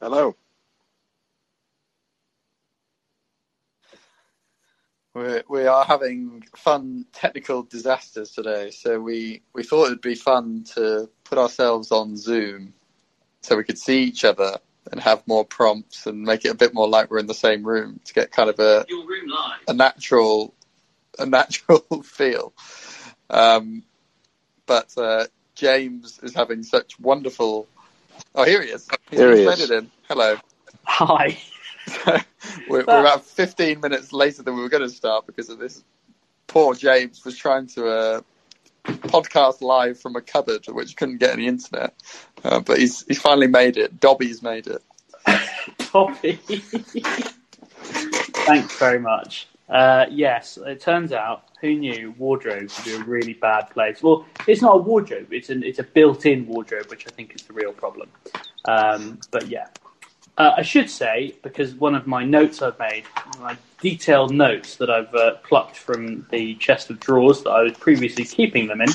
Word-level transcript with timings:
Hello. 0.00 0.36
We're, 5.12 5.42
we 5.48 5.66
are 5.66 5.84
having 5.84 6.44
fun 6.54 7.06
technical 7.12 7.64
disasters 7.64 8.30
today, 8.30 8.70
so 8.70 9.00
we, 9.00 9.42
we 9.52 9.64
thought 9.64 9.86
it'd 9.86 10.00
be 10.00 10.14
fun 10.14 10.62
to 10.76 11.10
put 11.24 11.38
ourselves 11.38 11.90
on 11.90 12.16
Zoom 12.16 12.74
so 13.40 13.56
we 13.56 13.64
could 13.64 13.78
see 13.78 14.04
each 14.04 14.24
other 14.24 14.58
and 14.92 15.00
have 15.00 15.26
more 15.26 15.44
prompts 15.44 16.06
and 16.06 16.22
make 16.22 16.44
it 16.44 16.50
a 16.50 16.54
bit 16.54 16.74
more 16.74 16.88
like 16.88 17.10
we're 17.10 17.18
in 17.18 17.26
the 17.26 17.34
same 17.34 17.64
room 17.64 17.98
to 18.04 18.14
get 18.14 18.30
kind 18.30 18.50
of 18.50 18.60
a 18.60 18.86
a 19.66 19.74
natural 19.74 20.54
a 21.18 21.26
natural 21.26 21.80
feel. 22.04 22.52
Um, 23.30 23.82
but 24.66 24.96
uh, 24.96 25.26
James 25.56 26.20
is 26.22 26.34
having 26.34 26.62
such 26.62 27.00
wonderful. 27.00 27.68
Oh, 28.34 28.44
here 28.44 28.62
he 28.62 28.68
is. 28.68 28.88
He's 29.10 29.18
Here 29.18 29.34
he 29.34 29.42
is. 29.42 29.70
in. 29.70 29.90
Hello. 30.08 30.36
Hi. 30.84 31.38
we're, 32.68 32.84
we're 32.84 33.00
about 33.00 33.24
15 33.24 33.80
minutes 33.80 34.12
later 34.12 34.42
than 34.42 34.54
we 34.54 34.62
were 34.62 34.68
going 34.68 34.82
to 34.82 34.88
start 34.88 35.26
because 35.26 35.48
of 35.48 35.58
this. 35.58 35.82
Poor 36.46 36.74
James 36.74 37.24
was 37.24 37.36
trying 37.36 37.66
to 37.68 37.86
uh, 37.86 38.20
podcast 38.84 39.60
live 39.60 40.00
from 40.00 40.16
a 40.16 40.20
cupboard 40.20 40.64
which 40.68 40.96
couldn't 40.96 41.18
get 41.18 41.30
any 41.30 41.46
internet, 41.46 41.94
uh, 42.44 42.60
but 42.60 42.78
he's 42.78 43.04
he's 43.06 43.20
finally 43.20 43.48
made 43.48 43.76
it. 43.76 44.00
Dobby's 44.00 44.42
made 44.42 44.66
it. 44.66 44.82
Dobby. 45.92 46.32
Thanks 47.82 48.78
very 48.78 48.98
much. 49.00 49.46
Uh, 49.68 50.06
yes, 50.10 50.58
it 50.64 50.80
turns 50.80 51.12
out, 51.12 51.44
who 51.60 51.74
knew 51.74 52.14
wardrobe 52.18 52.70
would 52.76 52.84
be 52.84 52.94
a 52.94 53.04
really 53.04 53.34
bad 53.34 53.68
place? 53.70 54.02
Well, 54.02 54.24
it's 54.46 54.62
not 54.62 54.76
a 54.76 54.78
wardrobe, 54.78 55.32
it's, 55.32 55.50
an, 55.50 55.62
it's 55.62 55.78
a 55.78 55.82
built 55.82 56.24
in 56.24 56.46
wardrobe, 56.46 56.86
which 56.88 57.06
I 57.06 57.10
think 57.10 57.34
is 57.34 57.42
the 57.42 57.52
real 57.52 57.72
problem. 57.72 58.08
Um, 58.64 59.18
but 59.30 59.48
yeah. 59.48 59.66
Uh, 60.38 60.54
I 60.56 60.62
should 60.62 60.88
say, 60.88 61.34
because 61.42 61.74
one 61.74 61.96
of 61.96 62.06
my 62.06 62.24
notes 62.24 62.62
I've 62.62 62.78
made, 62.78 63.02
my 63.40 63.56
detailed 63.80 64.32
notes 64.32 64.76
that 64.76 64.88
I've 64.88 65.12
uh, 65.12 65.34
plucked 65.42 65.76
from 65.76 66.26
the 66.30 66.54
chest 66.54 66.90
of 66.90 67.00
drawers 67.00 67.42
that 67.42 67.50
I 67.50 67.62
was 67.62 67.72
previously 67.72 68.24
keeping 68.24 68.68
them 68.68 68.80
in, 68.80 68.88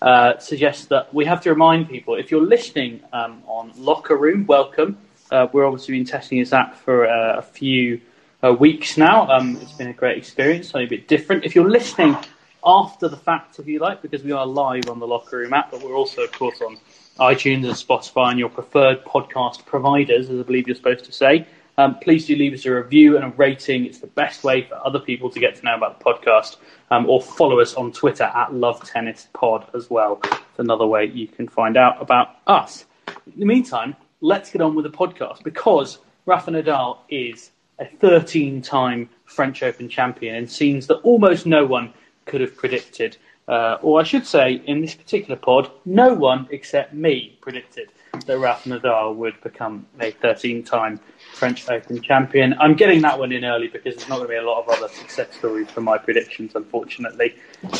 uh, 0.00 0.38
suggests 0.38 0.86
that 0.86 1.12
we 1.12 1.24
have 1.24 1.40
to 1.42 1.50
remind 1.50 1.88
people 1.88 2.14
if 2.14 2.30
you're 2.30 2.46
listening 2.46 3.00
um, 3.12 3.42
on 3.46 3.72
Locker 3.76 4.16
Room, 4.16 4.46
welcome. 4.46 4.96
Uh, 5.32 5.48
we're 5.52 5.64
obviously 5.64 5.96
been 5.96 6.04
testing 6.04 6.38
this 6.38 6.52
app 6.52 6.76
for 6.76 7.08
uh, 7.08 7.38
a 7.38 7.42
few 7.42 8.00
uh, 8.44 8.52
weeks 8.52 8.96
now. 8.96 9.28
Um, 9.28 9.56
it's 9.60 9.72
been 9.72 9.88
a 9.88 9.92
great 9.92 10.18
experience, 10.18 10.70
something 10.70 10.86
a 10.86 10.90
bit 10.90 11.08
different. 11.08 11.44
If 11.44 11.54
you're 11.54 11.70
listening 11.70 12.16
after 12.64 13.08
the 13.08 13.16
fact, 13.16 13.58
if 13.58 13.66
you 13.66 13.78
like, 13.78 14.02
because 14.02 14.22
we 14.22 14.32
are 14.32 14.46
live 14.46 14.88
on 14.88 14.98
the 14.98 15.06
Locker 15.06 15.38
Room 15.38 15.52
app, 15.52 15.70
but 15.70 15.82
we're 15.82 15.94
also, 15.94 16.22
of 16.22 16.32
course, 16.32 16.60
on 16.60 16.76
iTunes 17.18 17.64
and 17.64 17.74
Spotify 17.74 18.30
and 18.30 18.38
your 18.38 18.48
preferred 18.48 19.04
podcast 19.04 19.64
providers, 19.64 20.28
as 20.28 20.40
I 20.40 20.42
believe 20.42 20.66
you're 20.66 20.76
supposed 20.76 21.04
to 21.06 21.12
say. 21.12 21.46
Um, 21.76 21.98
please 21.98 22.26
do 22.26 22.36
leave 22.36 22.52
us 22.52 22.64
a 22.66 22.72
review 22.72 23.16
and 23.16 23.24
a 23.24 23.28
rating. 23.36 23.84
It's 23.84 23.98
the 23.98 24.06
best 24.06 24.44
way 24.44 24.62
for 24.62 24.74
other 24.86 25.00
people 25.00 25.28
to 25.30 25.40
get 25.40 25.56
to 25.56 25.64
know 25.64 25.74
about 25.74 25.98
the 25.98 26.04
podcast. 26.04 26.56
Um, 26.90 27.08
or 27.08 27.20
follow 27.20 27.60
us 27.60 27.74
on 27.74 27.92
Twitter 27.92 28.24
at 28.24 28.54
Love 28.54 28.88
Tennis 28.88 29.26
Pod 29.32 29.68
as 29.74 29.90
well. 29.90 30.20
It's 30.22 30.58
another 30.58 30.86
way 30.86 31.06
you 31.06 31.26
can 31.26 31.48
find 31.48 31.76
out 31.76 32.00
about 32.00 32.36
us. 32.46 32.84
In 33.26 33.40
the 33.40 33.46
meantime, 33.46 33.96
let's 34.20 34.50
get 34.50 34.60
on 34.60 34.74
with 34.76 34.84
the 34.84 34.96
podcast 34.96 35.42
because 35.42 35.98
Rafa 36.26 36.52
Nadal 36.52 36.98
is 37.08 37.50
a 37.78 37.86
13 37.86 38.62
time 38.62 39.08
French 39.24 39.62
Open 39.62 39.88
champion 39.88 40.34
in 40.34 40.46
scenes 40.46 40.86
that 40.86 40.96
almost 40.96 41.46
no 41.46 41.66
one 41.66 41.92
could 42.26 42.40
have 42.40 42.56
predicted. 42.56 43.16
Uh, 43.46 43.76
or 43.82 44.00
I 44.00 44.04
should 44.04 44.26
say, 44.26 44.62
in 44.66 44.80
this 44.80 44.94
particular 44.94 45.36
pod, 45.36 45.70
no 45.84 46.14
one 46.14 46.48
except 46.50 46.94
me 46.94 47.36
predicted 47.42 47.90
that 48.26 48.38
Rafa 48.38 48.70
Nadal 48.70 49.16
would 49.16 49.38
become 49.42 49.86
a 50.00 50.12
13 50.12 50.62
time 50.62 50.98
French 51.34 51.68
Open 51.68 52.00
champion. 52.00 52.54
I'm 52.58 52.74
getting 52.74 53.02
that 53.02 53.18
one 53.18 53.32
in 53.32 53.44
early 53.44 53.68
because 53.68 53.96
there's 53.96 54.08
not 54.08 54.16
going 54.16 54.28
to 54.28 54.32
be 54.32 54.38
a 54.38 54.42
lot 54.42 54.62
of 54.62 54.68
other 54.70 54.88
success 54.88 55.34
stories 55.36 55.68
for 55.68 55.82
my 55.82 55.98
predictions, 55.98 56.54
unfortunately. 56.54 57.34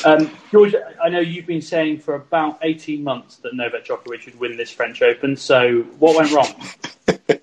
Um, 0.05 0.31
George, 0.51 0.75
I 1.03 1.09
know 1.09 1.21
you've 1.21 1.47
been 1.47 1.63
saying 1.63 2.01
for 2.01 2.15
about 2.15 2.59
18 2.63 3.03
months 3.03 3.37
that 3.37 3.55
Novak 3.55 3.87
Djokovic 3.87 4.27
would 4.27 4.39
win 4.39 4.57
this 4.57 4.71
French 4.71 5.01
Open, 5.01 5.37
so 5.37 5.83
what 5.99 6.17
went 6.17 6.33
wrong? 6.33 7.39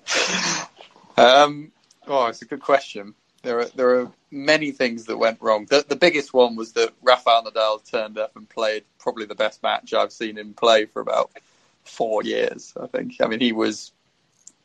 Um, 1.14 1.72
oh, 2.06 2.26
it's 2.26 2.42
a 2.42 2.46
good 2.46 2.60
question. 2.60 3.14
There 3.42 3.60
are 3.60 3.68
there 3.74 4.00
are 4.00 4.12
many 4.30 4.70
things 4.70 5.06
that 5.06 5.16
went 5.16 5.40
wrong. 5.40 5.66
The, 5.66 5.84
the 5.86 5.96
biggest 5.96 6.32
one 6.32 6.54
was 6.54 6.72
that 6.72 6.92
Rafael 7.02 7.44
Nadal 7.44 7.88
turned 7.88 8.18
up 8.18 8.36
and 8.36 8.48
played 8.48 8.84
probably 8.98 9.26
the 9.26 9.34
best 9.34 9.62
match 9.62 9.92
I've 9.92 10.12
seen 10.12 10.38
him 10.38 10.54
play 10.54 10.84
for 10.86 11.00
about 11.02 11.30
four 11.84 12.22
years. 12.22 12.72
I 12.80 12.86
think. 12.86 13.16
I 13.20 13.26
mean, 13.26 13.40
he 13.40 13.52
was 13.52 13.92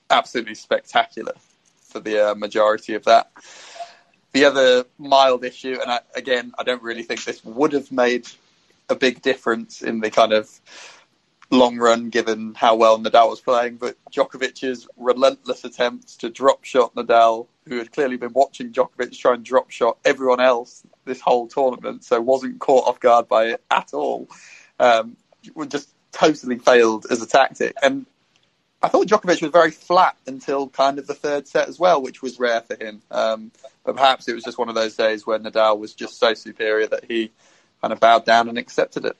absolutely 0.09 0.55
spectacular 0.55 1.33
for 1.81 1.99
the 1.99 2.31
uh, 2.31 2.35
majority 2.35 2.93
of 2.93 3.05
that. 3.05 3.31
The 4.33 4.45
other 4.45 4.85
mild 4.99 5.43
issue, 5.43 5.77
and 5.81 5.89
I, 5.89 5.99
again, 6.13 6.53
I 6.59 6.63
don't 6.63 6.83
really 6.83 7.03
think 7.03 7.23
this 7.23 7.43
would 7.43 7.73
have 7.73 7.91
made 7.91 8.27
a 8.89 8.95
big 8.95 9.21
difference 9.21 9.81
in 9.81 9.99
the 9.99 10.11
kind 10.11 10.33
of 10.33 10.49
long 11.49 11.77
run, 11.77 12.09
given 12.09 12.53
how 12.55 12.75
well 12.75 12.99
Nadal 12.99 13.29
was 13.29 13.41
playing. 13.41 13.77
But 13.77 13.95
Djokovic's 14.11 14.87
relentless 14.97 15.63
attempts 15.63 16.17
to 16.17 16.29
drop 16.29 16.63
shot 16.63 16.95
Nadal, 16.95 17.47
who 17.67 17.77
had 17.77 17.91
clearly 17.91 18.17
been 18.17 18.33
watching 18.33 18.71
Djokovic 18.71 19.17
try 19.17 19.33
and 19.33 19.45
drop 19.45 19.69
shot 19.69 19.97
everyone 20.05 20.41
else 20.41 20.83
this 21.05 21.21
whole 21.21 21.47
tournament, 21.47 22.03
so 22.03 22.19
wasn't 22.19 22.59
caught 22.59 22.87
off 22.87 22.99
guard 22.99 23.27
by 23.27 23.45
it 23.45 23.63
at 23.71 23.93
all, 23.93 24.27
um, 24.79 25.15
just 25.69 25.89
totally 26.11 26.57
failed 26.57 27.05
as 27.09 27.21
a 27.21 27.27
tactic. 27.27 27.75
And 27.81 28.05
I 28.81 28.89
thought 28.89 29.07
Djokovic 29.07 29.41
was 29.41 29.51
very 29.51 29.71
flat 29.71 30.15
until 30.27 30.67
kind 30.69 30.99
of 30.99 31.07
the 31.07 31.15
third 31.15 31.47
set 31.47 31.67
as 31.67 31.79
well, 31.79 32.01
which 32.01 32.21
was 32.21 32.39
rare 32.39 32.61
for 32.61 32.75
him. 32.75 33.01
Um, 33.09 33.51
but 33.83 33.95
perhaps 33.95 34.27
it 34.27 34.33
was 34.33 34.43
just 34.43 34.57
one 34.57 34.69
of 34.69 34.75
those 34.75 34.95
days 34.95 35.25
where 35.25 35.39
Nadal 35.39 35.79
was 35.79 35.93
just 35.93 36.19
so 36.19 36.33
superior 36.33 36.87
that 36.87 37.05
he 37.05 37.31
kind 37.81 37.93
of 37.93 37.99
bowed 37.99 38.25
down 38.25 38.49
and 38.49 38.57
accepted 38.57 39.05
it. 39.05 39.17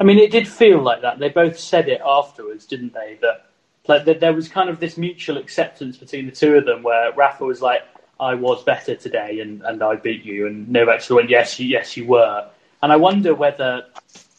I 0.00 0.04
mean, 0.04 0.18
it 0.18 0.30
did 0.30 0.46
feel 0.46 0.80
like 0.80 1.02
that. 1.02 1.18
They 1.18 1.28
both 1.28 1.58
said 1.58 1.88
it 1.88 2.00
afterwards, 2.04 2.66
didn't 2.66 2.94
they? 2.94 3.18
That 3.20 3.46
like 3.88 4.04
that 4.04 4.20
there 4.20 4.32
was 4.32 4.48
kind 4.48 4.68
of 4.68 4.80
this 4.80 4.96
mutual 4.96 5.38
acceptance 5.38 5.96
between 5.96 6.26
the 6.26 6.32
two 6.32 6.54
of 6.54 6.66
them, 6.66 6.82
where 6.82 7.12
Rafa 7.12 7.44
was 7.44 7.60
like, 7.60 7.82
"I 8.20 8.34
was 8.34 8.62
better 8.62 8.94
today, 8.94 9.40
and, 9.40 9.62
and 9.62 9.82
I 9.82 9.96
beat 9.96 10.24
you," 10.24 10.46
and 10.46 10.68
Novak 10.68 11.00
sort 11.00 11.18
of 11.18 11.24
went, 11.24 11.30
"Yes, 11.30 11.58
you, 11.58 11.66
yes, 11.66 11.96
you 11.96 12.06
were." 12.06 12.48
And 12.82 12.92
I 12.92 12.96
wonder 12.96 13.34
whether, 13.34 13.86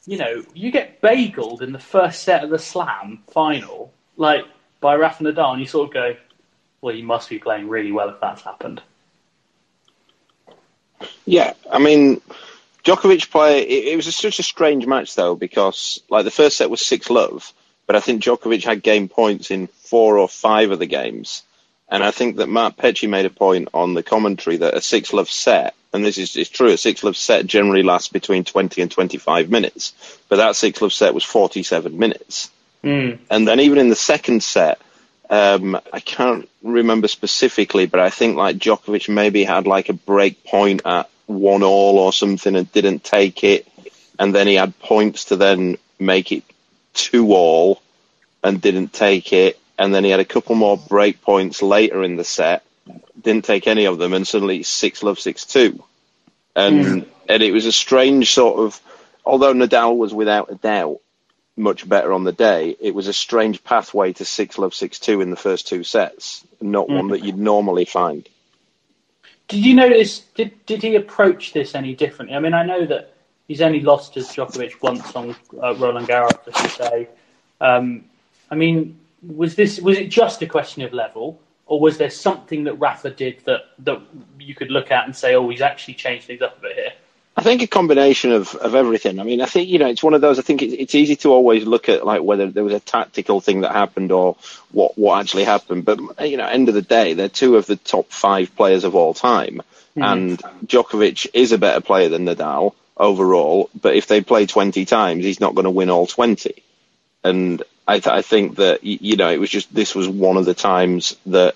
you 0.06 0.18
know, 0.18 0.44
you 0.54 0.72
get 0.72 1.02
bageled 1.02 1.62
in 1.62 1.74
the 1.74 1.80
first 1.80 2.24
set 2.24 2.44
of 2.44 2.52
the 2.52 2.60
Slam 2.60 3.22
final, 3.28 3.92
like 4.16 4.46
by 4.80 4.96
Rafa 4.96 5.24
Nadal, 5.24 5.52
and 5.52 5.60
you 5.60 5.68
sort 5.68 5.90
of 5.90 5.94
go, 5.94 6.16
"Well, 6.82 6.96
you 6.96 7.04
must 7.04 7.30
be 7.30 7.38
playing 7.38 7.68
really 7.68 7.92
well 7.92 8.08
if 8.10 8.22
that's 8.22 8.44
happened." 8.44 8.82
Yeah, 11.26 11.54
I 11.72 11.80
mean, 11.80 12.22
Djokovic 12.90 13.30
play. 13.30 13.62
It, 13.62 13.94
it 13.94 13.96
was 13.96 14.08
a, 14.08 14.12
such 14.12 14.40
a 14.40 14.44
strange 14.44 14.88
match 14.88 15.16
though 15.16 15.36
because 15.36 16.02
like 16.10 16.26
the 16.26 16.32
first 16.32 16.58
set 16.58 16.70
was 16.70 16.86
six 16.86 17.10
love, 17.10 17.54
but 17.86 17.96
I 17.96 18.00
think 18.00 18.24
Djokovic 18.24 18.64
had 18.64 18.82
game 18.82 19.08
points 19.08 19.52
in 19.52 19.68
four 19.68 20.18
or 20.18 20.28
five 20.28 20.72
of 20.72 20.80
the 20.80 20.86
games. 20.86 21.44
And 21.92 22.04
I 22.04 22.12
think 22.12 22.38
that 22.38 22.50
Mark 22.50 22.78
Petchey 22.78 23.10
made 23.10 23.26
a 23.26 23.32
point 23.32 23.70
on 23.74 23.94
the 23.94 24.04
commentary 24.04 24.58
that 24.58 24.76
a 24.76 24.82
six 24.82 25.14
love 25.14 25.30
set, 25.30 25.76
and 25.94 26.06
this 26.06 26.18
is, 26.18 26.36
is 26.36 26.50
true, 26.50 26.70
a 26.70 26.78
six 26.78 27.04
love 27.04 27.18
set 27.18 27.46
generally 27.46 27.84
lasts 27.84 28.10
between 28.10 28.44
20 28.44 28.82
and 28.82 28.92
25 28.92 29.50
minutes, 29.50 29.94
but 30.28 30.38
that 30.38 30.56
six 30.56 30.82
love 30.82 30.94
set 30.94 31.14
was 31.14 31.24
47 31.24 31.98
minutes. 31.98 32.50
Mm. 32.84 33.20
And 33.30 33.48
then 33.48 33.60
even 33.60 33.78
in 33.80 33.90
the 33.90 33.96
second 33.96 34.44
set, 34.44 34.80
um, 35.30 35.80
I 35.94 36.00
can't 36.00 36.50
remember 36.64 37.08
specifically, 37.08 37.86
but 37.86 38.00
I 38.00 38.10
think 38.10 38.36
like 38.36 38.58
Djokovic 38.58 39.10
maybe 39.10 39.44
had 39.44 39.68
like 39.68 39.90
a 39.90 39.94
break 39.94 40.44
point 40.44 40.82
at 40.86 41.10
one 41.30 41.62
all 41.64 42.00
or 42.00 42.12
something 42.12 42.56
and 42.56 42.72
didn't 42.72 43.04
take 43.04 43.44
it, 43.44 43.68
and 44.18 44.34
then 44.34 44.48
he 44.48 44.56
had 44.56 44.78
points 44.80 45.26
to 45.26 45.36
then 45.36 45.78
make 46.00 46.32
it 46.32 46.44
two 46.94 47.34
all 47.34 47.82
and 48.44 48.60
didn't 48.62 48.92
take 48.94 49.32
it, 49.32 49.60
and 49.78 49.94
then 49.94 50.04
he 50.04 50.10
had 50.10 50.20
a 50.20 50.26
couple 50.26 50.56
more 50.56 50.78
break 50.78 51.22
points 51.22 51.62
later 51.62 52.04
in 52.04 52.16
the 52.16 52.24
set, 52.24 52.64
didn't 53.22 53.46
take 53.46 53.68
any 53.68 53.86
of 53.86 54.00
them, 54.00 54.14
and 54.14 54.28
suddenly 54.28 54.64
six 54.64 55.04
love 55.04 55.20
six 55.20 55.46
two, 55.46 55.84
and 56.56 56.86
Mm. 56.86 57.06
and 57.30 57.44
it 57.44 57.52
was 57.52 57.66
a 57.68 57.72
strange 57.72 58.34
sort 58.34 58.60
of. 58.60 58.82
Although 59.24 59.54
Nadal 59.54 59.96
was 59.98 60.14
without 60.14 60.52
a 60.52 60.56
doubt 60.56 61.00
much 61.56 61.88
better 61.88 62.12
on 62.14 62.24
the 62.24 62.32
day, 62.32 62.76
it 62.80 62.96
was 62.96 63.08
a 63.08 63.14
strange 63.14 63.64
pathway 63.64 64.14
to 64.14 64.26
six 64.26 64.58
love 64.58 64.74
six 64.74 64.98
two 64.98 65.22
in 65.22 65.30
the 65.30 65.36
first 65.36 65.68
two 65.68 65.84
sets, 65.84 66.44
not 66.60 66.90
one 66.90 67.10
Mm. 67.10 67.12
that 67.12 67.24
you'd 67.24 67.38
normally 67.38 67.86
find. 67.86 68.28
Did 69.50 69.66
you 69.66 69.74
notice? 69.74 70.20
Did 70.36 70.66
did 70.68 70.82
he 70.84 70.96
approach 70.96 71.54
this 71.54 71.76
any 71.76 71.96
differently? 71.96 72.38
I 72.38 72.40
mean, 72.40 72.54
I 72.54 72.64
know 72.64 72.86
that 72.86 73.14
he's 73.48 73.62
only 73.62 73.82
lost 73.82 74.14
to 74.14 74.20
Djokovic 74.20 74.82
once 74.82 75.16
on 75.16 75.36
uh, 75.62 75.76
Roland 75.76 76.08
Garros, 76.08 76.48
as 76.48 76.64
you 76.64 76.70
say. 76.70 77.10
Um, 77.60 78.06
I 78.52 78.56
mean, 78.56 79.00
was 79.28 79.56
this 79.56 79.82
was 79.82 79.98
it 79.98 80.10
just 80.10 80.44
a 80.44 80.46
question 80.46 80.84
of 80.84 80.94
level, 80.94 81.42
or 81.66 81.80
was 81.80 81.98
there 81.98 82.12
something 82.12 82.64
that 82.66 82.76
Rafa 82.76 83.10
did 83.10 83.42
that 83.46 83.62
that 83.80 84.00
you 84.40 84.54
could 84.54 84.70
look 84.70 84.92
at 84.92 85.06
and 85.06 85.16
say, 85.16 85.34
oh, 85.34 85.50
he's 85.50 85.62
actually 85.62 85.96
changed 85.96 86.28
things 86.28 86.44
up 86.44 86.58
a 86.60 86.62
bit 86.62 86.76
here? 86.76 86.94
I 87.40 87.42
think 87.42 87.62
a 87.62 87.68
combination 87.68 88.34
of, 88.34 88.54
of 88.56 88.76
everything. 88.76 89.18
I 89.18 89.24
mean, 89.24 89.40
I 89.40 89.46
think 89.46 89.70
you 89.70 89.80
know 89.80 89.88
it's 89.88 90.04
one 90.04 90.14
of 90.14 90.20
those. 90.20 90.40
I 90.40 90.42
think 90.42 90.62
it's, 90.62 90.74
it's 90.74 90.96
easy 90.96 91.16
to 91.18 91.32
always 91.32 91.66
look 91.66 91.88
at 91.88 92.06
like 92.06 92.22
whether 92.22 92.52
there 92.52 92.66
was 92.66 92.74
a 92.74 92.82
tactical 92.82 93.40
thing 93.40 93.62
that 93.62 93.72
happened 93.72 94.12
or 94.12 94.36
what 94.74 94.98
what 94.98 95.22
actually 95.22 95.46
happened. 95.46 95.86
But 95.86 96.28
you 96.30 96.36
know, 96.36 96.46
end 96.46 96.68
of 96.68 96.76
the 96.76 96.82
day, 96.82 97.14
they're 97.14 97.30
two 97.30 97.56
of 97.56 97.66
the 97.66 97.78
top 97.78 98.12
five 98.12 98.54
players 98.58 98.84
of 98.84 98.94
all 98.94 99.14
time, 99.14 99.62
mm-hmm. 99.96 100.04
and 100.04 100.38
Djokovic 100.68 101.28
is 101.34 101.54
a 101.54 101.58
better 101.58 101.80
player 101.80 102.10
than 102.10 102.26
Nadal 102.26 102.74
overall. 102.98 103.70
But 103.80 103.96
if 103.96 104.08
they 104.08 104.20
play 104.20 104.46
twenty 104.46 104.84
times, 104.84 105.24
he's 105.24 105.40
not 105.40 105.56
going 105.56 105.64
to 105.64 105.72
win 105.72 105.90
all 105.90 106.08
twenty. 106.08 106.62
And 107.24 107.64
I, 107.88 108.00
th- 108.00 108.08
I 108.08 108.22
think 108.22 108.58
that 108.58 108.84
you 108.84 109.16
know 109.16 109.32
it 109.32 109.40
was 109.40 109.50
just 109.50 109.74
this 109.74 109.96
was 109.96 110.10
one 110.10 110.36
of 110.36 110.44
the 110.44 110.54
times 110.54 111.16
that 111.28 111.56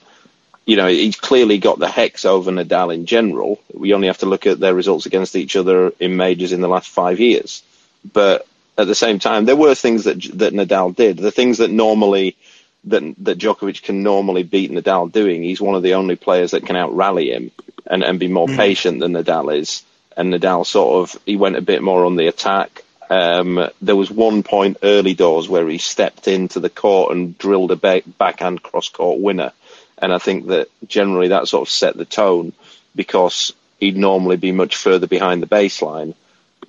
you 0.65 0.77
know, 0.77 0.87
he's 0.87 1.17
clearly 1.17 1.57
got 1.57 1.79
the 1.79 1.89
hex 1.89 2.25
over 2.25 2.51
Nadal 2.51 2.93
in 2.93 3.05
general. 3.05 3.59
We 3.73 3.93
only 3.93 4.07
have 4.07 4.19
to 4.19 4.25
look 4.25 4.47
at 4.47 4.59
their 4.59 4.73
results 4.73 5.05
against 5.05 5.35
each 5.35 5.55
other 5.55 5.91
in 5.99 6.15
majors 6.15 6.53
in 6.53 6.61
the 6.61 6.69
last 6.69 6.89
five 6.89 7.19
years. 7.19 7.63
But 8.11 8.47
at 8.77 8.87
the 8.87 8.95
same 8.95 9.19
time, 9.19 9.45
there 9.45 9.55
were 9.55 9.75
things 9.75 10.05
that 10.05 10.21
that 10.39 10.53
Nadal 10.53 10.95
did. 10.95 11.17
The 11.17 11.31
things 11.31 11.57
that 11.57 11.69
normally 11.69 12.37
that 12.85 13.03
that 13.19 13.37
Djokovic 13.37 13.83
can 13.83 14.03
normally 14.03 14.43
beat 14.43 14.71
Nadal 14.71 15.11
doing. 15.11 15.43
He's 15.43 15.61
one 15.61 15.75
of 15.75 15.83
the 15.83 15.95
only 15.95 16.15
players 16.15 16.51
that 16.51 16.65
can 16.65 16.75
out 16.75 16.95
rally 16.95 17.31
him 17.31 17.51
and, 17.85 18.03
and 18.03 18.19
be 18.19 18.27
more 18.27 18.47
patient 18.47 18.99
than 18.99 19.13
Nadal 19.13 19.57
is. 19.57 19.83
And 20.15 20.33
Nadal 20.33 20.65
sort 20.65 21.03
of 21.03 21.21
he 21.25 21.35
went 21.35 21.57
a 21.57 21.61
bit 21.61 21.81
more 21.81 22.05
on 22.05 22.15
the 22.15 22.27
attack. 22.27 22.83
Um, 23.09 23.69
there 23.81 23.95
was 23.95 24.09
one 24.09 24.43
point 24.43 24.77
early 24.81 25.13
doors 25.13 25.49
where 25.49 25.67
he 25.67 25.77
stepped 25.77 26.27
into 26.27 26.59
the 26.59 26.69
court 26.69 27.15
and 27.15 27.37
drilled 27.37 27.71
a 27.71 27.75
back, 27.75 28.03
backhand 28.17 28.63
cross 28.63 28.89
court 28.89 29.19
winner. 29.19 29.51
And 30.03 30.11
I 30.11 30.17
think 30.17 30.47
that 30.47 30.67
generally 30.85 31.29
that 31.29 31.47
sort 31.47 31.65
of 31.65 31.71
set 31.71 31.95
the 31.95 32.03
tone 32.03 32.51
because 32.93 33.53
he'd 33.79 33.95
normally 33.95 34.35
be 34.35 34.51
much 34.51 34.75
further 34.75 35.07
behind 35.07 35.41
the 35.41 35.47
baseline. 35.47 36.13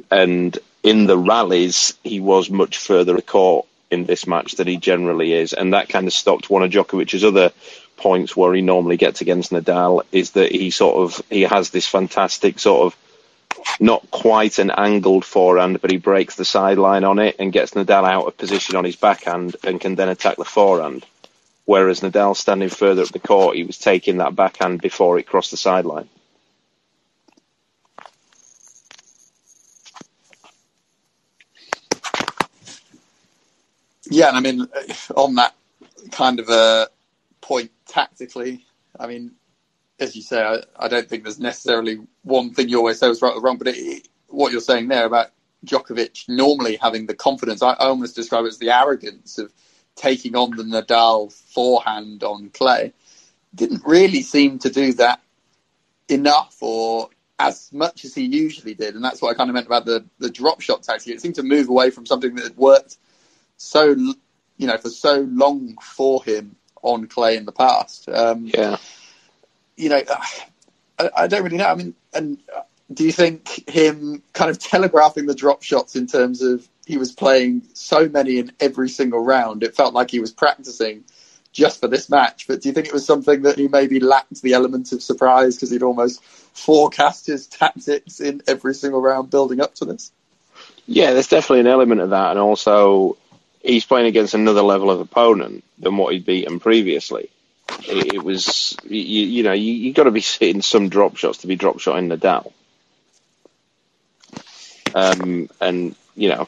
And 0.09 0.57
in 0.85 1.07
the 1.07 1.19
rallies, 1.19 1.95
he 2.05 2.21
was 2.21 2.49
much 2.49 2.79
further 2.79 3.21
court 3.21 3.67
in 3.91 4.05
this 4.05 4.29
match 4.29 4.53
than 4.53 4.69
he 4.69 4.77
generally 4.77 5.33
is. 5.33 5.53
And 5.53 5.75
that 5.75 5.89
kind 5.89 6.07
of 6.07 6.13
stopped 6.13 6.49
one 6.49 6.63
of 6.63 6.71
Djokovic's 6.71 7.25
other 7.25 7.51
points 7.97 8.37
where 8.37 8.55
he 8.55 8.63
normally 8.63 8.99
gets 8.99 9.21
against 9.21 9.51
Nadal 9.51 10.03
is 10.13 10.31
that 10.33 10.53
he 10.53 10.71
sort 10.71 10.95
of, 10.97 11.21
he 11.29 11.43
has 11.43 11.71
this 11.71 11.89
fantastic 11.89 12.61
sort 12.61 12.87
of 12.87 12.97
not 13.81 14.09
quite 14.13 14.61
an 14.61 14.71
angled 14.71 15.25
forehand, 15.25 15.81
but 15.81 15.91
he 15.91 15.97
breaks 15.97 16.37
the 16.37 16.45
sideline 16.45 17.03
on 17.03 17.19
it 17.19 17.35
and 17.41 17.53
gets 17.53 17.73
Nadal 17.73 18.09
out 18.09 18.27
of 18.27 18.39
position 18.39 18.77
on 18.77 18.85
his 18.85 18.95
backhand 18.95 19.57
and 19.65 19.81
can 19.81 19.97
then 19.97 20.09
attack 20.09 20.37
the 20.37 20.45
forehand. 20.45 21.05
Whereas 21.67 22.01
Nadal 22.01 22.37
standing 22.37 22.69
further 22.69 23.03
up 23.03 23.09
the 23.09 23.19
court, 23.19 23.57
he 23.57 23.65
was 23.65 23.79
taking 23.79 24.19
that 24.19 24.37
backhand 24.37 24.83
before 24.83 25.19
it 25.19 25.27
crossed 25.27 25.51
the 25.51 25.57
sideline. 25.57 26.09
Yeah, 34.11 34.29
and 34.29 34.37
I 34.37 34.41
mean, 34.41 34.63
uh, 34.63 35.15
on 35.15 35.37
that 35.37 35.55
kind 36.13 36.39
of 36.41 36.49
a 36.51 36.89
point 37.41 37.71
tactically, 37.87 38.65
I 38.99 39.07
mean, 39.07 39.33
as 39.99 40.15
you 40.15 40.23
say, 40.23 40.43
I, 40.43 40.59
I 40.79 40.89
don't 40.89 41.09
think 41.09 41.25
there's 41.25 41.41
necessarily 41.41 41.99
one 42.23 42.53
thing 42.55 42.69
you 42.69 42.79
always 42.79 42.99
say 43.01 43.09
was 43.09 43.23
right 43.23 43.35
or 43.35 43.41
wrong, 43.41 43.59
but 43.59 43.69
it, 43.69 44.09
what 44.29 44.53
you're 44.53 44.61
saying 44.61 44.89
there 44.89 45.07
about 45.07 45.29
Djokovic 45.65 46.29
normally 46.29 46.77
having 46.77 47.07
the 47.07 47.15
confidence, 47.15 47.63
I, 47.63 47.71
I 47.71 47.87
almost 47.87 48.17
describe 48.17 48.45
it 48.45 48.49
as 48.49 48.59
the 48.59 48.71
arrogance 48.71 49.39
of 49.39 49.53
taking 49.97 50.37
on 50.37 50.51
the 50.51 50.63
Nadal 50.65 51.33
forehand 51.33 52.23
on 52.25 52.51
clay, 52.51 52.93
didn't 53.55 53.83
really 53.87 54.23
seem 54.23 54.59
to 54.61 54.71
do 54.71 54.93
that 54.95 55.21
enough 56.09 56.57
or 56.61 57.09
as 57.39 57.73
much 57.73 58.05
as 58.05 58.15
he 58.15 58.25
usually 58.25 58.75
did. 58.75 58.95
And 58.95 59.05
that's 59.05 59.21
what 59.21 59.31
I 59.31 59.35
kind 59.35 59.51
of 59.51 59.55
meant 59.55 59.67
about 59.67 59.85
the, 59.85 60.05
the 60.19 60.31
drop 60.31 60.61
shot 60.61 60.83
tactic. 60.83 61.15
It 61.15 61.21
seemed 61.21 61.37
to 61.37 61.43
move 61.43 61.69
away 61.69 61.91
from 61.91 62.07
something 62.07 62.35
that 62.35 62.45
had 62.45 62.57
worked 62.57 62.97
so, 63.57 63.91
you 64.57 64.67
know, 64.67 64.77
for 64.77 64.91
so 64.91 65.21
long 65.31 65.77
for 65.81 66.23
him 66.23 66.57
on 66.83 67.07
clay 67.07 67.37
in 67.37 67.45
the 67.45 67.53
past. 67.53 68.09
Um, 68.09 68.47
Yeah. 68.47 68.77
you 69.77 69.89
know, 69.89 70.03
I, 70.99 71.11
I 71.17 71.27
don't 71.27 71.43
really 71.43 71.57
know. 71.57 71.67
I 71.67 71.75
mean, 71.75 71.95
and 72.13 72.39
do 72.93 73.05
you 73.05 73.13
think 73.13 73.69
him 73.69 74.23
kind 74.33 74.51
of 74.51 74.59
telegraphing 74.59 75.27
the 75.27 75.35
drop 75.35 75.63
shots 75.63 75.97
in 75.97 76.07
terms 76.07 76.43
of 76.43 76.69
he 76.87 76.99
was 76.99 77.13
playing 77.13 77.63
so 77.73 78.09
many 78.09 78.39
in 78.39 78.53
every 78.61 78.89
single 78.89 79.21
round, 79.21 79.63
it 79.63 79.75
felt 79.75 79.95
like 79.95 80.11
he 80.11 80.21
was 80.21 80.33
practicing 80.33 81.05
just 81.53 81.81
for 81.81 81.89
this 81.89 82.11
match. 82.11 82.47
But 82.47 82.61
do 82.61 82.69
you 82.69 82.75
think 82.75 82.87
it 82.87 82.93
was 82.93 83.07
something 83.07 83.43
that 83.43 83.57
he 83.57 83.69
maybe 83.69 84.01
lacked 84.01 84.43
the 84.43 84.53
element 84.53 84.93
of 84.93 85.03
surprise 85.03 85.57
because 85.57 85.71
he'd 85.71 85.83
almost 85.83 86.23
forecast 86.25 87.27
his 87.27 87.47
tactics 87.49 88.21
in 88.21 88.43
every 88.47 88.75
single 88.75 89.01
round 89.01 89.31
building 89.31 89.61
up 89.61 89.75
to 89.77 89.85
this? 89.85 90.13
Yeah, 90.87 91.13
there's 91.13 91.29
definitely 91.29 91.61
an 91.61 91.67
element 91.69 92.03
of 92.03 92.11
that, 92.11 92.33
and 92.33 92.39
also 92.39 93.17
he's 93.63 93.87
playing 93.87 94.07
against 94.07 94.35
another 94.35 94.61
level 94.61 94.91
of 94.91 95.01
opponent 95.01 95.65
than 95.79 95.97
what 95.97 96.13
he'd 96.13 96.27
beaten 96.27 96.61
previously. 96.61 97.31
It, 97.89 98.23
was, 98.23 98.77
you, 98.85 98.99
you 98.99 99.43
know, 99.43 99.55
you, 99.55 99.73
you 99.73 99.93
got 99.95 100.05
to 100.05 100.11
be 100.11 100.21
hitting 100.21 100.61
some 100.61 100.91
drop 100.91 101.17
shots 101.17 101.39
to 101.39 101.47
be 101.47 101.57
drop 101.57 101.81
shotting 101.81 102.11
Nadal. 102.11 102.53
Um, 104.95 105.49
and 105.61 105.97
you 106.15 106.29
know, 106.29 106.47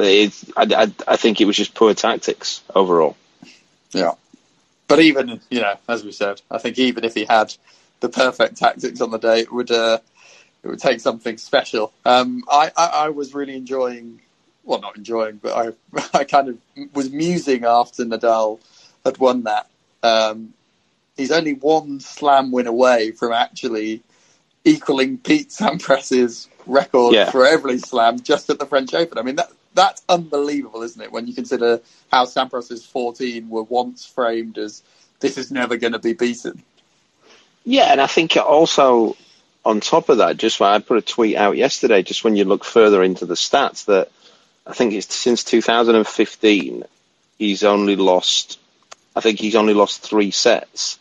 I, 0.00 0.30
I, 0.56 0.92
I 1.08 1.16
think 1.16 1.40
it 1.40 1.44
was 1.44 1.56
just 1.56 1.74
poor 1.74 1.94
tactics 1.94 2.62
overall. 2.74 3.16
Yeah. 3.92 4.12
But 4.88 5.00
even, 5.00 5.40
you 5.50 5.60
know, 5.60 5.74
as 5.88 6.04
we 6.04 6.12
said, 6.12 6.40
I 6.50 6.58
think 6.58 6.78
even 6.78 7.04
if 7.04 7.14
he 7.14 7.24
had 7.24 7.54
the 8.00 8.08
perfect 8.08 8.56
tactics 8.56 9.00
on 9.00 9.10
the 9.10 9.18
day, 9.18 9.40
it 9.40 9.52
would 9.52 9.70
uh, 9.70 9.98
it 10.62 10.68
would 10.68 10.80
take 10.80 11.00
something 11.00 11.38
special. 11.38 11.92
Um, 12.04 12.44
I, 12.50 12.72
I, 12.76 12.86
I 12.86 13.08
was 13.10 13.34
really 13.34 13.54
enjoying, 13.54 14.20
well, 14.64 14.80
not 14.80 14.96
enjoying, 14.96 15.36
but 15.36 15.56
I 15.56 16.08
I 16.18 16.24
kind 16.24 16.48
of 16.48 16.58
was 16.94 17.10
musing 17.10 17.64
after 17.64 18.04
Nadal 18.04 18.58
had 19.04 19.18
won 19.18 19.44
that. 19.44 19.68
Um, 20.02 20.54
he's 21.16 21.30
only 21.30 21.54
one 21.54 22.00
slam 22.00 22.50
win 22.50 22.66
away 22.66 23.12
from 23.12 23.32
actually 23.32 24.02
equaling 24.64 25.18
Pete 25.18 25.50
Sampras's 25.50 26.48
record 26.66 27.14
Yeah. 27.14 27.30
for 27.30 27.46
every 27.46 27.78
slam 27.78 28.20
just 28.20 28.50
at 28.50 28.58
the 28.58 28.66
French 28.66 28.92
Open. 28.94 29.18
I 29.18 29.22
mean, 29.22 29.36
that 29.36 29.50
that's 29.74 30.02
unbelievable, 30.08 30.82
isn't 30.82 31.00
it? 31.00 31.12
When 31.12 31.26
you 31.26 31.34
consider 31.34 31.80
how 32.10 32.24
Sampras's 32.24 32.84
14 32.84 33.48
were 33.48 33.62
once 33.62 34.04
framed 34.04 34.58
as 34.58 34.82
this 35.20 35.38
is 35.38 35.50
never 35.50 35.76
going 35.76 35.92
to 35.92 35.98
be 35.98 36.12
beaten. 36.12 36.62
Yeah, 37.64 37.92
and 37.92 38.00
I 38.00 38.06
think 38.06 38.36
also 38.36 39.16
on 39.64 39.80
top 39.80 40.08
of 40.08 40.18
that, 40.18 40.36
just 40.36 40.58
when 40.58 40.70
I 40.70 40.78
put 40.78 40.98
a 40.98 41.02
tweet 41.02 41.36
out 41.36 41.56
yesterday, 41.56 42.02
just 42.02 42.24
when 42.24 42.36
you 42.36 42.44
look 42.44 42.64
further 42.64 43.02
into 43.02 43.26
the 43.26 43.34
stats, 43.34 43.84
that 43.86 44.10
I 44.66 44.72
think 44.72 44.94
it's 44.94 45.14
since 45.14 45.44
2015, 45.44 46.84
he's 47.38 47.64
only 47.64 47.96
lost. 47.96 48.58
I 49.14 49.20
think 49.20 49.38
he's 49.38 49.56
only 49.56 49.74
lost 49.74 50.02
three 50.02 50.30
sets 50.30 50.98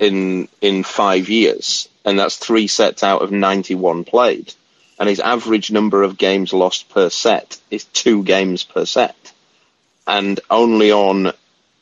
in 0.00 0.48
in 0.60 0.82
five 0.82 1.28
years, 1.28 1.88
and 2.04 2.18
that's 2.18 2.36
three 2.36 2.66
sets 2.66 3.02
out 3.02 3.22
of 3.22 3.32
91 3.32 4.04
played. 4.04 4.52
And 4.98 5.08
his 5.08 5.20
average 5.20 5.70
number 5.70 6.02
of 6.02 6.16
games 6.16 6.52
lost 6.52 6.88
per 6.88 7.10
set 7.10 7.60
is 7.70 7.84
two 7.84 8.22
games 8.22 8.64
per 8.64 8.84
set. 8.84 9.32
And 10.06 10.38
only 10.50 10.92
on, 10.92 11.32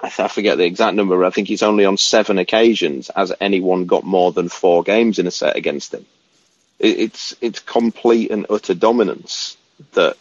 I 0.00 0.28
forget 0.28 0.56
the 0.56 0.64
exact 0.64 0.96
number, 0.96 1.24
I 1.24 1.30
think 1.30 1.48
he's 1.48 1.62
only 1.62 1.84
on 1.84 1.96
seven 1.96 2.38
occasions 2.38 3.10
has 3.14 3.32
anyone 3.40 3.86
got 3.86 4.04
more 4.04 4.32
than 4.32 4.48
four 4.48 4.82
games 4.82 5.18
in 5.18 5.26
a 5.26 5.30
set 5.30 5.56
against 5.56 5.92
him. 5.92 6.06
It's, 6.78 7.34
it's 7.40 7.60
complete 7.60 8.30
and 8.30 8.46
utter 8.48 8.74
dominance 8.74 9.56
that 9.92 10.16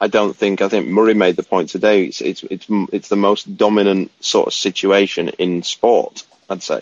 I 0.00 0.06
don't 0.08 0.36
think, 0.36 0.62
I 0.62 0.68
think 0.68 0.88
Murray 0.88 1.14
made 1.14 1.36
the 1.36 1.42
point 1.42 1.68
today, 1.68 2.04
it's, 2.04 2.20
it's, 2.20 2.42
it's, 2.44 2.66
it's 2.92 3.08
the 3.08 3.16
most 3.16 3.56
dominant 3.56 4.10
sort 4.20 4.46
of 4.46 4.54
situation 4.54 5.28
in 5.30 5.62
sport, 5.62 6.24
I'd 6.48 6.62
say. 6.62 6.80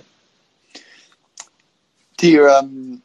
Do 2.17 2.29
you, 2.29 2.49
um, 2.49 3.03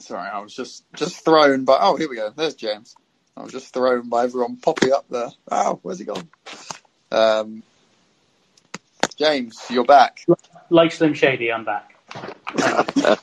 Sorry, 0.00 0.28
I 0.28 0.38
was 0.40 0.54
just 0.54 0.84
just 0.94 1.24
thrown 1.24 1.64
by. 1.64 1.78
Oh, 1.80 1.96
here 1.96 2.08
we 2.08 2.16
go. 2.16 2.30
There's 2.34 2.54
James. 2.54 2.94
I 3.36 3.42
was 3.42 3.52
just 3.52 3.72
thrown 3.72 4.08
by 4.08 4.24
everyone 4.24 4.56
popping 4.56 4.92
up 4.92 5.06
there. 5.08 5.28
Oh, 5.50 5.78
where's 5.82 5.98
he 5.98 6.04
gone? 6.04 6.28
Um, 7.12 7.62
James, 9.16 9.62
you're 9.70 9.84
back. 9.84 10.24
Like 10.70 10.92
Slim 10.92 11.14
Shady, 11.14 11.52
I'm 11.52 11.64
back. 11.64 11.94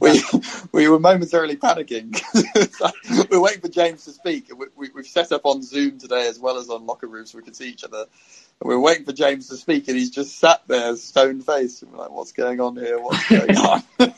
we 0.00 0.22
we 0.72 0.88
were 0.88 1.00
momentarily 1.00 1.56
panicking. 1.56 2.20
we 3.30 3.36
are 3.36 3.40
waiting 3.40 3.60
for 3.60 3.68
James 3.68 4.04
to 4.04 4.12
speak. 4.12 4.50
We, 4.54 4.66
have 4.86 4.94
we, 4.94 5.02
set 5.04 5.32
up 5.32 5.42
on 5.44 5.62
Zoom 5.62 5.98
today 5.98 6.28
as 6.28 6.38
well 6.38 6.58
as 6.58 6.68
on 6.68 6.86
locker 6.86 7.06
room 7.06 7.26
so 7.26 7.38
we 7.38 7.44
can 7.44 7.54
see 7.54 7.68
each 7.68 7.84
other. 7.84 8.04
And 8.60 8.68
we 8.68 8.74
are 8.74 8.80
waiting 8.80 9.04
for 9.04 9.12
James 9.12 9.48
to 9.48 9.56
speak, 9.56 9.88
and 9.88 9.96
he's 9.96 10.10
just 10.10 10.38
sat 10.38 10.62
there, 10.68 10.94
stone 10.96 11.40
faced. 11.40 11.82
We're 11.82 11.98
like, 11.98 12.10
"What's 12.10 12.32
going 12.32 12.60
on 12.60 12.76
here? 12.76 13.00
What's 13.00 13.28
going 13.28 13.56
on?" 13.56 14.13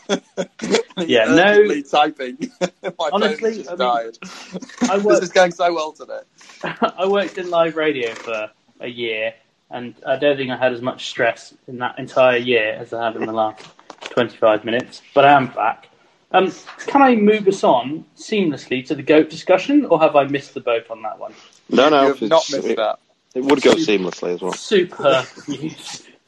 Yeah, 0.99 1.25
no 1.27 1.81
typing. 1.83 2.51
My 2.83 3.11
honestly, 3.13 3.57
just 3.57 3.71
I 3.71 3.77
died. 3.77 4.19
I 4.91 4.99
worked, 4.99 5.21
this 5.21 5.29
is 5.29 5.33
going 5.33 5.53
so 5.53 5.73
well 5.75 5.93
today. 5.93 6.21
I 6.99 7.07
worked 7.07 7.39
in 7.39 7.51
live 7.51 7.77
radio 7.77 8.15
for 8.15 8.51
a 8.81 8.89
year, 8.89 9.35
and 9.71 9.95
I 10.07 10.17
don't 10.17 10.37
think 10.37 10.51
I 10.51 10.57
had 10.57 10.73
as 10.73 10.83
much 10.83 11.07
stress 11.07 11.55
in 11.67 11.79
that 11.79 11.99
entire 11.99 12.39
year 12.39 12.73
as 12.73 12.93
I 12.93 13.05
have 13.05 13.17
in 13.17 13.27
the 13.27 13.33
last 13.33 13.65
25 14.11 14.65
minutes, 14.65 15.03
but 15.15 15.25
I 15.25 15.33
am 15.33 15.49
back. 15.49 15.89
Um, 16.33 16.53
can 16.87 17.03
I 17.03 17.15
move 17.15 17.47
us 17.47 17.63
on 17.63 18.05
seamlessly 18.17 18.85
to 18.87 18.95
the 18.95 19.03
goat 19.03 19.31
discussion, 19.31 19.87
or 19.87 20.01
have 20.01 20.17
I 20.17 20.25
missed 20.25 20.55
the 20.55 20.61
boat 20.61 20.91
on 20.91 21.03
that 21.03 21.19
one? 21.19 21.33
No, 21.69 21.89
no, 21.89 22.03
you 22.03 22.09
have 22.09 22.23
not 22.23 22.51
missed 22.51 22.67
it, 22.67 22.77
that. 22.77 22.99
It 23.35 23.45
would 23.45 23.63
go 23.63 23.75
seamlessly 23.75 24.35
as 24.35 24.41
well. 24.41 24.53
Super. 24.53 25.27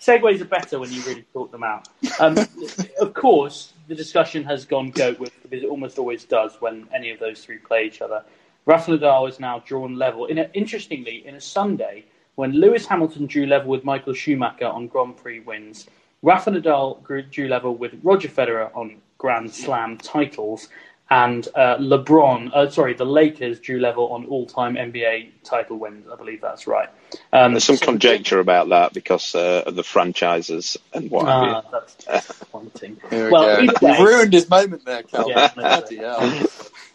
Segues 0.00 0.40
are 0.40 0.44
better 0.44 0.78
when 0.78 0.92
you 0.92 1.02
really 1.02 1.24
sort 1.32 1.50
them 1.50 1.64
out. 1.64 1.88
Um, 2.20 2.36
of 3.00 3.14
course, 3.14 3.72
the 3.88 3.94
discussion 3.94 4.44
has 4.44 4.64
gone 4.64 4.90
goat 4.90 5.18
with 5.18 5.32
because 5.42 5.62
it 5.62 5.68
almost 5.68 5.98
always 5.98 6.24
does 6.24 6.60
when 6.60 6.86
any 6.94 7.10
of 7.10 7.18
those 7.18 7.44
three 7.44 7.58
play 7.58 7.84
each 7.84 8.00
other. 8.00 8.24
Rafa 8.66 8.92
Nadal 8.92 9.28
is 9.28 9.40
now 9.40 9.60
drawn 9.60 9.96
level. 9.96 10.26
In 10.26 10.38
a, 10.38 10.50
interestingly, 10.52 11.26
in 11.26 11.34
a 11.34 11.40
Sunday 11.40 12.04
when 12.36 12.52
Lewis 12.52 12.86
Hamilton 12.86 13.26
drew 13.26 13.46
level 13.46 13.70
with 13.70 13.82
Michael 13.82 14.12
Schumacher 14.12 14.66
on 14.66 14.86
Grand 14.86 15.16
Prix 15.16 15.40
wins, 15.40 15.88
Rafa 16.22 16.50
Nadal 16.50 17.02
drew 17.32 17.48
level 17.48 17.74
with 17.74 17.94
Roger 18.02 18.28
Federer 18.28 18.70
on 18.76 19.00
Grand 19.18 19.52
Slam 19.52 19.98
titles, 19.98 20.68
and 21.10 21.48
uh, 21.54 21.76
LeBron, 21.78 22.50
uh, 22.52 22.68
sorry, 22.68 22.92
the 22.92 23.06
Lakers 23.06 23.60
drew 23.60 23.80
level 23.80 24.12
on 24.12 24.26
all-time 24.26 24.74
NBA 24.74 25.42
title 25.42 25.78
wins. 25.78 26.06
I 26.12 26.16
believe 26.16 26.42
that's 26.42 26.66
right. 26.66 26.88
Um, 27.32 27.52
There's 27.52 27.64
some 27.64 27.76
so 27.76 27.86
conjecture 27.86 28.40
about 28.40 28.68
that 28.68 28.92
because 28.92 29.34
uh, 29.34 29.62
of 29.66 29.74
the 29.74 29.82
franchises 29.82 30.76
and 30.92 31.10
what 31.10 31.26
have 31.26 31.42
you. 31.42 31.48
Ah, 31.50 31.64
that's 31.72 31.94
disappointing. 31.94 33.00
well, 33.10 33.60
we 33.60 33.68
way, 33.80 34.02
ruined 34.02 34.34
his 34.34 34.50
moment 34.50 34.84
there, 34.84 35.02
Cal. 35.02 35.30
Yeah, 35.30 35.50
no, 35.56 36.46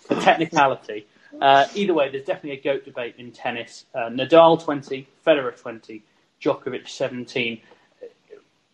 technicality. 0.21 1.07
Uh, 1.41 1.65
either 1.73 1.95
way, 1.95 2.11
there's 2.11 2.25
definitely 2.25 2.59
a 2.59 2.61
goat 2.61 2.85
debate 2.85 3.15
in 3.17 3.31
tennis. 3.31 3.85
Uh, 3.95 4.09
Nadal 4.09 4.63
20, 4.63 5.07
Federer 5.25 5.59
20, 5.59 6.03
Djokovic 6.39 6.87
17 6.87 7.61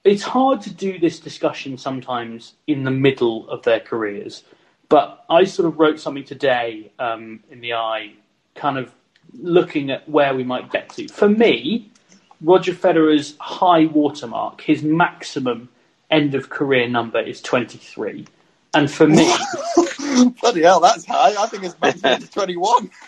it's 0.06 0.24
hard 0.24 0.62
to 0.62 0.74
do 0.74 0.98
this 0.98 1.20
discussion 1.20 1.78
sometimes 1.78 2.54
in 2.68 2.84
the 2.84 2.92
middle 2.92 3.50
of 3.50 3.64
their 3.64 3.82
careers. 3.82 4.44
But 4.90 5.24
I 5.30 5.44
sort 5.44 5.68
of 5.68 5.80
wrote 5.80 6.00
something 6.00 6.24
today 6.26 6.92
um, 6.98 7.42
in 7.52 7.62
the 7.62 7.74
eye, 7.74 8.14
kind 8.56 8.78
of 8.78 8.92
looking 9.38 9.92
at 9.92 10.10
where 10.10 10.34
we 10.34 10.44
might 10.44 10.72
get 10.72 10.90
to. 10.90 11.08
For 11.08 11.30
me, 11.30 11.92
Roger 12.42 12.74
Federer's 12.74 13.36
high 13.40 13.86
watermark, 13.86 14.62
his 14.62 14.82
maximum 14.84 15.70
end 16.10 16.34
of 16.36 16.50
career 16.50 16.88
number 16.88 17.20
is 17.20 17.42
23. 17.42 18.26
And 18.74 18.90
for 18.90 19.08
me, 19.08 19.32
bloody 20.42 20.64
hell, 20.64 20.80
that's 20.80 21.06
high. 21.06 21.36
I 21.38 21.48
think 21.48 21.64
it's 21.64 21.80
maximum 21.82 22.28
21. 22.28 22.92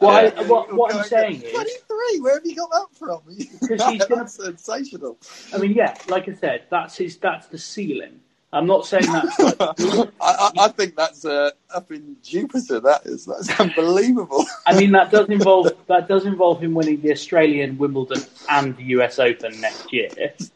well, 0.00 0.10
I, 0.10 0.42
what, 0.44 0.72
what 0.74 0.94
I'm 0.94 1.04
saying 1.04 1.42
is 1.42 1.52
23. 1.52 2.20
Where 2.20 2.34
have 2.34 2.46
you 2.46 2.56
got 2.56 2.70
that 2.70 2.86
from? 2.98 3.20
Because 3.60 3.84
he's 3.90 4.04
gonna, 4.06 4.28
sensational. 4.28 5.18
I 5.54 5.58
mean, 5.58 5.72
yeah, 5.72 5.96
like 6.08 6.28
I 6.28 6.34
said, 6.34 6.64
that's 6.70 6.96
his. 6.96 7.16
That's 7.16 7.46
the 7.46 7.58
ceiling. 7.58 8.20
I'm 8.54 8.66
not 8.66 8.84
saying 8.84 9.06
that. 9.06 10.10
I, 10.20 10.50
I, 10.58 10.68
think 10.68 10.94
that's 10.94 11.24
uh, 11.24 11.52
up 11.74 11.90
in 11.90 12.16
Jupiter. 12.22 12.80
That 12.80 13.06
is 13.06 13.24
that's 13.24 13.48
unbelievable. 13.60 14.44
I 14.66 14.78
mean, 14.78 14.92
that 14.92 15.10
does 15.10 15.28
involve 15.30 15.72
that 15.86 16.06
does 16.06 16.26
involve 16.26 16.62
him 16.62 16.74
winning 16.74 17.00
the 17.00 17.12
Australian, 17.12 17.78
Wimbledon, 17.78 18.22
and 18.50 18.76
the 18.76 18.84
US 18.84 19.18
Open 19.18 19.58
next 19.60 19.90
year. 19.92 20.10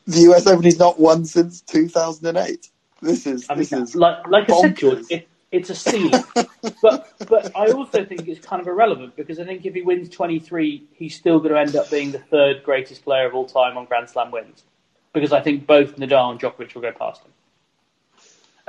The 0.06 0.20
US 0.30 0.46
Open 0.46 0.62
he's 0.62 0.78
not 0.78 1.00
won 1.00 1.24
since 1.24 1.62
2008. 1.62 2.68
This 3.00 3.26
is 3.26 3.46
I 3.48 3.54
mean, 3.54 3.60
this 3.60 3.72
is 3.72 3.96
like 3.96 4.26
like 4.28 4.46
bonkers. 4.46 4.58
I 4.58 4.62
said, 4.62 4.76
George. 4.76 5.04
It, 5.10 5.28
it's 5.52 5.70
a 5.70 5.74
ceiling, 5.74 6.24
but 6.82 7.12
but 7.28 7.56
I 7.56 7.68
also 7.68 8.04
think 8.04 8.28
it's 8.28 8.44
kind 8.44 8.60
of 8.60 8.66
irrelevant 8.66 9.16
because 9.16 9.38
I 9.38 9.44
think 9.44 9.64
if 9.64 9.74
he 9.74 9.80
wins 9.80 10.10
23, 10.10 10.84
he's 10.92 11.14
still 11.14 11.38
going 11.38 11.52
to 11.52 11.60
end 11.60 11.76
up 11.76 11.88
being 11.90 12.10
the 12.10 12.18
third 12.18 12.62
greatest 12.64 13.04
player 13.04 13.26
of 13.26 13.34
all 13.34 13.46
time 13.46 13.78
on 13.78 13.86
Grand 13.86 14.10
Slam 14.10 14.32
wins 14.32 14.64
because 15.14 15.32
I 15.32 15.40
think 15.40 15.66
both 15.66 15.96
Nadal 15.96 16.32
and 16.32 16.40
Djokovic 16.40 16.74
will 16.74 16.82
go 16.82 16.92
past 16.92 17.22
him. 17.24 17.30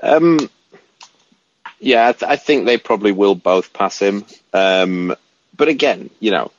Um, 0.01 0.49
yeah, 1.79 2.09
I, 2.09 2.11
th- 2.13 2.29
I, 2.31 2.35
think 2.35 2.65
they 2.65 2.77
probably 2.77 3.11
will 3.11 3.35
both 3.35 3.73
pass 3.73 3.99
him. 3.99 4.25
Um, 4.53 5.15
but 5.55 5.67
again, 5.67 6.09
you 6.19 6.31
know, 6.31 6.51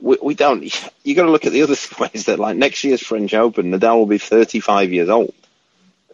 we, 0.00 0.18
we 0.22 0.34
don't. 0.34 0.64
You 1.04 1.14
got 1.14 1.26
to 1.26 1.30
look 1.30 1.46
at 1.46 1.52
the 1.52 1.62
other 1.62 1.76
ways 2.00 2.24
that, 2.24 2.40
like 2.40 2.56
next 2.56 2.82
year's 2.82 3.00
French 3.00 3.32
Open, 3.32 3.70
Nadal 3.70 3.98
will 3.98 4.06
be 4.06 4.18
35 4.18 4.92
years 4.92 5.08
old, 5.08 5.34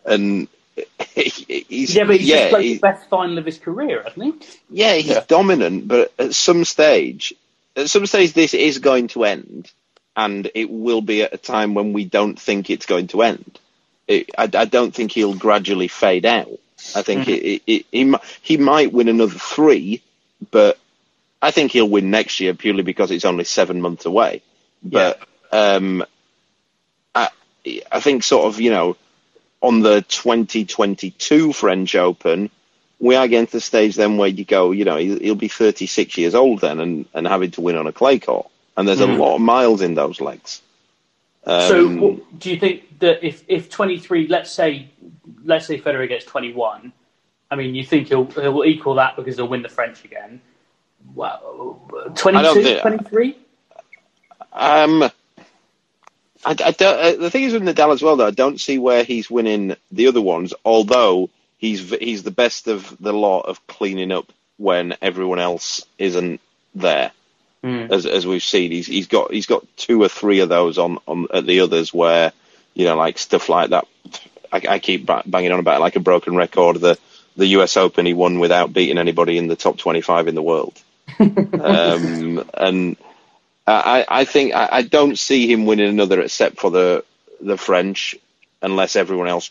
and 0.04 0.48
he's 1.14 1.94
yeah, 1.94 2.04
but 2.04 2.16
he's 2.16 2.28
yeah, 2.28 2.50
played 2.50 2.76
the 2.76 2.80
best 2.80 3.08
final 3.08 3.38
of 3.38 3.46
his 3.46 3.58
career, 3.58 4.02
hasn't 4.02 4.42
he? 4.42 4.48
Yeah, 4.68 4.94
he's 4.94 5.06
yeah. 5.06 5.24
dominant, 5.26 5.88
but 5.88 6.12
at 6.18 6.34
some 6.34 6.66
stage, 6.66 7.32
at 7.76 7.88
some 7.88 8.06
stage, 8.06 8.32
this 8.32 8.54
is 8.54 8.78
going 8.78 9.08
to 9.08 9.24
end, 9.24 9.70
and 10.16 10.50
it 10.54 10.70
will 10.70 11.00
be 11.00 11.22
at 11.22 11.32
a 11.32 11.38
time 11.38 11.74
when 11.74 11.92
we 11.92 12.04
don't 12.04 12.38
think 12.38 12.68
it's 12.68 12.86
going 12.86 13.08
to 13.08 13.22
end. 13.22 13.58
It, 14.06 14.30
I, 14.36 14.44
I, 14.52 14.64
don't 14.66 14.94
think 14.94 15.12
he'll 15.12 15.34
gradually 15.34 15.88
fade 15.88 16.26
out. 16.26 16.58
I 16.94 17.02
think 17.02 17.22
mm-hmm. 17.22 17.30
it, 17.30 17.62
it, 17.66 17.86
he 17.90 18.14
he 18.42 18.56
might 18.56 18.92
win 18.92 19.08
another 19.08 19.38
three, 19.38 20.02
but 20.50 20.78
I 21.40 21.50
think 21.50 21.72
he'll 21.72 21.88
win 21.88 22.10
next 22.10 22.40
year 22.40 22.54
purely 22.54 22.82
because 22.82 23.10
it's 23.10 23.24
only 23.24 23.44
seven 23.44 23.80
months 23.80 24.04
away. 24.04 24.42
But 24.82 25.20
yeah. 25.52 25.74
um, 25.74 26.04
I 27.14 27.28
I 27.90 28.00
think 28.00 28.24
sort 28.24 28.46
of 28.46 28.60
you 28.60 28.70
know 28.70 28.96
on 29.62 29.80
the 29.80 30.02
2022 30.02 31.52
French 31.52 31.94
Open, 31.94 32.50
we 32.98 33.14
are 33.14 33.28
getting 33.28 33.46
to 33.46 33.52
the 33.52 33.60
stage 33.60 33.94
then 33.96 34.16
where 34.16 34.28
you 34.28 34.44
go, 34.44 34.72
you 34.72 34.84
know, 34.84 34.96
he'll, 34.96 35.18
he'll 35.18 35.34
be 35.34 35.48
36 35.48 36.18
years 36.18 36.34
old 36.34 36.60
then 36.60 36.80
and, 36.80 37.06
and 37.14 37.26
having 37.26 37.52
to 37.52 37.60
win 37.60 37.76
on 37.76 37.86
a 37.86 37.92
clay 37.92 38.18
court. 38.18 38.48
And 38.76 38.86
there's 38.86 38.98
mm. 38.98 39.08
a 39.08 39.14
hmm. 39.14 39.20
lot 39.20 39.36
of 39.36 39.40
miles 39.40 39.82
in 39.82 39.94
those 39.94 40.20
legs. 40.20 40.62
Um, 41.44 41.68
so, 41.68 42.20
do 42.38 42.50
you 42.50 42.58
think 42.58 42.98
that 43.00 43.26
if, 43.26 43.44
if 43.48 43.68
23, 43.68 44.28
let's 44.28 44.50
say, 44.50 44.90
let's 45.44 45.66
say 45.66 45.80
Federer 45.80 46.08
gets 46.08 46.24
21, 46.24 46.92
I 47.50 47.56
mean, 47.56 47.74
you 47.74 47.84
think 47.84 48.08
he'll, 48.08 48.26
he'll 48.26 48.64
equal 48.64 48.94
that 48.94 49.16
because 49.16 49.36
he'll 49.36 49.48
win 49.48 49.62
the 49.62 49.68
French 49.68 50.04
again? 50.04 50.40
Well, 51.14 51.82
22, 52.14 52.80
23? 52.80 53.36
Um, 54.52 55.02
I, 55.02 55.10
I 56.44 56.54
don't, 56.54 56.82
uh, 56.82 57.16
the 57.16 57.30
thing 57.30 57.44
is 57.44 57.52
with 57.52 57.62
Nadal 57.62 57.92
as 57.92 58.02
well, 58.02 58.16
though, 58.16 58.26
I 58.26 58.32
don't 58.32 58.60
see 58.60 58.78
where 58.78 59.04
he's 59.04 59.30
winning 59.30 59.76
the 59.90 60.08
other 60.08 60.20
ones. 60.20 60.54
Although 60.64 61.30
he's 61.58 61.90
he's 61.90 62.22
the 62.22 62.30
best 62.30 62.68
of 62.68 62.96
the 63.00 63.12
lot 63.12 63.42
of 63.42 63.66
cleaning 63.66 64.12
up 64.12 64.32
when 64.56 64.96
everyone 65.00 65.38
else 65.38 65.84
isn't 65.98 66.40
there. 66.74 67.12
Mm. 67.62 67.92
As 67.92 68.06
as 68.06 68.26
we've 68.26 68.42
seen, 68.42 68.72
he's 68.72 68.86
he's 68.86 69.06
got 69.06 69.32
he's 69.32 69.46
got 69.46 69.64
two 69.76 70.02
or 70.02 70.08
three 70.08 70.40
of 70.40 70.48
those 70.48 70.78
on 70.78 70.98
on 71.06 71.28
at 71.32 71.46
the 71.46 71.60
others 71.60 71.94
where 71.94 72.32
you 72.74 72.84
know 72.84 72.96
like 72.96 73.18
stuff 73.18 73.48
like 73.48 73.70
that. 73.70 73.86
I, 74.52 74.62
I 74.68 74.78
keep 74.80 75.06
banging 75.06 75.52
on 75.52 75.60
about 75.60 75.80
like 75.80 75.96
a 75.96 76.00
broken 76.00 76.34
record. 76.34 76.80
The 76.80 76.98
the 77.36 77.46
U.S. 77.48 77.76
Open 77.76 78.04
he 78.04 78.14
won 78.14 78.40
without 78.40 78.72
beating 78.72 78.98
anybody 78.98 79.38
in 79.38 79.46
the 79.46 79.56
top 79.56 79.78
twenty 79.78 80.00
five 80.00 80.26
in 80.26 80.34
the 80.34 80.42
world. 80.42 80.76
um, 81.20 82.44
and 82.54 82.96
I, 83.66 84.04
I 84.08 84.24
think 84.24 84.54
I, 84.54 84.68
I, 84.72 84.82
don't 84.82 85.18
see 85.18 85.50
him 85.52 85.66
winning 85.66 85.88
another 85.88 86.20
except 86.20 86.58
for 86.58 86.70
the 86.70 87.04
the 87.40 87.56
French, 87.56 88.16
unless 88.60 88.96
everyone 88.96 89.28
else, 89.28 89.50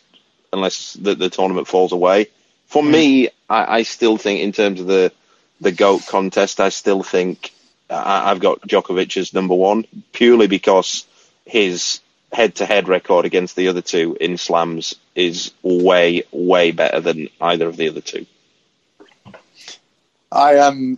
unless 0.51 0.93
the, 0.93 1.15
the 1.15 1.29
tournament 1.29 1.67
falls 1.67 1.91
away. 1.91 2.27
For 2.67 2.83
me, 2.83 3.29
I, 3.49 3.77
I 3.77 3.83
still 3.83 4.17
think 4.17 4.41
in 4.41 4.51
terms 4.51 4.81
of 4.81 4.87
the 4.87 5.11
the 5.61 5.71
goat 5.71 6.05
contest, 6.07 6.59
I 6.59 6.69
still 6.69 7.03
think 7.03 7.53
I've 7.91 8.39
got 8.39 8.61
Djokovic 8.61 9.17
as 9.17 9.33
number 9.33 9.55
one 9.55 9.85
purely 10.13 10.47
because 10.47 11.05
his 11.45 11.99
head-to-head 12.31 12.87
record 12.87 13.25
against 13.25 13.55
the 13.55 13.67
other 13.67 13.81
two 13.81 14.17
in 14.19 14.37
slams 14.37 14.95
is 15.15 15.51
way, 15.61 16.23
way 16.31 16.71
better 16.71 17.01
than 17.01 17.27
either 17.41 17.67
of 17.67 17.75
the 17.75 17.89
other 17.89 18.01
two. 18.01 18.25
I 20.31 20.59
um, 20.59 20.97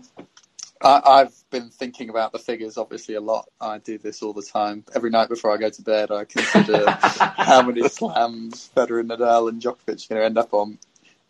I, 0.83 1.01
I've 1.03 1.49
been 1.49 1.69
thinking 1.69 2.09
about 2.09 2.33
the 2.33 2.39
figures 2.39 2.77
obviously 2.77 3.15
a 3.15 3.21
lot. 3.21 3.49
I 3.59 3.79
do 3.79 3.97
this 3.97 4.21
all 4.21 4.33
the 4.33 4.43
time. 4.43 4.83
Every 4.93 5.09
night 5.09 5.29
before 5.29 5.51
I 5.51 5.57
go 5.57 5.69
to 5.69 5.81
bed, 5.81 6.11
I 6.11 6.25
consider 6.25 6.85
how 6.91 7.63
many 7.63 7.87
slams 7.89 8.69
Federer, 8.75 9.07
Nadal, 9.07 9.49
and 9.49 9.61
Djokovic 9.61 10.05
are 10.05 10.13
going 10.13 10.21
to 10.21 10.25
end 10.25 10.37
up 10.37 10.53
on. 10.53 10.77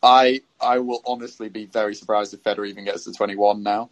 I 0.01 0.41
I 0.60 0.79
will 0.79 1.01
honestly 1.05 1.48
be 1.48 1.65
very 1.65 1.96
surprised 1.96 2.34
if 2.34 2.43
Federer 2.43 2.67
even 2.67 2.84
gets 2.84 3.05
to 3.05 3.13
21 3.13 3.63
now. 3.63 3.89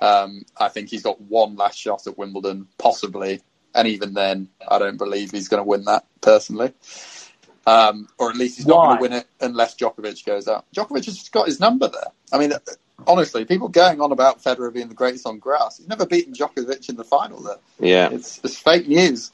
Um, 0.00 0.44
I 0.56 0.68
think 0.68 0.88
he's 0.88 1.02
got 1.02 1.20
one 1.20 1.56
last 1.56 1.78
shot 1.78 2.06
at 2.06 2.16
Wimbledon, 2.16 2.68
possibly, 2.78 3.40
and 3.74 3.86
even 3.86 4.14
then, 4.14 4.48
I 4.66 4.78
don't 4.78 4.96
believe 4.96 5.30
he's 5.30 5.48
going 5.48 5.62
to 5.62 5.68
win 5.68 5.84
that 5.84 6.04
personally. 6.20 6.72
Um, 7.66 8.08
or 8.18 8.30
at 8.30 8.36
least 8.36 8.56
he's 8.56 8.66
not 8.66 8.86
going 8.86 8.96
to 8.96 9.02
win 9.02 9.12
it 9.12 9.26
unless 9.40 9.76
Djokovic 9.76 10.24
goes 10.24 10.48
out. 10.48 10.64
Djokovic 10.74 11.04
has 11.04 11.28
got 11.28 11.46
his 11.46 11.60
number 11.60 11.88
there. 11.88 12.08
I 12.32 12.38
mean, 12.38 12.52
honestly, 13.06 13.44
people 13.44 13.68
going 13.68 14.00
on 14.00 14.12
about 14.12 14.42
Federer 14.42 14.72
being 14.72 14.88
the 14.88 14.94
greatest 14.94 15.26
on 15.26 15.38
grass. 15.38 15.78
He's 15.78 15.86
never 15.86 16.06
beaten 16.06 16.32
Djokovic 16.32 16.88
in 16.88 16.96
the 16.96 17.04
final 17.04 17.42
there. 17.42 17.58
Yeah. 17.78 18.08
It's, 18.10 18.40
it's 18.42 18.56
fake 18.58 18.88
news. 18.88 19.30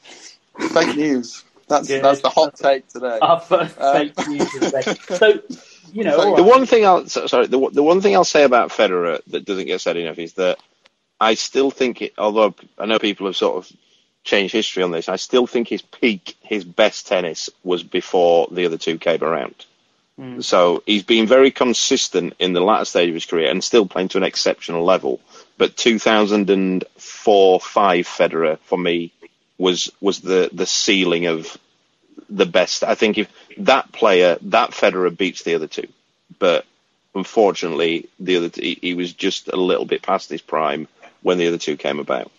It's 0.58 0.72
fake 0.74 0.96
news. 0.96 1.44
That's 1.68 1.88
Good. 1.88 2.04
that's 2.04 2.20
the 2.20 2.30
hot 2.30 2.54
take 2.56 2.86
today. 2.88 3.18
Our 3.20 3.40
first 3.40 3.76
Uh, 3.78 3.92
fake 3.92 4.28
news 4.28 4.54
of 4.54 4.60
the 4.60 4.70
day. 4.70 5.16
So, 5.16 5.40
you 5.92 6.04
know, 6.04 6.16
So 6.16 6.36
The 6.36 6.42
right. 6.42 6.48
one 6.48 6.66
thing 6.66 6.84
I'll 6.84 7.06
sorry, 7.06 7.46
the, 7.46 7.70
the 7.70 7.82
one 7.82 8.00
thing 8.00 8.14
I'll 8.14 8.24
say 8.24 8.44
about 8.44 8.70
Federer 8.70 9.20
that 9.28 9.44
doesn't 9.44 9.66
get 9.66 9.80
said 9.80 9.96
enough 9.96 10.18
is 10.18 10.34
that 10.34 10.58
I 11.20 11.34
still 11.34 11.70
think 11.70 12.02
it. 12.02 12.14
Although 12.18 12.54
I 12.78 12.86
know 12.86 12.98
people 12.98 13.26
have 13.26 13.36
sort 13.36 13.56
of 13.56 13.70
changed 14.24 14.52
history 14.52 14.82
on 14.82 14.90
this, 14.90 15.08
I 15.08 15.16
still 15.16 15.46
think 15.46 15.68
his 15.68 15.82
peak, 15.82 16.36
his 16.42 16.64
best 16.64 17.06
tennis 17.06 17.50
was 17.62 17.82
before 17.82 18.48
the 18.50 18.66
other 18.66 18.78
two 18.78 18.98
came 18.98 19.22
around. 19.22 19.54
Mm. 20.18 20.42
So 20.42 20.82
he's 20.86 21.04
been 21.04 21.26
very 21.26 21.50
consistent 21.50 22.34
in 22.38 22.52
the 22.52 22.60
latter 22.60 22.84
stage 22.84 23.08
of 23.08 23.14
his 23.14 23.26
career 23.26 23.50
and 23.50 23.62
still 23.62 23.86
playing 23.86 24.08
to 24.08 24.18
an 24.18 24.24
exceptional 24.24 24.84
level. 24.84 25.20
But 25.58 25.76
2004 25.76 27.60
5 27.60 28.06
Federer 28.06 28.58
for 28.60 28.78
me 28.78 29.12
was 29.58 29.90
was 30.00 30.20
the 30.20 30.50
the 30.52 30.66
ceiling 30.66 31.26
of 31.26 31.56
the 32.28 32.46
best. 32.46 32.84
I 32.84 32.94
think 32.94 33.18
if 33.18 33.30
that 33.58 33.92
player, 33.92 34.38
that 34.42 34.70
Federer 34.70 35.16
beats 35.16 35.42
the 35.42 35.54
other 35.54 35.66
two, 35.66 35.88
but 36.38 36.64
unfortunately, 37.14 38.08
the 38.18 38.36
other 38.36 38.50
he, 38.54 38.78
he 38.80 38.94
was 38.94 39.12
just 39.12 39.48
a 39.48 39.56
little 39.56 39.84
bit 39.84 40.02
past 40.02 40.30
his 40.30 40.42
prime 40.42 40.88
when 41.22 41.38
the 41.38 41.48
other 41.48 41.58
two 41.58 41.76
came 41.76 41.98
about. 41.98 42.30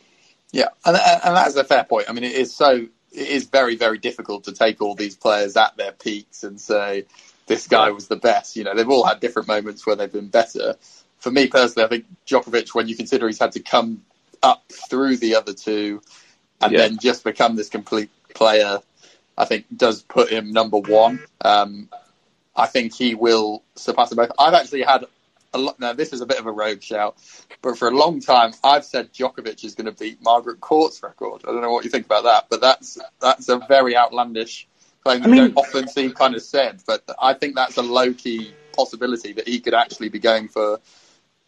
Yeah, 0.51 0.69
and 0.85 0.95
and 0.95 1.35
that's 1.35 1.55
a 1.55 1.63
fair 1.63 1.83
point. 1.83 2.09
I 2.09 2.13
mean, 2.13 2.23
it 2.23 2.33
is 2.33 2.55
so 2.55 2.87
it 3.11 3.27
is 3.27 3.45
very 3.45 3.75
very 3.75 3.97
difficult 3.97 4.45
to 4.45 4.53
take 4.53 4.81
all 4.81 4.95
these 4.95 5.15
players 5.15 5.57
at 5.57 5.75
their 5.77 5.91
peaks 5.91 6.43
and 6.43 6.59
say 6.59 7.05
this 7.47 7.67
guy 7.67 7.91
was 7.91 8.07
the 8.07 8.15
best. 8.15 8.55
You 8.55 8.63
know, 8.63 8.75
they've 8.75 8.89
all 8.89 9.05
had 9.05 9.19
different 9.19 9.47
moments 9.47 9.85
where 9.85 9.95
they've 9.95 10.11
been 10.11 10.29
better. 10.29 10.75
For 11.19 11.31
me 11.31 11.47
personally, 11.47 11.85
I 11.85 11.89
think 11.89 12.05
Djokovic, 12.27 12.75
when 12.75 12.87
you 12.87 12.95
consider 12.95 13.27
he's 13.27 13.39
had 13.39 13.53
to 13.53 13.59
come 13.59 14.03
up 14.43 14.63
through 14.71 15.17
the 15.17 15.35
other 15.35 15.53
two 15.53 16.01
and 16.61 16.71
Yeah. 16.71 16.79
then 16.79 16.99
just 16.99 17.23
become 17.23 17.55
this 17.55 17.69
complete 17.69 18.09
player, 18.33 18.81
I 19.37 19.45
think 19.45 19.65
does 19.75 20.01
put 20.01 20.29
him 20.29 20.51
number 20.51 20.77
one. 20.77 21.19
Um, 21.41 21.89
I 22.55 22.65
think 22.65 22.93
he 22.93 23.13
will 23.15 23.63
surpass 23.75 24.09
them 24.09 24.17
both. 24.17 24.31
I've 24.39 24.53
actually 24.55 24.81
had 24.81 25.05
a 25.53 25.57
lot. 25.57 25.79
Now, 25.79 25.93
this 25.93 26.11
is 26.13 26.21
a 26.21 26.25
bit 26.25 26.39
of 26.39 26.45
a 26.47 26.51
rogue 26.51 26.81
shout, 26.81 27.17
but 27.61 27.77
for 27.77 27.87
a 27.87 27.91
long 27.91 28.19
time, 28.19 28.53
I've 28.63 28.83
said 28.83 29.13
Djokovic 29.13 29.63
is 29.63 29.75
going 29.75 29.85
to 29.85 29.91
beat 29.91 30.21
Margaret 30.23 30.59
Court's 30.59 31.01
record. 31.03 31.41
I 31.47 31.51
don't 31.51 31.61
know 31.61 31.71
what 31.71 31.83
you 31.83 31.89
think 31.91 32.05
about 32.05 32.23
that, 32.23 32.47
but 32.49 32.61
that's 32.61 32.97
that's 33.21 33.47
a 33.49 33.59
very 33.67 33.95
outlandish 33.95 34.67
claim 35.03 35.21
that 35.21 35.27
I 35.27 35.31
mean- 35.31 35.41
you 35.43 35.49
don't 35.49 35.57
often 35.57 35.87
see 35.87 36.09
kind 36.11 36.35
of 36.35 36.41
said. 36.41 36.81
But 36.87 37.03
I 37.21 37.33
think 37.33 37.55
that's 37.55 37.77
a 37.77 37.83
low 37.83 38.13
key 38.13 38.53
possibility 38.75 39.33
that 39.33 39.47
he 39.47 39.59
could 39.59 39.73
actually 39.73 40.09
be 40.09 40.19
going 40.19 40.47
for 40.47 40.79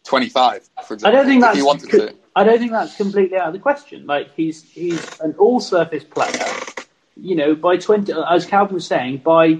25, 0.04 0.68
for 0.86 0.94
I 0.94 0.94
example, 0.94 1.12
don't 1.18 1.26
think 1.26 1.38
if 1.38 1.42
that's. 1.42 1.56
he 1.56 1.62
wanted 1.62 1.90
to. 1.90 2.14
I 2.36 2.44
don't 2.44 2.58
think 2.58 2.70
that's 2.72 2.96
completely 2.96 3.36
out 3.36 3.48
of 3.48 3.52
the 3.52 3.58
question. 3.58 4.06
Like 4.06 4.32
he's 4.34 4.62
he's 4.70 5.20
an 5.20 5.34
all-surface 5.38 6.04
player. 6.04 6.32
You 7.16 7.36
know, 7.36 7.54
by 7.54 7.76
twenty, 7.76 8.12
uh, 8.12 8.22
as 8.34 8.46
Calvin 8.46 8.74
was 8.74 8.86
saying, 8.86 9.18
by 9.18 9.54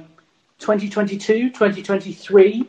2022, 0.60 1.50
2023, 1.50 2.66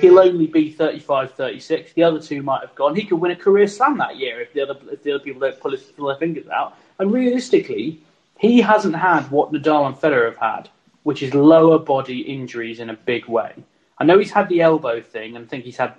he'll 0.00 0.18
only 0.18 0.46
be 0.46 0.70
35, 0.70 1.34
36. 1.34 1.92
The 1.92 2.02
other 2.02 2.20
two 2.20 2.42
might 2.42 2.62
have 2.62 2.74
gone. 2.74 2.94
He 2.94 3.04
could 3.04 3.20
win 3.20 3.30
a 3.32 3.36
career 3.36 3.66
slam 3.66 3.98
that 3.98 4.16
year 4.16 4.40
if 4.40 4.52
the 4.52 4.62
other 4.62 4.78
if 4.90 5.02
the 5.02 5.12
other 5.12 5.24
people 5.24 5.40
don't 5.40 5.60
pull, 5.60 5.72
his, 5.72 5.82
pull 5.82 6.08
their 6.08 6.16
fingers 6.16 6.48
out. 6.48 6.76
And 6.98 7.12
realistically, 7.12 8.00
he 8.38 8.60
hasn't 8.60 8.96
had 8.96 9.30
what 9.30 9.52
Nadal 9.52 9.86
and 9.86 9.96
Federer 9.96 10.26
have 10.26 10.36
had, 10.36 10.68
which 11.02 11.22
is 11.22 11.34
lower 11.34 11.78
body 11.78 12.20
injuries 12.20 12.80
in 12.80 12.90
a 12.90 12.94
big 12.94 13.26
way. 13.26 13.52
I 13.98 14.04
know 14.04 14.18
he's 14.18 14.32
had 14.32 14.48
the 14.48 14.60
elbow 14.60 15.00
thing, 15.00 15.36
and 15.36 15.44
I 15.44 15.48
think 15.48 15.64
he's 15.64 15.76
had 15.76 15.94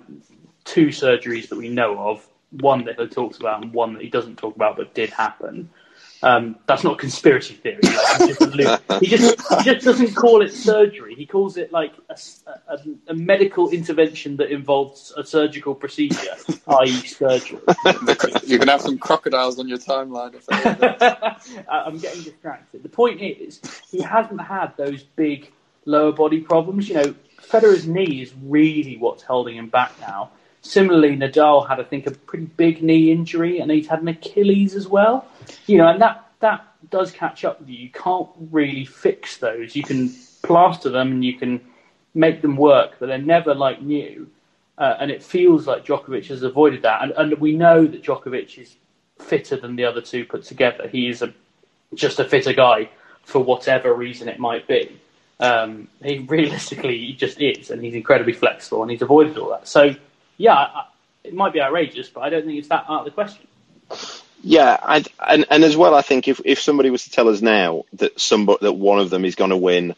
two 0.64 0.88
surgeries 0.88 1.48
that 1.48 1.56
we 1.56 1.68
know 1.68 1.98
of. 1.98 2.26
One 2.50 2.84
that 2.84 2.98
he 2.98 3.06
talks 3.08 3.38
about, 3.38 3.62
and 3.62 3.72
one 3.72 3.94
that 3.94 4.02
he 4.02 4.08
doesn't 4.08 4.36
talk 4.36 4.54
about, 4.54 4.76
but 4.76 4.94
did 4.94 5.10
happen. 5.10 5.70
Um, 6.26 6.56
that's 6.66 6.82
not 6.82 6.98
conspiracy 6.98 7.54
theory. 7.54 7.78
Like, 7.84 8.20
he, 8.20 8.34
just 8.34 8.80
he 9.00 9.06
just 9.06 9.38
he 9.58 9.64
just 9.64 9.84
doesn't 9.84 10.14
call 10.14 10.42
it 10.42 10.52
surgery. 10.52 11.14
He 11.14 11.24
calls 11.24 11.56
it 11.56 11.70
like 11.70 11.92
a, 12.10 12.16
a- 12.68 12.78
a 13.08 13.14
medical 13.14 13.70
intervention 13.70 14.36
that 14.38 14.50
involves 14.50 15.12
a 15.16 15.22
surgical 15.24 15.74
procedure, 15.74 16.34
i.e., 16.66 16.90
surgery. 16.90 17.60
You 18.44 18.58
can 18.58 18.68
have 18.68 18.80
some 18.80 18.98
crocodiles 18.98 19.58
on 19.60 19.68
your 19.68 19.78
timeline. 19.78 20.34
I'm 21.68 21.98
getting 21.98 22.22
distracted. 22.22 22.82
The 22.82 22.88
point 22.88 23.20
is, 23.22 23.60
he 23.90 24.00
hasn't 24.00 24.40
had 24.40 24.76
those 24.76 25.02
big 25.04 25.52
lower 25.84 26.12
body 26.12 26.40
problems. 26.40 26.88
You 26.88 26.94
know, 26.96 27.14
Federer's 27.40 27.86
knee 27.86 28.22
is 28.22 28.32
really 28.42 28.96
what's 28.96 29.22
holding 29.22 29.56
him 29.56 29.68
back 29.68 29.92
now. 30.00 30.30
Similarly, 30.66 31.16
Nadal 31.16 31.68
had, 31.68 31.80
I 31.80 31.84
think, 31.84 32.06
a 32.06 32.10
pretty 32.10 32.46
big 32.46 32.82
knee 32.82 33.10
injury, 33.10 33.60
and 33.60 33.70
he's 33.70 33.86
had 33.86 34.02
an 34.02 34.08
Achilles 34.08 34.74
as 34.74 34.88
well. 34.88 35.26
You 35.66 35.78
know, 35.78 35.88
and 35.88 36.00
that 36.00 36.28
that 36.40 36.66
does 36.90 37.10
catch 37.10 37.44
up 37.44 37.60
with 37.60 37.68
you. 37.68 37.78
You 37.78 37.90
can't 37.90 38.28
really 38.50 38.84
fix 38.84 39.38
those. 39.38 39.74
You 39.74 39.82
can 39.82 40.14
plaster 40.42 40.90
them 40.90 41.12
and 41.12 41.24
you 41.24 41.38
can 41.38 41.60
make 42.14 42.42
them 42.42 42.56
work, 42.56 42.96
but 42.98 43.06
they're 43.06 43.18
never 43.18 43.54
like 43.54 43.82
new. 43.82 44.28
Uh, 44.78 44.94
and 45.00 45.10
it 45.10 45.22
feels 45.22 45.66
like 45.66 45.86
Djokovic 45.86 46.26
has 46.26 46.42
avoided 46.42 46.82
that. 46.82 47.02
And, 47.02 47.12
and 47.12 47.40
we 47.40 47.52
know 47.56 47.86
that 47.86 48.02
Djokovic 48.02 48.58
is 48.58 48.76
fitter 49.18 49.56
than 49.56 49.76
the 49.76 49.84
other 49.84 50.02
two 50.02 50.24
put 50.24 50.44
together. 50.44 50.88
He 50.88 51.08
is 51.08 51.22
a 51.22 51.32
just 51.94 52.20
a 52.20 52.24
fitter 52.24 52.52
guy 52.52 52.90
for 53.24 53.42
whatever 53.42 53.94
reason 53.94 54.28
it 54.28 54.38
might 54.38 54.66
be. 54.66 55.00
Um, 55.40 55.88
he 56.02 56.18
realistically 56.18 56.98
he 56.98 57.12
just 57.12 57.40
is, 57.40 57.70
and 57.70 57.82
he's 57.82 57.94
incredibly 57.94 58.32
flexible, 58.32 58.82
and 58.82 58.90
he's 58.90 59.02
avoided 59.02 59.38
all 59.38 59.50
that. 59.50 59.68
So, 59.68 59.94
yeah, 60.36 60.54
I, 60.54 60.86
it 61.24 61.34
might 61.34 61.52
be 61.52 61.60
outrageous, 61.60 62.08
but 62.08 62.20
I 62.20 62.30
don't 62.30 62.44
think 62.44 62.58
it's 62.58 62.68
that 62.68 62.84
out 62.88 63.00
of 63.00 63.04
the 63.04 63.10
question. 63.10 63.46
Yeah, 64.42 64.78
I'd, 64.82 65.08
and 65.26 65.46
and 65.50 65.64
as 65.64 65.76
well, 65.76 65.94
I 65.94 66.02
think 66.02 66.28
if 66.28 66.40
if 66.44 66.60
somebody 66.60 66.90
was 66.90 67.04
to 67.04 67.10
tell 67.10 67.28
us 67.28 67.42
now 67.42 67.84
that 67.94 68.20
somebody 68.20 68.58
that 68.62 68.72
one 68.72 69.00
of 69.00 69.10
them 69.10 69.24
is 69.24 69.34
going 69.34 69.50
to 69.50 69.56
win 69.56 69.94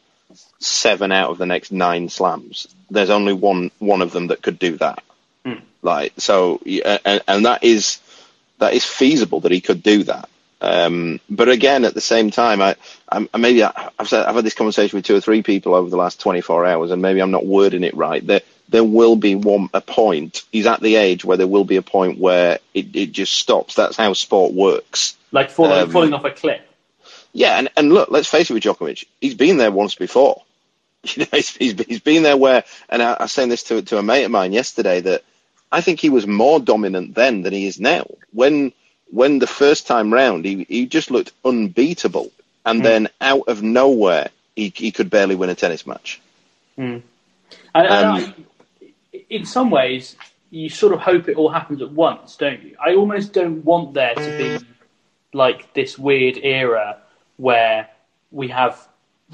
seven 0.59 1.13
out 1.13 1.31
of 1.31 1.39
the 1.39 1.47
next 1.47 1.73
nine 1.73 2.09
slams, 2.09 2.67
there's 2.91 3.11
only 3.11 3.33
one 3.33 3.71
one 3.79 4.03
of 4.03 4.13
them 4.13 4.29
that 4.29 4.43
could 4.43 4.59
do 4.59 4.77
that. 4.79 5.03
Like 5.83 6.13
so, 6.19 6.61
and, 6.65 7.23
and 7.29 7.47
that 7.47 7.63
is 7.63 8.01
that 8.59 8.75
is 8.75 8.85
feasible 8.85 9.41
that 9.41 9.53
he 9.53 9.61
could 9.61 9.83
do 9.83 10.05
that. 10.05 10.29
Um, 10.61 11.21
but 11.31 11.49
again, 11.49 11.85
at 11.85 11.95
the 11.95 12.01
same 12.01 12.31
time, 12.31 12.61
I, 12.61 12.75
I 13.11 13.27
maybe 13.39 13.63
I, 13.63 13.91
I've 13.99 14.09
said 14.09 14.27
I've 14.27 14.35
had 14.35 14.45
this 14.45 14.55
conversation 14.55 14.97
with 14.97 15.05
two 15.05 15.15
or 15.15 15.21
three 15.21 15.43
people 15.43 15.75
over 15.75 15.89
the 15.89 15.97
last 15.97 16.21
24 16.21 16.67
hours, 16.67 16.91
and 16.91 17.01
maybe 17.01 17.21
I'm 17.21 17.31
not 17.31 17.47
wording 17.47 17.85
it 17.85 17.97
right. 17.97 18.27
There, 18.27 18.41
there 18.69 18.85
will 18.85 19.17
be 19.17 19.35
one 19.35 19.71
a 19.73 19.81
point. 19.81 20.45
He's 20.53 20.67
at 20.67 20.81
the 20.81 20.97
age 20.97 21.25
where 21.25 21.37
there 21.37 21.47
will 21.47 21.65
be 21.65 21.77
a 21.77 21.83
point 21.83 22.19
where 22.19 22.59
it, 22.75 22.95
it 22.95 23.13
just 23.13 23.33
stops. 23.35 23.75
That's 23.75 23.97
how 23.97 24.13
sport 24.13 24.53
works. 24.53 25.17
Like 25.33 25.51
falling, 25.51 25.83
Um, 25.83 25.91
falling 25.91 26.13
off 26.13 26.25
a 26.25 26.31
cliff. 26.31 26.61
Yeah, 27.33 27.59
and, 27.59 27.69
and 27.77 27.93
look, 27.93 28.11
let's 28.11 28.29
face 28.29 28.51
it 28.51 28.55
with 28.55 28.63
Djokovic, 28.63 29.05
he's 29.21 29.35
been 29.35 29.57
there 29.59 29.71
once 29.71 29.95
before. 29.95 30.43
You 31.05 31.23
know, 31.23 31.29
he's, 31.31 31.57
he's, 31.57 31.81
he's 31.85 32.01
been 32.01 32.25
there 32.25 32.37
where, 32.37 32.65
and 32.89 33.01
I, 33.01 33.13
I 33.13 33.23
was 33.23 33.33
saying 33.33 33.51
this 33.51 33.63
to, 33.65 33.81
to 33.83 33.99
a 33.99 34.03
mate 34.03 34.25
of 34.25 34.33
mine 34.33 34.53
yesterday, 34.53 35.01
that 35.03 35.23
I 35.71 35.81
think 35.81 36.01
he 36.01 36.11
was 36.11 36.27
more 36.27 36.59
dominant 36.59 37.15
then 37.15 37.43
than 37.43 37.53
he 37.53 37.67
is 37.67 37.79
now. 37.79 38.05
When 38.33 38.73
when 39.11 39.39
the 39.39 39.47
first 39.47 39.87
time 39.87 40.13
round, 40.13 40.45
he, 40.45 40.67
he 40.69 40.87
just 40.87 41.11
looked 41.11 41.33
unbeatable. 41.45 42.31
And 42.67 42.85
then 42.85 43.09
out 43.21 43.49
of 43.49 43.63
nowhere, 43.63 44.29
he, 44.57 44.73
he 44.75 44.91
could 44.91 45.09
barely 45.09 45.35
win 45.37 45.49
a 45.51 45.55
tennis 45.55 45.87
match. 45.87 46.21
And, 46.77 47.03
and 47.75 47.87
Um, 47.87 48.15
I, 48.17 48.35
in 49.31 49.45
some 49.45 49.71
ways, 49.71 50.17
you 50.51 50.69
sort 50.69 50.93
of 50.93 51.01
hope 51.01 51.29
it 51.29 51.37
all 51.37 51.51
happens 51.51 51.83
at 51.83 51.93
once, 51.93 52.37
don't 52.37 52.63
you? 52.63 52.77
I 52.85 52.95
almost 52.95 53.33
don't 53.33 53.65
want 53.65 53.95
there 53.95 54.15
to 54.15 54.39
be 54.39 54.67
like 55.33 55.75
this 55.75 55.99
weird 55.99 56.39
era 56.39 56.99
where 57.37 57.89
we 58.31 58.49
have, 58.49 58.89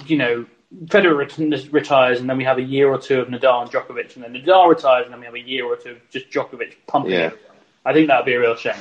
you 0.07 0.17
know, 0.17 0.47
Federer 0.87 1.73
retires, 1.73 2.19
and 2.19 2.29
then 2.29 2.37
we 2.37 2.45
have 2.45 2.59
a 2.59 2.63
year 2.63 2.89
or 2.89 2.99
two 2.99 3.21
of 3.21 3.29
Nadal 3.29 3.63
and 3.63 3.71
Djokovic, 3.71 4.17
and 4.17 4.25
then 4.25 4.35
Nadal 4.35 4.69
retires, 4.69 5.05
and 5.05 5.13
then 5.13 5.21
we 5.21 5.27
have 5.27 5.35
a 5.35 5.41
year 5.41 5.65
or 5.65 5.77
two 5.77 5.91
of 5.91 6.11
just 6.11 6.31
Djokovic 6.31 6.75
pumping 6.89 7.13
yeah. 7.13 7.31
I 7.87 7.93
think 7.93 8.09
that 8.09 8.19
would 8.19 8.27
be 8.27 8.35
a 8.35 8.41
real 8.41 8.57
shame. 8.57 8.75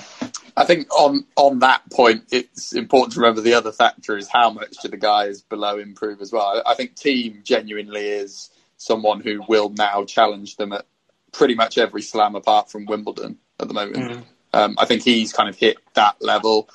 I 0.55 0.65
think 0.65 0.87
on 0.91 1.25
on 1.35 1.59
that 1.59 1.81
point, 1.91 2.23
it's 2.31 2.73
important 2.73 3.13
to 3.13 3.19
remember 3.19 3.41
the 3.41 3.53
other 3.53 3.71
factor 3.71 4.17
is 4.17 4.27
how 4.27 4.49
much 4.49 4.77
do 4.81 4.87
the 4.87 4.97
guys 4.97 5.41
below 5.41 5.77
improve 5.77 6.21
as 6.21 6.31
well. 6.31 6.61
I 6.65 6.73
think 6.73 6.95
Thiem 6.95 7.43
genuinely 7.43 8.07
is 8.07 8.49
someone 8.77 9.19
who 9.19 9.43
will 9.47 9.69
now 9.69 10.05
challenge 10.05 10.55
them 10.55 10.73
at 10.73 10.85
pretty 11.33 11.55
much 11.55 11.77
every 11.77 12.01
slam 12.01 12.35
apart 12.35 12.71
from 12.71 12.85
Wimbledon 12.85 13.37
at 13.59 13.67
the 13.67 13.73
moment. 13.73 13.97
Mm. 13.97 14.23
Um, 14.53 14.75
I 14.77 14.85
think 14.85 15.03
he's 15.03 15.33
kind 15.33 15.49
of 15.49 15.57
hit 15.57 15.77
that 15.95 16.21
level. 16.21 16.69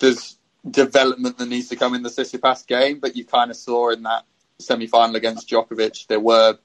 There's 0.00 0.36
development 0.68 1.38
that 1.38 1.48
needs 1.48 1.68
to 1.68 1.76
come 1.76 1.94
in 1.94 2.02
the 2.02 2.08
Tsitsipas 2.08 2.66
game, 2.66 2.98
but 2.98 3.16
you 3.16 3.24
kind 3.24 3.50
of 3.50 3.56
saw 3.56 3.90
in 3.90 4.02
that 4.02 4.24
semi-final 4.58 5.14
against 5.16 5.48
Djokovic 5.48 6.06
there 6.06 6.18
were 6.18 6.58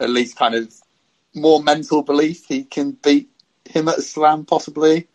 at 0.00 0.10
least 0.10 0.36
kind 0.36 0.54
of 0.54 0.74
more 1.34 1.62
mental 1.62 2.02
belief 2.02 2.44
he 2.46 2.64
can 2.64 2.92
beat 2.92 3.30
him 3.64 3.88
at 3.88 3.98
a 3.98 4.02
slam 4.02 4.44
possibly. 4.44 5.06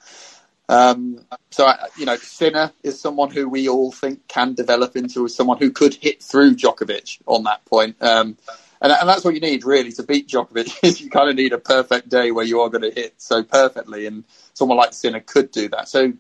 Um, 0.70 1.26
so, 1.50 1.70
you 1.98 2.06
know, 2.06 2.16
Sinner 2.16 2.72
is 2.82 3.00
someone 3.00 3.30
who 3.30 3.50
we 3.50 3.68
all 3.68 3.92
think 3.92 4.28
can 4.30 4.54
develop 4.54 4.96
into 4.96 5.28
someone 5.28 5.58
who 5.58 5.72
could 5.72 5.94
hit 5.94 6.24
through 6.24 6.56
Djokovic 6.56 7.20
on 7.26 7.44
that 7.44 7.66
point. 7.66 7.98
Um, 8.02 8.38
and, 8.82 8.92
and, 8.92 9.08
that's 9.08 9.24
what 9.24 9.34
you 9.34 9.40
need 9.40 9.64
really 9.64 9.92
to 9.94 10.04
beat 10.04 10.28
Djokovic. 10.28 10.84
Is 10.84 11.02
you 11.02 11.10
kind 11.10 11.30
of 11.30 11.36
need 11.36 11.54
a 11.54 11.58
perfect 11.58 12.10
day 12.10 12.32
where 12.32 12.46
you 12.46 12.62
are 12.62 12.70
going 12.70 12.84
to 12.84 12.92
hit 12.92 13.14
so 13.18 13.44
perfectly, 13.44 14.06
and 14.06 14.24
someone 14.54 14.78
like 14.78 14.94
Sinner 14.94 15.20
could 15.20 15.52
do 15.52 15.70
that. 15.70 15.88
So 15.88 16.14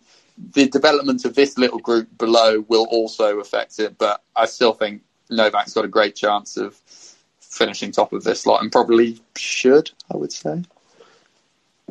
the 0.53 0.69
development 0.69 1.25
of 1.25 1.35
this 1.35 1.57
little 1.57 1.79
group 1.79 2.17
below 2.17 2.63
will 2.67 2.87
also 2.89 3.39
affect 3.39 3.79
it, 3.79 3.97
but 3.97 4.23
I 4.35 4.45
still 4.45 4.73
think 4.73 5.01
Novak's 5.29 5.73
got 5.73 5.85
a 5.85 5.89
great 5.89 6.15
chance 6.15 6.57
of 6.57 6.75
finishing 7.39 7.91
top 7.91 8.13
of 8.13 8.23
this 8.23 8.45
lot, 8.45 8.61
and 8.61 8.71
probably 8.71 9.21
should. 9.35 9.91
I 10.13 10.17
would 10.17 10.31
say. 10.31 10.63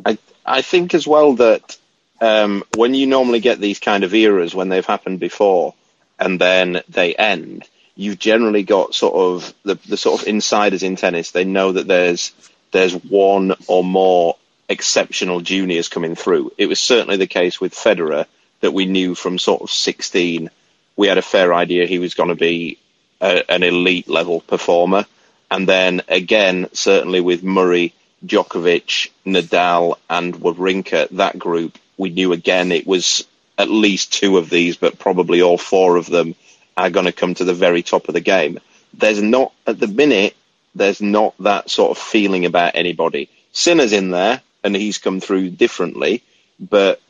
I 0.05 0.19
I 0.47 0.63
think 0.63 0.95
as 0.95 1.07
well 1.07 1.35
that 1.35 1.77
um, 2.21 2.65
when 2.77 2.95
you 2.95 3.07
normally 3.07 3.41
get 3.41 3.61
these 3.61 3.79
kind 3.79 4.05
of 4.05 4.15
eras 4.15 4.55
when 4.55 4.69
they've 4.69 4.87
happened 4.87 5.21
before 5.21 5.75
and 6.19 6.41
then 6.41 6.83
they 6.89 7.15
end, 7.15 7.69
you've 7.97 8.19
generally 8.19 8.63
got 8.63 8.95
sort 8.95 9.15
of 9.15 9.55
the, 9.65 9.75
the 9.89 9.97
sort 9.97 10.23
of 10.23 10.29
insiders 10.29 10.83
in 10.83 10.97
tennis. 10.97 11.31
They 11.31 11.45
know 11.45 11.73
that 11.73 11.87
there's 11.87 12.33
there's 12.73 12.95
one 12.95 13.55
or 13.67 13.83
more 13.83 14.37
exceptional 14.69 15.41
juniors 15.41 15.89
coming 15.89 16.15
through. 16.15 16.53
It 16.57 16.67
was 16.67 16.79
certainly 16.79 17.17
the 17.17 17.27
case 17.27 17.61
with 17.61 17.75
Federer 17.75 18.27
that 18.61 18.73
we 18.73 18.87
knew 18.87 19.15
from 19.15 19.39
sort 19.39 19.63
of 19.63 19.71
16. 19.71 20.51
We 20.97 21.09
had 21.09 21.19
a 21.19 21.23
fair 21.23 21.53
idea 21.53 21.87
he 21.87 21.99
was 21.99 22.15
going 22.15 22.29
to 22.29 22.35
be 22.37 22.79
a, 23.21 23.51
an 23.51 23.63
elite 23.63 24.09
level 24.09 24.41
performer. 24.41 25.07
And 25.51 25.69
then 25.69 26.03
again, 26.09 26.69
certainly 26.73 27.21
with 27.21 27.43
Murray, 27.43 27.93
Djokovic, 28.25 29.11
Nadal, 29.27 29.97
and 30.09 30.35
Wawrinka, 30.35 31.09
that 31.11 31.39
group 31.39 31.77
we 31.97 32.11
knew 32.11 32.33
again 32.33 32.73
it 32.73 32.87
was 32.87 33.27
at 33.59 33.69
least 33.69 34.13
two 34.13 34.39
of 34.39 34.49
these, 34.49 34.77
but 34.77 34.99
probably 34.99 35.43
all 35.43 35.59
four 35.59 35.97
of 35.97 36.07
them 36.07 36.35
are 36.77 36.91
going 36.91 37.07
to 37.07 37.13
come 37.13 37.35
to 37.35 37.45
the 37.45 37.55
very 37.55 37.83
top 37.83 38.09
of 38.09 38.15
the 38.15 38.21
game. 38.21 38.59
There's 38.95 39.23
not, 39.23 39.53
at 39.67 39.79
the 39.79 39.87
minute, 39.87 40.37
there's 40.75 41.01
not 41.01 41.35
that 41.41 41.71
sort 41.71 41.91
of 41.91 41.99
feeling 41.99 42.47
about 42.47 42.75
anybody. 42.75 43.29
Sinner's 43.53 43.93
in 43.93 44.11
there, 44.11 44.41
and 44.63 44.75
he's 44.75 44.99
come 44.99 45.21
through 45.21 45.51
differently, 45.51 46.23
but 46.59 47.01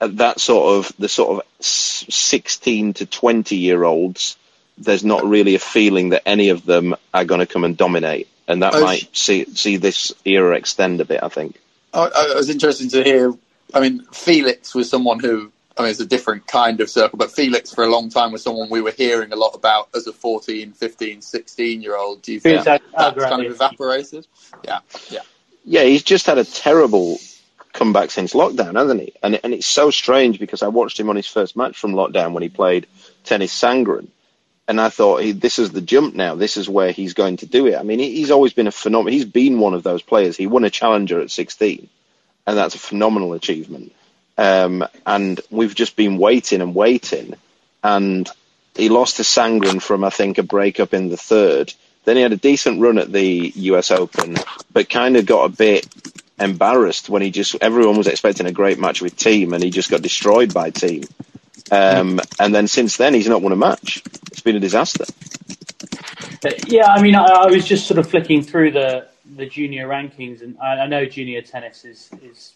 at 0.00 0.16
that 0.16 0.40
sort 0.40 0.78
of, 0.78 0.92
the 0.98 1.08
sort 1.08 1.38
of 1.38 1.64
16 1.64 2.94
to 2.94 3.06
20 3.06 3.56
year 3.56 3.84
olds, 3.84 4.36
there's 4.78 5.04
not 5.04 5.24
really 5.24 5.54
a 5.54 5.60
feeling 5.60 6.10
that 6.10 6.22
any 6.26 6.48
of 6.48 6.64
them 6.64 6.94
are 7.12 7.24
going 7.24 7.40
to 7.40 7.46
come 7.46 7.64
and 7.64 7.76
dominate. 7.76 8.28
And 8.48 8.62
that 8.62 8.72
might 8.72 9.14
see, 9.16 9.44
see 9.54 9.76
this 9.76 10.12
era 10.24 10.56
extend 10.56 11.00
a 11.00 11.04
bit, 11.04 11.22
I 11.22 11.28
think. 11.28 11.60
I, 11.92 12.04
I 12.04 12.34
was 12.34 12.50
interested 12.50 12.90
to 12.90 13.04
hear 13.04 13.34
I 13.74 13.80
mean, 13.80 14.04
Felix 14.12 14.74
was 14.74 14.90
someone 14.90 15.20
who, 15.20 15.52
I 15.80 15.84
mean, 15.84 15.90
it's 15.90 16.00
a 16.00 16.06
different 16.06 16.46
kind 16.46 16.80
of 16.80 16.90
circle, 16.90 17.18
but 17.18 17.30
Felix 17.30 17.72
for 17.72 17.84
a 17.84 17.90
long 17.90 18.10
time 18.10 18.32
was 18.32 18.42
someone 18.42 18.68
we 18.70 18.80
were 18.80 18.90
hearing 18.90 19.32
a 19.32 19.36
lot 19.36 19.54
about 19.54 19.88
as 19.94 20.06
a 20.06 20.12
14, 20.12 20.72
15, 20.72 21.22
16 21.22 21.82
year 21.82 21.96
old. 21.96 22.22
Do 22.22 22.32
you 22.32 22.40
think 22.40 22.64
that's 22.64 22.84
kind 22.94 23.46
of 23.46 23.52
evaporated? 23.52 24.26
Yeah, 24.64 24.80
yeah. 25.10 25.20
Yeah, 25.64 25.82
he's 25.84 26.02
just 26.02 26.26
had 26.26 26.38
a 26.38 26.44
terrible 26.44 27.18
comeback 27.72 28.10
since 28.10 28.32
lockdown, 28.32 28.76
hasn't 28.76 29.00
he? 29.00 29.12
And, 29.22 29.38
and 29.44 29.52
it's 29.52 29.66
so 29.66 29.90
strange 29.90 30.38
because 30.38 30.62
I 30.62 30.68
watched 30.68 30.98
him 30.98 31.10
on 31.10 31.16
his 31.16 31.26
first 31.26 31.56
match 31.56 31.78
from 31.78 31.92
lockdown 31.92 32.32
when 32.32 32.42
he 32.42 32.48
played 32.48 32.86
Tennys 33.24 33.50
Sandgren. 33.50 34.08
And 34.66 34.80
I 34.80 34.88
thought, 34.88 35.22
he, 35.22 35.32
this 35.32 35.58
is 35.58 35.72
the 35.72 35.80
jump 35.80 36.14
now. 36.14 36.36
This 36.36 36.56
is 36.56 36.68
where 36.68 36.92
he's 36.92 37.14
going 37.14 37.38
to 37.38 37.46
do 37.46 37.66
it. 37.66 37.76
I 37.76 37.82
mean, 37.82 37.98
he, 37.98 38.14
he's 38.16 38.30
always 38.30 38.52
been 38.52 38.68
a 38.68 38.72
phenomenal. 38.72 39.12
He's 39.12 39.24
been 39.24 39.58
one 39.58 39.74
of 39.74 39.82
those 39.82 40.02
players. 40.02 40.36
He 40.36 40.46
won 40.46 40.64
a 40.64 40.70
challenger 40.70 41.20
at 41.20 41.30
16 41.30 41.88
and 42.46 42.58
that's 42.58 42.74
a 42.74 42.78
phenomenal 42.78 43.32
achievement. 43.32 43.92
Um, 44.40 44.86
and 45.04 45.38
we've 45.50 45.74
just 45.74 45.96
been 45.96 46.16
waiting 46.16 46.62
and 46.62 46.74
waiting, 46.74 47.34
and 47.84 48.26
he 48.74 48.88
lost 48.88 49.16
to 49.16 49.22
Sandgren 49.22 49.82
from 49.82 50.02
I 50.02 50.08
think 50.08 50.38
a 50.38 50.42
breakup 50.42 50.94
in 50.94 51.10
the 51.10 51.18
third. 51.18 51.74
Then 52.06 52.16
he 52.16 52.22
had 52.22 52.32
a 52.32 52.38
decent 52.38 52.80
run 52.80 52.96
at 52.96 53.12
the 53.12 53.52
U.S. 53.54 53.90
Open, 53.90 54.36
but 54.72 54.88
kind 54.88 55.18
of 55.18 55.26
got 55.26 55.44
a 55.44 55.54
bit 55.54 55.86
embarrassed 56.38 57.10
when 57.10 57.20
he 57.20 57.30
just 57.30 57.54
everyone 57.60 57.98
was 57.98 58.06
expecting 58.06 58.46
a 58.46 58.52
great 58.52 58.78
match 58.78 59.02
with 59.02 59.14
Thiem 59.14 59.52
and 59.52 59.62
he 59.62 59.68
just 59.68 59.90
got 59.90 60.00
destroyed 60.00 60.54
by 60.54 60.70
Thiem. 60.70 61.06
Um, 61.70 62.18
and 62.38 62.54
then 62.54 62.66
since 62.66 62.96
then, 62.96 63.12
he's 63.12 63.28
not 63.28 63.42
won 63.42 63.52
a 63.52 63.56
match. 63.56 64.02
It's 64.32 64.40
been 64.40 64.56
a 64.56 64.60
disaster. 64.60 65.04
Yeah, 66.66 66.86
I 66.86 67.02
mean, 67.02 67.14
I, 67.14 67.24
I 67.24 67.46
was 67.50 67.66
just 67.66 67.86
sort 67.86 67.98
of 67.98 68.08
flicking 68.08 68.42
through 68.42 68.70
the 68.70 69.06
the 69.36 69.44
junior 69.44 69.86
rankings, 69.86 70.40
and 70.40 70.58
I, 70.58 70.78
I 70.78 70.86
know 70.86 71.04
junior 71.04 71.42
tennis 71.42 71.84
is 71.84 72.08
is 72.22 72.54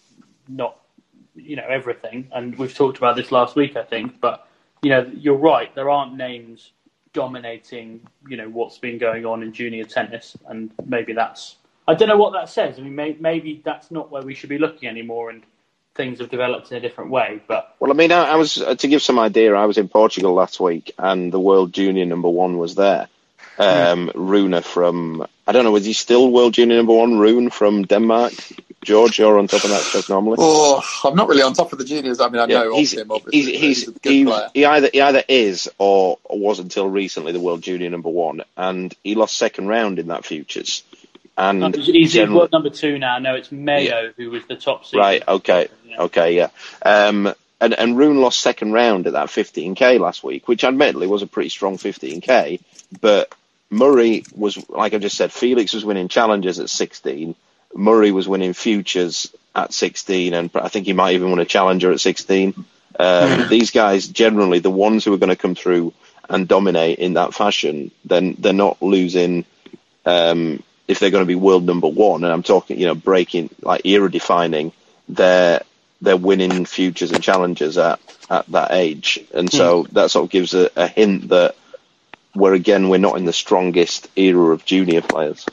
not 0.49 0.79
you 1.35 1.57
know 1.57 1.67
everything, 1.69 2.29
and 2.33 2.57
we've 2.59 2.75
talked 2.75 2.99
about 2.99 3.17
this 3.17 3.33
last 3.33 3.57
week, 3.57 3.77
I 3.77 3.83
think. 3.83 4.21
But 4.21 4.47
you 4.83 4.91
know, 4.91 5.11
you're 5.15 5.37
right. 5.37 5.75
There 5.75 5.91
aren't 5.91 6.15
names 6.17 6.73
dominating, 7.13 8.07
you 8.29 8.37
know, 8.37 8.49
what's 8.49 8.79
been 8.79 8.99
going 8.99 9.25
on 9.25 9.43
in 9.43 9.53
junior 9.53 9.85
tennis, 9.85 10.37
and 10.49 10.71
maybe 10.85 11.13
that's. 11.13 11.57
I 11.87 11.95
don't 11.95 12.09
know 12.09 12.17
what 12.17 12.33
that 12.33 12.49
says. 12.49 12.79
I 12.79 12.83
mean, 12.83 12.95
may, 12.95 13.17
maybe 13.21 13.61
that's 13.65 13.91
not 13.91 14.11
where 14.11 14.23
we 14.23 14.35
should 14.35 14.49
be 14.49 14.59
looking 14.59 14.89
anymore, 14.89 15.31
and 15.31 15.43
things 15.95 16.19
have 16.19 16.31
developed 16.31 16.71
in 16.71 16.79
a 16.79 16.81
different 16.81 17.11
way. 17.11 17.41
But 17.47 17.75
well, 17.79 17.91
I 17.91 17.95
mean, 17.95 18.13
I, 18.13 18.25
I 18.25 18.37
was 18.37 18.61
uh, 18.61 18.75
to 18.75 18.89
give 18.89 19.03
some 19.03 19.19
idea. 19.19 19.55
I 19.55 19.67
was 19.67 19.79
in 19.79 19.89
Portugal 19.89 20.35
last 20.35 20.61
week, 20.61 20.93
and 20.99 21.33
the 21.33 21.41
world 21.41 21.73
junior 21.73 22.05
number 22.05 22.29
one 22.29 22.59
was 22.59 22.75
there, 22.75 23.09
um, 23.59 24.11
Rune 24.15 24.61
from 24.63 25.27
I 25.47 25.53
don't 25.53 25.65
know, 25.65 25.73
was 25.73 25.85
he 25.85 25.93
still 25.93 26.31
world 26.31 26.55
junior 26.55 26.77
number 26.77 26.95
one? 26.95 27.19
Rune 27.19 27.51
from 27.51 27.83
Denmark. 27.85 28.33
George, 28.85 29.19
you're 29.19 29.39
on 29.39 29.47
top 29.47 29.65
of 29.65 29.71
that 29.71 29.83
stuff 29.83 30.09
normally. 30.09 30.37
Oh, 30.39 30.83
I'm 31.05 31.17
not 31.17 31.29
really 31.29 31.43
on 31.43 31.55
top 31.55 31.73
of 31.73 31.79
the 31.79 31.85
juniors. 31.85 32.21
I 32.21 32.29
mean, 32.29 32.41
I 32.41 32.47
yeah, 32.47 32.65
know 32.65 32.77
he's, 32.77 32.93
him. 32.93 33.11
Obviously, 33.11 33.57
he's, 33.57 33.61
he's, 33.61 33.85
he's 33.87 33.99
he, 34.03 34.25
he, 34.55 34.65
either 34.65 34.91
he 34.93 35.01
either 35.01 35.25
is 35.29 35.69
or 35.79 36.19
was 36.29 36.59
until 36.59 36.89
recently 36.89 37.33
the 37.33 37.41
world 37.41 37.63
junior 37.63 37.91
number 37.91 38.11
one, 38.11 38.43
and 38.57 38.95
he 39.03 39.15
lost 39.15 39.37
second 39.37 39.69
round 39.69 39.99
in 39.99 40.09
that 40.09 40.25
futures. 40.25 40.83
And 41.37 41.75
he's 41.75 42.13
generally, 42.13 42.39
world 42.39 42.53
number 42.53 42.71
two 42.71 42.99
now. 42.99 43.19
No, 43.19 43.35
it's 43.35 43.51
Mayot 43.51 43.89
yeah. 43.89 44.11
who 44.17 44.31
was 44.31 44.47
the 44.47 44.57
top 44.57 44.85
seed. 44.85 45.01
Right. 45.01 45.23
Okay. 45.27 45.69
Yeah. 45.85 46.03
Okay. 46.03 46.37
Yeah. 46.37 46.49
Um, 46.83 47.35
and, 47.61 47.75
and 47.75 47.97
Rune 47.97 48.21
lost 48.21 48.41
second 48.41 48.73
round 48.73 49.07
at 49.07 49.15
that 49.15 49.29
15k 49.29 49.99
last 49.99 50.23
week, 50.23 50.47
which 50.47 50.65
admittedly 50.65 51.07
was 51.07 51.23
a 51.23 51.27
pretty 51.27 51.49
strong 51.49 51.77
15k, 51.77 52.61
but 53.01 53.35
Murray 53.71 54.25
was, 54.35 54.69
like 54.69 54.95
I 54.95 54.99
just 54.99 55.17
said, 55.17 55.33
Felix 55.33 55.73
was 55.73 55.85
winning 55.85 56.09
challenges 56.09 56.61
at 56.61 56.71
16. 56.71 57.35
Murray 57.75 58.13
was 58.13 58.29
winning 58.29 58.53
futures 58.53 59.33
at 59.55 59.73
16, 59.73 60.35
and 60.35 60.51
I 60.55 60.69
think 60.69 60.87
he 60.87 60.93
might 60.93 61.15
even 61.15 61.31
win 61.31 61.39
a 61.39 61.45
challenger 61.45 61.93
at 61.93 62.01
16. 62.01 62.65
Um, 62.99 63.49
these 63.49 63.71
guys, 63.71 64.09
generally, 64.09 64.61
the 64.61 64.71
ones 64.71 65.05
who 65.05 65.13
are 65.13 65.19
going 65.19 65.31
to 65.31 65.37
come 65.37 65.55
through 65.55 65.93
and 66.29 66.49
dominate 66.49 66.99
in 66.99 67.15
that 67.15 67.35
fashion, 67.35 67.91
then 68.05 68.37
they're 68.39 68.53
not 68.53 68.83
losing. 68.83 69.45
Um, 70.07 70.63
if 70.87 70.99
they're 70.99 71.11
going 71.11 71.23
to 71.25 71.29
be 71.29 71.35
world 71.35 71.65
number 71.65 71.89
one, 71.89 72.25
and 72.25 72.33
I'm 72.33 72.43
talking, 72.43 72.79
you 72.79 72.87
know, 72.87 72.95
breaking 72.95 73.51
like 73.63 73.87
era 73.87 74.11
defining, 74.11 74.73
they're 75.09 75.63
they're 76.01 76.17
winning 76.17 76.67
futures 76.67 77.11
and 77.11 77.23
challenges 77.23 77.79
at 77.79 78.01
at 78.31 78.47
that 78.49 78.73
age, 78.73 79.21
and 79.33 79.51
so 79.51 79.85
mm. 79.85 79.91
that 79.91 80.11
sort 80.11 80.27
of 80.27 80.31
gives 80.31 80.55
a, 80.55 80.71
a 80.77 80.87
hint 80.87 81.29
that 81.29 81.57
where 82.35 82.53
again 82.53 82.89
we're 82.89 82.99
not 82.99 83.17
in 83.17 83.25
the 83.25 83.33
strongest 83.33 84.09
era 84.17 84.53
of 84.53 84.65
junior 84.65 85.01
players. 85.01 85.47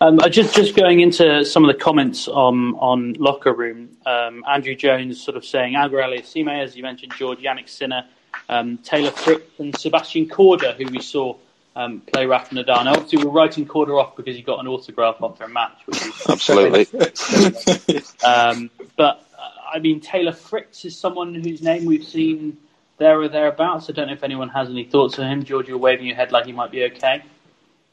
Um, 0.00 0.18
just 0.30 0.54
just 0.54 0.74
going 0.74 1.00
into 1.00 1.44
some 1.44 1.64
of 1.64 1.74
the 1.74 1.80
comments 1.82 2.28
on 2.28 2.74
on 2.74 3.14
locker 3.14 3.52
room, 3.52 3.90
um, 4.06 4.44
Andrew 4.48 4.74
Jones 4.74 5.22
sort 5.22 5.36
of 5.36 5.44
saying 5.44 5.76
Auger 5.76 5.98
Aliassime, 5.98 6.62
as 6.62 6.76
you 6.76 6.82
mentioned, 6.82 7.12
George 7.16 7.40
Jannik 7.40 7.68
Sinner, 7.68 8.06
um, 8.48 8.78
Taylor 8.78 9.10
Fritz, 9.10 9.58
and 9.58 9.76
Sebastian 9.76 10.28
Korda, 10.28 10.74
who 10.74 10.90
we 10.90 11.00
saw 11.00 11.36
um, 11.76 12.00
play 12.00 12.26
Rafa 12.26 12.54
Nadal. 12.54 12.84
Now, 12.84 12.94
obviously, 12.94 13.24
we're 13.24 13.32
writing 13.32 13.66
Korda 13.66 14.00
off 14.00 14.16
because 14.16 14.36
he 14.36 14.42
got 14.42 14.60
an 14.60 14.68
autograph 14.68 15.16
after 15.22 15.44
a 15.44 15.48
match, 15.48 15.78
absolutely. 16.28 16.86
Um, 18.24 18.70
but 18.96 19.28
I 19.72 19.78
mean, 19.80 20.00
Taylor 20.00 20.32
Fritz 20.32 20.84
is 20.86 20.96
someone 20.96 21.34
whose 21.34 21.60
name 21.60 21.84
we've 21.84 22.04
seen 22.04 22.56
there 22.98 23.20
or 23.20 23.28
thereabouts. 23.28 23.88
I 23.88 23.92
don't 23.92 24.08
know 24.08 24.12
if 24.12 24.22
anyone 24.22 24.48
has 24.50 24.68
any 24.68 24.84
thoughts 24.84 25.18
on 25.18 25.30
him. 25.30 25.44
George, 25.44 25.68
you're 25.68 25.78
waving 25.78 26.06
your 26.06 26.16
head 26.16 26.32
like 26.32 26.46
he 26.46 26.52
might 26.52 26.70
be 26.70 26.84
okay. 26.84 27.22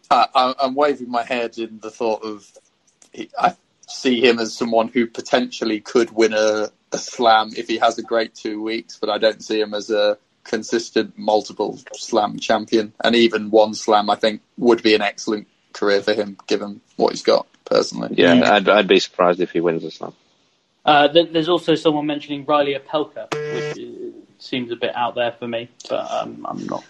I, 0.09 0.53
I'm 0.59 0.75
waving 0.75 1.09
my 1.09 1.23
head 1.23 1.57
in 1.57 1.79
the 1.79 1.89
thought 1.89 2.23
of 2.23 2.51
I 3.39 3.55
see 3.87 4.21
him 4.21 4.39
as 4.39 4.53
someone 4.53 4.87
who 4.87 5.07
potentially 5.07 5.79
could 5.79 6.11
win 6.11 6.33
a, 6.33 6.69
a 6.91 6.97
slam 6.97 7.51
if 7.55 7.67
he 7.67 7.77
has 7.77 7.97
a 7.97 8.03
great 8.03 8.35
two 8.35 8.61
weeks, 8.61 8.97
but 8.99 9.09
I 9.09 9.17
don't 9.17 9.43
see 9.43 9.59
him 9.59 9.73
as 9.73 9.89
a 9.89 10.17
consistent 10.43 11.17
multiple 11.17 11.79
slam 11.93 12.39
champion. 12.39 12.93
And 13.03 13.15
even 13.15 13.51
one 13.51 13.73
slam, 13.73 14.09
I 14.09 14.15
think, 14.15 14.41
would 14.57 14.81
be 14.83 14.95
an 14.95 15.01
excellent 15.01 15.47
career 15.73 16.01
for 16.01 16.13
him, 16.13 16.37
given 16.47 16.81
what 16.95 17.11
he's 17.11 17.21
got 17.21 17.47
personally. 17.65 18.15
Yeah, 18.17 18.53
I'd, 18.53 18.67
I'd 18.67 18.87
be 18.87 18.99
surprised 18.99 19.39
if 19.39 19.51
he 19.51 19.59
wins 19.59 19.83
a 19.83 19.91
slam. 19.91 20.13
Uh, 20.83 21.07
there's 21.09 21.49
also 21.49 21.75
someone 21.75 22.07
mentioning 22.07 22.43
Reilly 22.45 22.75
Opelka, 22.75 23.29
which 23.31 23.77
uh, 23.77 24.00
seems 24.41 24.71
a 24.71 24.75
bit 24.75 24.95
out 24.95 25.15
there 25.15 25.31
for 25.31 25.47
me, 25.47 25.69
but 25.89 26.11
um, 26.11 26.45
I'm 26.49 26.65
not 26.65 26.83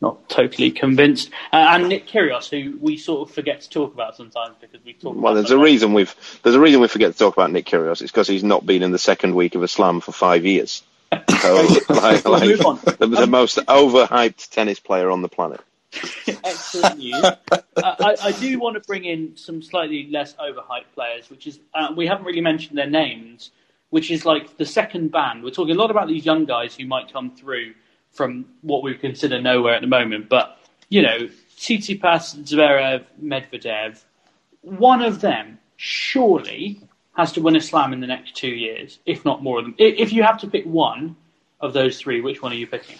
not 0.00 0.28
totally 0.28 0.70
convinced. 0.70 1.30
Uh, 1.52 1.56
and 1.70 1.88
Nick 1.88 2.06
Kyrgios, 2.06 2.50
who 2.50 2.78
we 2.78 2.96
sort 2.98 3.28
of 3.28 3.34
forget 3.34 3.62
to 3.62 3.70
talk 3.70 3.94
about 3.94 4.16
sometimes 4.16 4.54
because 4.60 4.84
we 4.84 4.92
talk. 4.92 5.16
Well, 5.16 5.34
there's 5.34 5.50
a 5.50 5.58
reason 5.58 5.94
we've 5.94 6.14
there's 6.42 6.56
a 6.56 6.60
reason 6.60 6.80
we 6.80 6.88
forget 6.88 7.12
to 7.12 7.18
talk 7.18 7.34
about 7.34 7.50
Nick 7.50 7.66
Kyrgios. 7.66 8.02
It's 8.02 8.12
because 8.12 8.28
he's 8.28 8.44
not 8.44 8.66
been 8.66 8.82
in 8.82 8.92
the 8.92 8.98
second 8.98 9.34
week 9.34 9.54
of 9.54 9.62
a 9.62 9.68
slam 9.68 10.00
for 10.00 10.12
five 10.12 10.44
years. 10.44 10.82
So, 11.40 11.54
like, 11.88 12.24
like 12.24 12.58
the, 12.98 13.06
the 13.08 13.26
most 13.28 13.58
overhyped 13.58 14.50
tennis 14.50 14.80
player 14.80 15.10
on 15.10 15.22
the 15.22 15.28
planet. 15.28 15.60
Excellent 16.26 16.98
news. 16.98 17.22
uh, 17.22 17.36
I, 17.76 18.16
I, 18.22 18.32
do 18.32 18.58
want 18.58 18.74
to 18.74 18.80
bring 18.80 19.04
in 19.04 19.36
some 19.36 19.62
slightly 19.62 20.08
less 20.10 20.34
overhyped 20.34 20.92
players, 20.94 21.30
which 21.30 21.46
is 21.46 21.60
uh, 21.74 21.92
we 21.96 22.06
haven't 22.06 22.24
really 22.24 22.40
mentioned 22.40 22.76
their 22.78 22.90
names, 22.90 23.50
which 23.90 24.10
is 24.10 24.24
like 24.24 24.56
the 24.56 24.66
second 24.66 25.12
band. 25.12 25.42
We're 25.42 25.50
talking 25.50 25.76
a 25.76 25.78
lot 25.78 25.90
about 25.90 26.08
these 26.08 26.24
young 26.24 26.44
guys 26.44 26.74
who 26.76 26.86
might 26.86 27.12
come 27.12 27.34
through 27.34 27.74
from 28.12 28.46
what 28.62 28.82
we 28.82 28.94
consider 28.94 29.40
nowhere 29.40 29.74
at 29.74 29.82
the 29.82 29.86
moment. 29.86 30.28
But, 30.28 30.58
you 30.88 31.02
know, 31.02 31.28
Tsitsipas, 31.58 32.44
Zverev, 32.44 33.04
Medvedev, 33.22 34.02
one 34.62 35.02
of 35.02 35.20
them 35.20 35.58
surely 35.76 36.80
has 37.16 37.32
to 37.32 37.40
win 37.40 37.56
a 37.56 37.60
slam 37.60 37.92
in 37.92 38.00
the 38.00 38.06
next 38.06 38.36
two 38.36 38.48
years, 38.48 38.98
if 39.06 39.24
not 39.24 39.42
more 39.42 39.58
of 39.58 39.64
them. 39.64 39.74
If 39.78 40.12
you 40.12 40.22
have 40.22 40.38
to 40.40 40.48
pick 40.48 40.64
one 40.64 41.16
of 41.60 41.72
those 41.72 41.98
three, 41.98 42.20
which 42.20 42.42
one 42.42 42.52
are 42.52 42.56
you 42.56 42.66
picking? 42.66 42.98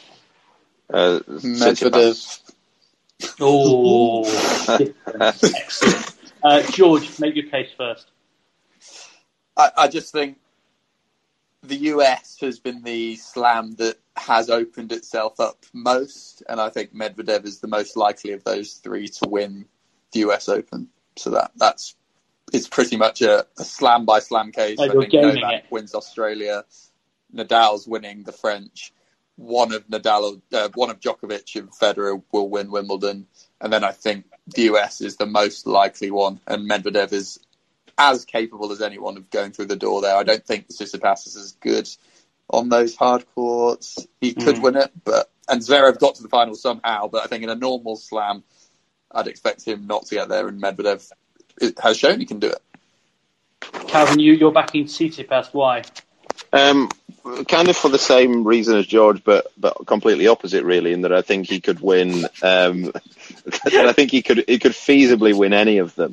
Uh, 0.92 1.20
Medvedev. 1.28 2.52
Oh, 3.40 4.24
excellent. 5.20 6.14
Uh, 6.42 6.62
George, 6.70 7.18
make 7.18 7.34
your 7.34 7.46
case 7.46 7.70
first. 7.76 8.10
I, 9.56 9.70
I 9.76 9.88
just 9.88 10.12
think 10.12 10.38
the 11.68 11.76
US 11.94 12.38
has 12.40 12.58
been 12.58 12.82
the 12.82 13.16
slam 13.16 13.74
that 13.76 13.96
has 14.16 14.50
opened 14.50 14.92
itself 14.92 15.40
up 15.40 15.64
most, 15.72 16.42
and 16.48 16.60
I 16.60 16.70
think 16.70 16.94
Medvedev 16.94 17.44
is 17.44 17.60
the 17.60 17.68
most 17.68 17.96
likely 17.96 18.32
of 18.32 18.44
those 18.44 18.74
three 18.74 19.08
to 19.08 19.28
win 19.28 19.66
the 20.12 20.20
US 20.20 20.48
Open. 20.48 20.88
So 21.16 21.30
that 21.30 21.52
that's 21.56 21.94
it's 22.52 22.68
pretty 22.68 22.96
much 22.96 23.22
a, 23.22 23.46
a 23.58 23.64
slam 23.64 24.04
by 24.04 24.20
slam 24.20 24.52
case. 24.52 24.78
Like 24.78 24.90
I 24.90 24.94
think 24.94 25.12
Novak 25.12 25.64
it. 25.64 25.70
wins 25.70 25.94
Australia, 25.94 26.64
Nadal's 27.34 27.86
winning 27.86 28.22
the 28.22 28.32
French. 28.32 28.92
One 29.36 29.72
of 29.74 29.86
Nadal, 29.88 30.40
uh, 30.52 30.70
one 30.74 30.88
of 30.88 31.00
Djokovic 31.00 31.56
and 31.56 31.70
Federer 31.70 32.22
will 32.32 32.48
win 32.48 32.70
Wimbledon, 32.70 33.26
and 33.60 33.72
then 33.72 33.84
I 33.84 33.92
think 33.92 34.24
the 34.46 34.62
US 34.62 35.00
is 35.00 35.16
the 35.16 35.26
most 35.26 35.66
likely 35.66 36.10
one, 36.10 36.40
and 36.46 36.70
Medvedev 36.70 37.12
is 37.12 37.38
as 37.98 38.24
capable 38.24 38.72
as 38.72 38.82
anyone 38.82 39.16
of 39.16 39.30
going 39.30 39.52
through 39.52 39.66
the 39.66 39.76
door 39.76 40.02
there. 40.02 40.16
I 40.16 40.22
don't 40.22 40.44
think 40.44 40.68
Tsitsipas 40.68 41.26
is 41.26 41.36
as 41.36 41.52
good 41.52 41.88
on 42.50 42.68
those 42.68 42.94
hard 42.94 43.24
courts. 43.34 44.06
He 44.20 44.34
could 44.34 44.56
mm. 44.56 44.62
win 44.62 44.76
it, 44.76 44.90
but 45.04 45.30
and 45.48 45.60
Zverev 45.60 45.98
got 45.98 46.16
to 46.16 46.22
the 46.22 46.28
final 46.28 46.54
somehow. 46.54 47.08
But 47.08 47.24
I 47.24 47.26
think 47.26 47.42
in 47.42 47.50
a 47.50 47.54
normal 47.54 47.96
slam, 47.96 48.42
I'd 49.10 49.28
expect 49.28 49.64
him 49.64 49.86
not 49.86 50.06
to 50.06 50.14
get 50.16 50.28
there. 50.28 50.48
And 50.48 50.60
Medvedev 50.60 51.10
has 51.80 51.96
shown 51.96 52.20
he 52.20 52.26
can 52.26 52.40
do 52.40 52.48
it. 52.48 52.62
Calvin, 53.88 54.18
you 54.18 54.32
you're 54.32 54.52
backing 54.52 54.84
Tsitsipas. 54.84 55.52
Why? 55.52 55.82
Um, 56.52 56.90
kind 57.48 57.68
of 57.68 57.76
for 57.76 57.88
the 57.88 57.98
same 57.98 58.44
reason 58.44 58.76
as 58.76 58.86
George, 58.86 59.24
but 59.24 59.46
but 59.56 59.86
completely 59.86 60.28
opposite, 60.28 60.64
really. 60.64 60.92
In 60.92 61.02
that 61.02 61.12
I 61.12 61.22
think 61.22 61.46
he 61.46 61.60
could 61.60 61.80
win. 61.80 62.26
Um, 62.42 62.92
I 63.64 63.92
think 63.92 64.10
he 64.10 64.22
could 64.22 64.44
he 64.46 64.58
could 64.58 64.72
feasibly 64.72 65.36
win 65.36 65.52
any 65.52 65.78
of 65.78 65.94
them. 65.94 66.12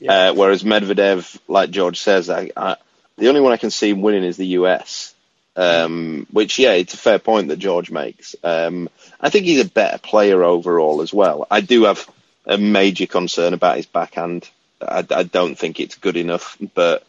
Yeah. 0.00 0.30
Uh, 0.30 0.34
whereas 0.34 0.62
Medvedev, 0.62 1.38
like 1.46 1.70
George 1.70 2.00
says, 2.00 2.30
I, 2.30 2.50
I, 2.56 2.76
the 3.16 3.28
only 3.28 3.40
one 3.40 3.52
I 3.52 3.58
can 3.58 3.70
see 3.70 3.90
him 3.90 4.00
winning 4.00 4.24
is 4.24 4.36
the 4.36 4.46
US. 4.46 5.14
Um, 5.56 6.26
which, 6.30 6.58
yeah, 6.58 6.72
it's 6.72 6.94
a 6.94 6.96
fair 6.96 7.18
point 7.18 7.48
that 7.48 7.58
George 7.58 7.90
makes. 7.90 8.34
Um, 8.42 8.88
I 9.20 9.28
think 9.28 9.44
he's 9.44 9.60
a 9.60 9.68
better 9.68 9.98
player 9.98 10.42
overall 10.42 11.02
as 11.02 11.12
well. 11.12 11.46
I 11.50 11.60
do 11.60 11.84
have 11.84 12.08
a 12.46 12.56
major 12.56 13.06
concern 13.06 13.52
about 13.52 13.76
his 13.76 13.86
backhand. 13.86 14.48
I, 14.80 15.04
I 15.10 15.22
don't 15.24 15.56
think 15.56 15.78
it's 15.78 15.96
good 15.96 16.16
enough, 16.16 16.56
but 16.74 17.04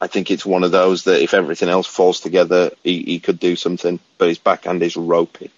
I 0.00 0.06
think 0.06 0.30
it's 0.30 0.46
one 0.46 0.62
of 0.62 0.70
those 0.70 1.04
that 1.04 1.22
if 1.22 1.34
everything 1.34 1.68
else 1.68 1.86
falls 1.86 2.20
together, 2.20 2.70
he, 2.84 3.02
he 3.02 3.20
could 3.20 3.40
do 3.40 3.56
something. 3.56 3.98
But 4.16 4.28
his 4.28 4.38
backhand 4.38 4.82
is 4.82 4.96
ropey. 4.96 5.50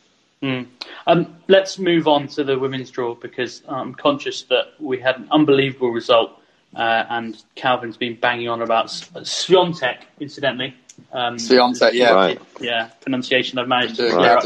Mm. 0.43 0.69
Um, 1.07 1.37
let's 1.49 1.79
move 1.79 2.09
on 2.09 2.29
to 2.29 2.45
the 2.45 2.59
women's 2.59 2.91
draw 2.91 3.15
because 3.15 3.63
I'm 3.69 3.95
conscious 3.95 4.45
that 4.45 4.75
we 4.79 4.99
had 4.99 5.17
an 5.17 5.29
unbelievable 5.31 5.91
result 5.91 6.40
uh, 6.75 7.05
and 7.09 7.43
Calvin's 7.55 7.97
been 7.97 8.17
banging 8.17 8.49
on 8.49 8.63
about 8.63 8.87
Swiatek, 8.87 10.03
incidentally. 10.21 10.75
Um, 11.13 11.37
Swiatek, 11.37 11.93
yeah. 11.93 12.13
Right. 12.13 12.41
Yeah, 12.61 12.91
pronunciation 13.01 13.59
I've 13.59 13.69
managed 13.69 13.97
to 13.97 14.11
clear 14.11 14.37
up 14.37 14.45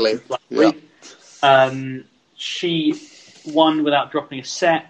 yeah. 0.51 0.71
Um, 1.43 2.05
she 2.37 3.01
won 3.47 3.85
without 3.85 4.11
dropping 4.11 4.41
a 4.41 4.45
set. 4.45 4.87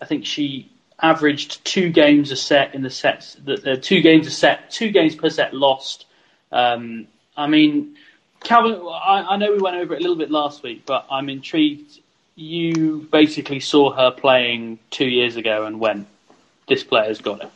I 0.00 0.04
think 0.04 0.26
she 0.26 0.70
averaged 1.00 1.64
two 1.64 1.90
games 1.90 2.30
a 2.30 2.36
set 2.36 2.74
in 2.74 2.82
the 2.82 2.90
sets. 2.90 3.34
The, 3.34 3.72
uh, 3.72 3.76
two 3.80 4.00
games 4.00 4.26
a 4.26 4.30
set, 4.30 4.70
two 4.70 4.90
games 4.90 5.14
per 5.14 5.30
set 5.30 5.54
lost. 5.54 6.06
Um, 6.52 7.06
I 7.36 7.46
mean, 7.46 7.96
Calvin, 8.42 8.74
I, 8.74 9.26
I 9.30 9.36
know 9.38 9.52
we 9.52 9.58
went 9.58 9.76
over 9.76 9.94
it 9.94 9.98
a 9.98 10.00
little 10.00 10.16
bit 10.16 10.30
last 10.30 10.62
week, 10.62 10.84
but 10.84 11.06
I'm 11.10 11.28
intrigued. 11.28 12.00
You 12.36 13.08
basically 13.10 13.60
saw 13.60 13.92
her 13.92 14.10
playing 14.10 14.78
two 14.90 15.06
years 15.08 15.36
ago 15.36 15.66
and 15.66 15.80
went 15.80 16.06
this 16.66 16.84
player's 16.84 17.20
got 17.20 17.42
it. 17.42 17.50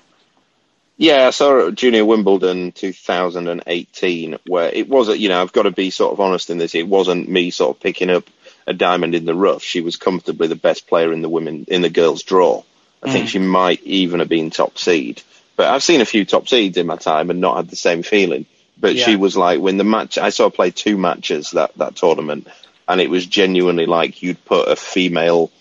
Yeah, 0.96 1.28
I 1.28 1.30
saw 1.30 1.70
Junior 1.70 2.04
Wimbledon 2.04 2.72
2018, 2.72 4.38
where 4.46 4.68
it 4.68 4.88
wasn't, 4.88 5.20
you 5.20 5.28
know, 5.28 5.40
I've 5.40 5.52
got 5.52 5.62
to 5.62 5.70
be 5.70 5.90
sort 5.90 6.12
of 6.12 6.20
honest 6.20 6.50
in 6.50 6.58
this. 6.58 6.74
It 6.74 6.88
wasn't 6.88 7.28
me 7.28 7.50
sort 7.50 7.76
of 7.76 7.80
picking 7.80 8.10
up 8.10 8.24
a 8.66 8.72
diamond 8.72 9.14
in 9.14 9.24
the 9.24 9.34
rough. 9.34 9.62
She 9.62 9.80
was 9.80 9.96
comfortably 9.96 10.48
the 10.48 10.56
best 10.56 10.88
player 10.88 11.12
in 11.12 11.22
the 11.22 11.28
women, 11.28 11.66
in 11.68 11.82
the 11.82 11.88
girls' 11.88 12.24
draw. 12.24 12.64
I 13.00 13.08
mm. 13.08 13.12
think 13.12 13.28
she 13.28 13.38
might 13.38 13.80
even 13.84 14.18
have 14.18 14.28
been 14.28 14.50
top 14.50 14.76
seed. 14.76 15.22
But 15.54 15.68
I've 15.68 15.84
seen 15.84 16.00
a 16.00 16.04
few 16.04 16.24
top 16.24 16.48
seeds 16.48 16.76
in 16.76 16.88
my 16.88 16.96
time 16.96 17.30
and 17.30 17.40
not 17.40 17.56
had 17.56 17.68
the 17.68 17.76
same 17.76 18.02
feeling. 18.02 18.46
But 18.76 18.96
yeah. 18.96 19.04
she 19.04 19.14
was 19.14 19.36
like, 19.36 19.60
when 19.60 19.76
the 19.76 19.84
match, 19.84 20.18
I 20.18 20.30
saw 20.30 20.44
her 20.44 20.50
play 20.50 20.72
two 20.72 20.98
matches 20.98 21.52
that, 21.52 21.74
that 21.76 21.94
tournament, 21.94 22.48
and 22.88 23.00
it 23.00 23.08
was 23.08 23.24
genuinely 23.24 23.86
like 23.86 24.22
you'd 24.22 24.44
put 24.44 24.68
a 24.68 24.74
female, 24.74 25.52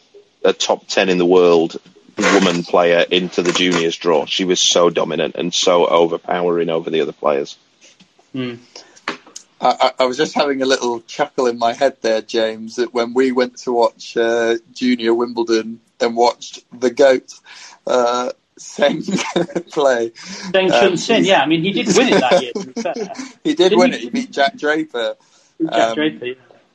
a 0.44 0.54
top 0.54 0.88
10 0.88 1.10
in 1.10 1.20
the 1.20 1.26
world 1.26 1.78
woman 2.18 2.64
player 2.64 3.06
into 3.10 3.42
the 3.42 3.52
juniors 3.52 3.96
draw. 3.96 4.26
She 4.26 4.46
was 4.46 4.60
so 4.60 4.90
dominant 4.90 5.36
and 5.36 5.54
so 5.54 5.86
overpowering 5.86 6.70
over 6.70 6.90
the 6.90 7.02
other 7.02 7.12
players. 7.12 7.58
Mm. 8.34 8.60
I, 9.60 9.92
I, 10.00 10.06
was 10.06 10.18
just 10.18 10.36
having 10.36 10.62
a 10.62 10.66
little 10.66 11.02
chuckle 11.02 11.48
in 11.48 11.58
my 11.58 11.74
head 11.74 11.98
there, 12.02 12.22
James, 12.22 12.76
that 12.76 12.94
when 12.94 13.14
we 13.16 13.32
went 13.32 13.58
to 13.60 13.72
watch 13.72 14.16
uh, 14.16 14.58
Junior 14.74 15.16
Wimbledon 15.16 15.80
and 16.00 16.16
watched 16.16 16.64
the 16.80 16.92
GOAT 16.92 17.34
uh, 17.88 18.32
Tseng 18.58 19.02
play. 19.72 20.12
Tseng 20.12 20.70
Chun 20.70 20.88
um, 20.88 20.98
Sin, 20.98 21.26
yeah, 21.26 21.42
I 21.42 21.48
mean, 21.48 21.64
he 21.64 21.72
did 21.72 21.88
win 21.96 22.10
it 22.10 22.20
that 22.20 22.42
year. 22.44 22.52
he 23.44 23.56
did 23.56 23.70
Didn't 23.70 23.80
win 23.80 23.92
he? 23.94 23.98
it. 23.98 24.02
He 24.02 24.10
beat 24.10 24.32
Jack 24.32 24.58
Draper. 24.58 25.16
Jack 25.60 25.74
um, 25.74 25.96
Draper, 25.96 26.26
yeah. 26.26 26.34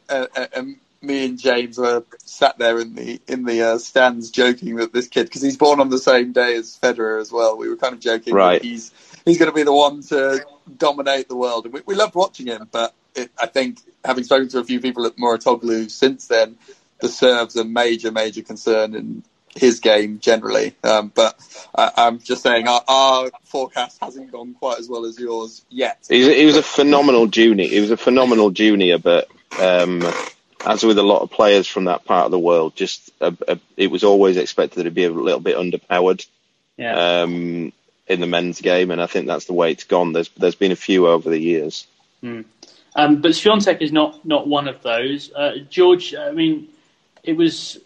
Uh, 0.09 0.27
uh 0.35 0.47
and 0.55 0.77
me 1.03 1.27
and 1.27 1.39
James 1.39 1.79
were 1.79 2.05
sat 2.19 2.59
there 2.59 2.79
in 2.79 2.95
the 2.95 3.21
in 3.27 3.45
the 3.45 3.63
uh, 3.63 3.79
stands 3.79 4.31
joking 4.31 4.77
that 4.77 4.93
this 4.93 5.09
kid, 5.09 5.25
because 5.25 5.43
he's 5.43 5.57
born 5.57 5.81
on 5.81 5.91
the 5.91 5.99
same 5.99 6.33
day 6.33 6.55
as 6.55 6.79
Federer 6.83 7.21
as 7.21 7.33
well. 7.33 7.59
We 7.59 7.69
were 7.69 7.77
kind 7.77 7.95
of 7.95 8.01
joking 8.01 8.35
right. 8.35 8.63
he's 8.63 8.93
he's 9.25 9.39
going 9.39 9.51
to 9.51 9.55
be 9.55 9.65
the 9.65 9.73
one 9.73 10.03
to 10.05 10.45
dominate 10.77 11.29
the 11.29 11.37
world. 11.37 11.65
And 11.65 11.75
we, 11.75 11.81
we 11.87 11.95
loved 11.95 12.15
watching 12.15 12.47
him, 12.47 12.69
but 12.71 12.95
it, 13.15 13.31
I 13.41 13.47
think 13.47 13.79
having 14.05 14.25
spoken 14.25 14.49
to 14.49 14.59
a 14.61 14.65
few 14.65 14.81
people 14.81 15.07
at 15.07 15.17
Mouratoglou 15.17 15.91
since 15.91 16.29
then, 16.29 16.57
the 17.01 17.09
serve's 17.09 17.57
a 17.57 17.65
major 17.65 18.13
major 18.13 18.43
concern 18.43 18.95
in 18.95 19.25
his 19.55 19.81
game 19.81 20.19
generally. 20.19 20.75
Um, 20.83 21.13
but 21.15 21.39
I, 21.75 22.07
am 22.07 22.21
just 22.21 22.43
saying 22.43 22.69
our, 22.69 22.83
our, 22.89 23.31
forecast 23.45 23.99
hasn't 24.01 24.33
gone 24.33 24.55
quite 24.55 24.79
as 24.79 24.89
well 24.89 25.05
as 25.05 25.19
yours 25.19 25.63
yet. 25.69 26.07
He 26.09 26.21
was, 26.21 26.29
he 26.29 26.47
was 26.47 26.57
a 26.57 26.63
phenomenal 26.63 27.27
junior. 27.27 27.67
He 27.67 27.81
was 27.81 27.91
a 27.91 27.97
phenomenal 27.97 28.51
junior, 28.51 28.99
but. 28.99 29.29
Um, 29.61 30.03
as 30.65 30.85
with 30.85 30.99
a 30.99 31.03
lot 31.03 31.23
of 31.23 31.31
players 31.31 31.67
from 31.67 31.85
that 31.85 32.05
part 32.05 32.27
of 32.27 32.31
the 32.31 32.39
world, 32.39 32.77
just 32.77 33.11
a, 33.21 33.35
a, 33.49 33.59
it 33.77 33.91
was 33.91 34.05
always 34.05 34.37
expected 34.37 34.85
to 34.85 34.91
be 34.91 35.05
a 35.05 35.11
little 35.11 35.41
bit 35.41 35.57
underpowered 35.57 36.27
yeah. 36.77 37.23
um, 37.23 37.73
in 38.07 38.21
the 38.21 38.27
men's 38.27 38.61
game, 38.61 38.91
and 38.91 39.01
I 39.01 39.07
think 39.07 39.27
that's 39.27 39.47
the 39.47 39.53
way 39.53 39.73
it's 39.73 39.85
gone. 39.85 40.13
There's 40.13 40.31
there's 40.31 40.55
been 40.55 40.73
a 40.73 40.77
few 40.77 41.07
over 41.07 41.29
the 41.29 41.39
years. 41.39 41.87
Mm. 42.23 42.45
Um, 42.95 43.21
but 43.21 43.33
Swiatek 43.33 43.81
is 43.81 43.93
not 43.93 44.25
not 44.25 44.47
one 44.47 44.69
of 44.69 44.83
those. 44.83 45.33
Uh, 45.33 45.59
George, 45.69 46.15
I 46.15 46.31
mean, 46.33 46.69
it 47.23 47.37
was 47.37 47.79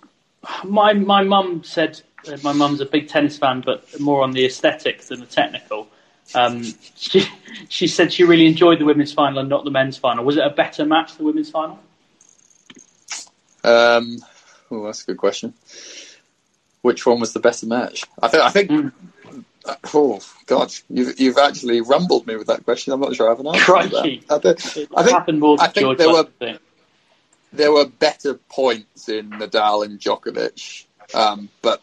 my 0.65 0.93
my 0.93 1.23
mum 1.23 1.62
said 1.65 2.01
uh, 2.29 2.37
my 2.43 2.53
mum's 2.53 2.81
a 2.81 2.87
big 2.87 3.09
tennis 3.09 3.39
fan, 3.39 3.62
but 3.65 4.01
more 4.01 4.23
on 4.23 4.33
the 4.33 4.45
aesthetic 4.45 5.03
than 5.03 5.21
the 5.21 5.27
technical. 5.27 5.89
Um, 6.35 6.65
she, 6.97 7.25
she 7.69 7.87
said 7.87 8.12
she 8.12 8.25
really 8.25 8.47
enjoyed 8.47 8.81
the 8.81 8.85
women's 8.85 9.12
final 9.12 9.39
and 9.39 9.49
not 9.49 9.65
the 9.65 9.71
men's 9.71 9.97
final. 9.97 10.25
Was 10.25 10.37
it 10.37 10.45
a 10.45 10.51
better 10.51 10.85
match, 10.85 11.17
the 11.17 11.25
women's 11.25 11.51
final? 11.51 11.79
Um, 13.66 14.18
oh, 14.70 14.87
that's 14.87 15.02
a 15.02 15.07
good 15.07 15.18
question. 15.18 15.55
Which 16.83 17.05
one 17.05 17.20
was 17.20 17.33
the 17.33 17.40
better 17.40 17.66
match? 17.66 18.05
I 18.22 18.29
think. 18.29 18.42
I 18.42 18.50
think. 18.50 18.70
Mm. 18.70 18.92
Oh 19.92 20.20
God, 20.46 20.72
you've 20.88 21.18
you've 21.18 21.38
actually 21.38 21.81
rumbled 21.81 22.26
me 22.26 22.37
with 22.37 22.46
that 22.46 22.64
question. 22.64 22.92
I'm 22.92 23.00
not 23.00 23.16
sure 23.16 23.26
I 23.26 23.31
have 23.31 23.40
an 23.40 23.48
answer. 23.48 23.64
Crikey. 23.64 24.22
I 24.31 24.38
think, 24.38 24.90
I 24.96 25.02
think, 25.02 25.38
more 25.40 25.57
I 25.61 25.66
think 25.66 25.98
there 25.98 26.09
were 26.09 26.29
there 27.52 27.72
were 27.72 27.87
better 27.87 28.35
points 28.35 29.09
in 29.09 29.31
Nadal 29.31 29.85
and 29.85 29.98
Djokovic, 29.98 30.87
um, 31.14 31.48
but 31.62 31.83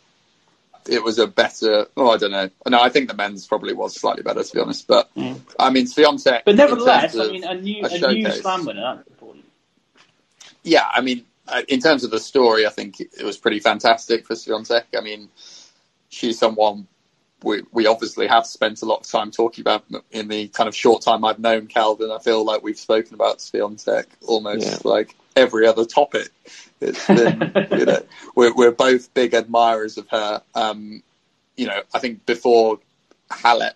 it 0.87 1.03
was 1.03 1.19
a 1.19 1.27
better. 1.27 1.87
Oh, 1.97 2.11
I 2.11 2.17
don't 2.17 2.31
know. 2.31 2.49
No, 2.69 2.79
I 2.79 2.89
think 2.89 3.09
the 3.09 3.15
men's 3.15 3.47
probably 3.47 3.73
was 3.73 3.95
slightly 3.95 4.23
better 4.23 4.43
to 4.43 4.53
be 4.53 4.61
honest. 4.61 4.87
But 4.87 5.13
mm. 5.15 5.41
I 5.59 5.69
mean, 5.69 5.85
Swiatek. 5.85 6.43
But 6.45 6.55
nevertheless, 6.55 7.17
I 7.17 7.27
mean, 7.27 7.43
a 7.43 7.55
new 7.55 7.83
a, 7.83 7.87
a 7.87 8.13
new 8.13 8.31
slam 8.31 8.65
winner. 8.65 8.95
That's 8.95 9.07
important. 9.09 9.45
Yeah, 10.63 10.85
I 10.89 11.01
mean, 11.01 11.25
in 11.67 11.79
terms 11.79 12.03
of 12.03 12.11
the 12.11 12.19
story, 12.19 12.65
I 12.65 12.69
think 12.69 12.99
it 12.99 13.23
was 13.23 13.37
pretty 13.37 13.59
fantastic 13.59 14.25
for 14.25 14.33
Swiatek. 14.33 14.83
I 14.97 15.01
mean, 15.01 15.29
she's 16.09 16.39
someone 16.39 16.87
we, 17.43 17.63
we 17.71 17.87
obviously 17.87 18.27
have 18.27 18.45
spent 18.45 18.81
a 18.81 18.85
lot 18.85 19.01
of 19.01 19.07
time 19.07 19.31
talking 19.31 19.61
about 19.61 19.83
in 20.11 20.27
the 20.27 20.47
kind 20.47 20.67
of 20.67 20.75
short 20.75 21.01
time 21.01 21.25
I've 21.25 21.39
known 21.39 21.67
Calvin. 21.67 22.09
I 22.11 22.19
feel 22.19 22.43
like 22.43 22.63
we've 22.63 22.79
spoken 22.79 23.13
about 23.13 23.39
Swiatek 23.39 24.05
almost 24.25 24.65
yeah. 24.65 24.77
like 24.89 25.15
every 25.35 25.67
other 25.67 25.85
topic. 25.85 26.29
It's 26.79 27.05
been, 27.07 27.51
you 27.77 27.85
know, 27.85 28.01
we're, 28.35 28.53
we're 28.53 28.71
both 28.71 29.13
big 29.13 29.33
admirers 29.33 29.97
of 29.97 30.07
her. 30.09 30.41
Um, 30.55 31.03
you 31.55 31.67
know, 31.67 31.81
I 31.93 31.99
think 31.99 32.25
before 32.25 32.79
Halep, 33.29 33.73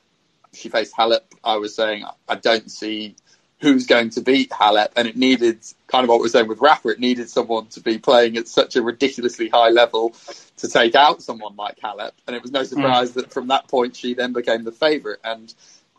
she 0.54 0.70
faced 0.70 0.96
Halep, 0.96 1.22
I 1.44 1.58
was 1.58 1.76
saying 1.76 2.06
I 2.28 2.36
don't 2.36 2.72
see 2.72 3.16
who's 3.60 3.88
going 3.88 4.12
to 4.12 4.22
beat 4.22 4.52
Halep, 4.52 4.90
and 4.96 5.08
it 5.08 5.18
needed 5.18 5.60
kind 5.88 6.04
of 6.04 6.10
what 6.10 6.20
we're 6.20 6.28
saying 6.28 6.48
with 6.48 6.62
Rafa. 6.62 6.90
It 6.90 7.00
needed 7.00 7.30
someone 7.30 7.68
to 7.68 7.82
be 7.82 7.98
playing 7.98 8.38
at 8.38 8.48
such 8.48 8.76
a 8.76 8.82
ridiculously 8.82 9.50
high 9.50 9.70
level 9.70 10.16
to 10.58 10.68
take 10.68 10.96
out 10.96 11.22
someone 11.22 11.56
like 11.56 11.80
Halep, 11.80 12.12
and 12.28 12.36
it 12.36 12.42
was 12.42 12.52
no 12.52 12.64
surprise 12.64 13.12
mm. 13.12 13.16
that 13.16 13.32
from 13.32 13.48
that 13.48 13.68
point 13.68 13.96
she 13.96 14.14
then 14.14 14.34
became 14.34 14.64
the 14.64 14.72
favourite. 14.72 15.20
And 15.24 15.54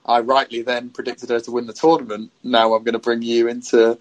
I 0.07 0.21
rightly 0.21 0.63
then 0.63 0.91
predicted 0.91 1.31
her 1.31 1.41
to 1.41 1.51
win 1.51 1.67
the 1.67 1.73
tournament. 1.73 2.31
Now 2.45 2.75
I'm 2.75 2.85
going 2.85 2.95
to 2.95 2.99
bring 3.01 3.23
you 3.23 3.49
into 3.49 3.99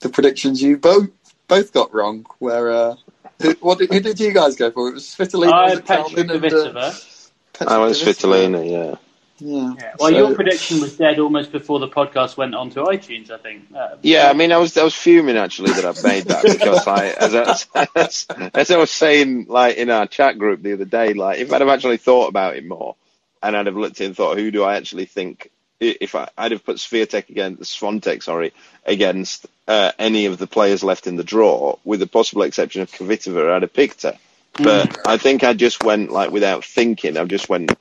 the 0.00 0.08
predictions 0.08 0.62
you 0.62 0.76
both 0.76 1.08
both 1.48 1.72
got 1.72 1.92
wrong. 1.92 2.26
Where 2.38 2.70
uh, 2.70 2.96
who, 3.42 3.52
what 3.60 3.78
did, 3.78 3.92
who 3.92 4.00
did 4.00 4.20
you 4.20 4.32
guys 4.32 4.56
go 4.56 4.70
for? 4.70 4.88
It 4.88 4.94
was 4.94 5.04
Svitolina. 5.04 5.52
I 5.52 5.70
had 5.70 5.84
Petra 5.84 6.24
Kvitova. 6.24 7.30
I 7.66 7.78
went 7.78 7.96
Svitolina. 7.96 8.70
Yeah. 8.70 8.96
Yeah. 9.40 9.74
yeah. 9.78 9.94
Well, 9.98 10.10
so, 10.10 10.16
your 10.16 10.34
prediction 10.34 10.80
was 10.80 10.96
dead 10.96 11.18
almost 11.18 11.52
before 11.52 11.78
the 11.78 11.88
podcast 11.88 12.36
went 12.36 12.54
onto 12.54 12.82
iTunes. 12.84 13.30
I 13.30 13.38
think. 13.38 13.64
Uh, 13.74 13.96
yeah, 14.02 14.28
I 14.28 14.32
mean, 14.32 14.52
I 14.52 14.58
was 14.58 14.76
I 14.76 14.84
was 14.84 14.94
fuming 14.94 15.36
actually 15.36 15.72
that 15.72 15.84
I 15.84 16.08
made 16.08 16.24
that 16.24 16.42
because 16.42 16.86
I, 16.86 17.08
as 17.08 17.66
I, 17.74 17.86
as, 17.94 18.26
as 18.54 18.70
I 18.70 18.76
was 18.76 18.90
saying, 18.90 19.46
like 19.48 19.76
in 19.76 19.90
our 19.90 20.06
chat 20.06 20.38
group 20.38 20.62
the 20.62 20.72
other 20.72 20.84
day, 20.84 21.14
like 21.14 21.38
if 21.38 21.52
I'd 21.52 21.60
have 21.60 21.70
actually 21.70 21.98
thought 21.98 22.28
about 22.28 22.56
it 22.56 22.66
more, 22.66 22.96
and 23.42 23.56
I'd 23.56 23.66
have 23.66 23.76
looked 23.76 24.00
and 24.00 24.16
thought, 24.16 24.38
who 24.38 24.50
do 24.50 24.64
I 24.64 24.76
actually 24.76 25.06
think? 25.06 25.50
If 25.80 26.16
I, 26.16 26.28
would 26.36 26.50
have 26.50 26.64
put 26.64 26.78
Swiatek 26.78 27.28
against 27.28 27.80
Swiatek, 27.80 28.24
sorry, 28.24 28.52
against 28.84 29.46
uh, 29.68 29.92
any 29.96 30.26
of 30.26 30.36
the 30.36 30.48
players 30.48 30.82
left 30.82 31.06
in 31.06 31.14
the 31.14 31.22
draw, 31.22 31.76
with 31.84 32.00
the 32.00 32.08
possible 32.08 32.42
exception 32.42 32.82
of 32.82 32.90
Kvitova, 32.90 33.52
I'd 33.52 33.62
have 33.62 33.72
picked 33.72 34.02
her. 34.02 34.18
But 34.58 34.90
mm. 34.90 35.00
I 35.06 35.16
think 35.16 35.44
I 35.44 35.54
just 35.54 35.82
went 35.82 36.10
like 36.10 36.30
without 36.30 36.64
thinking. 36.64 37.16
I 37.16 37.24
just 37.24 37.48
went 37.48 37.72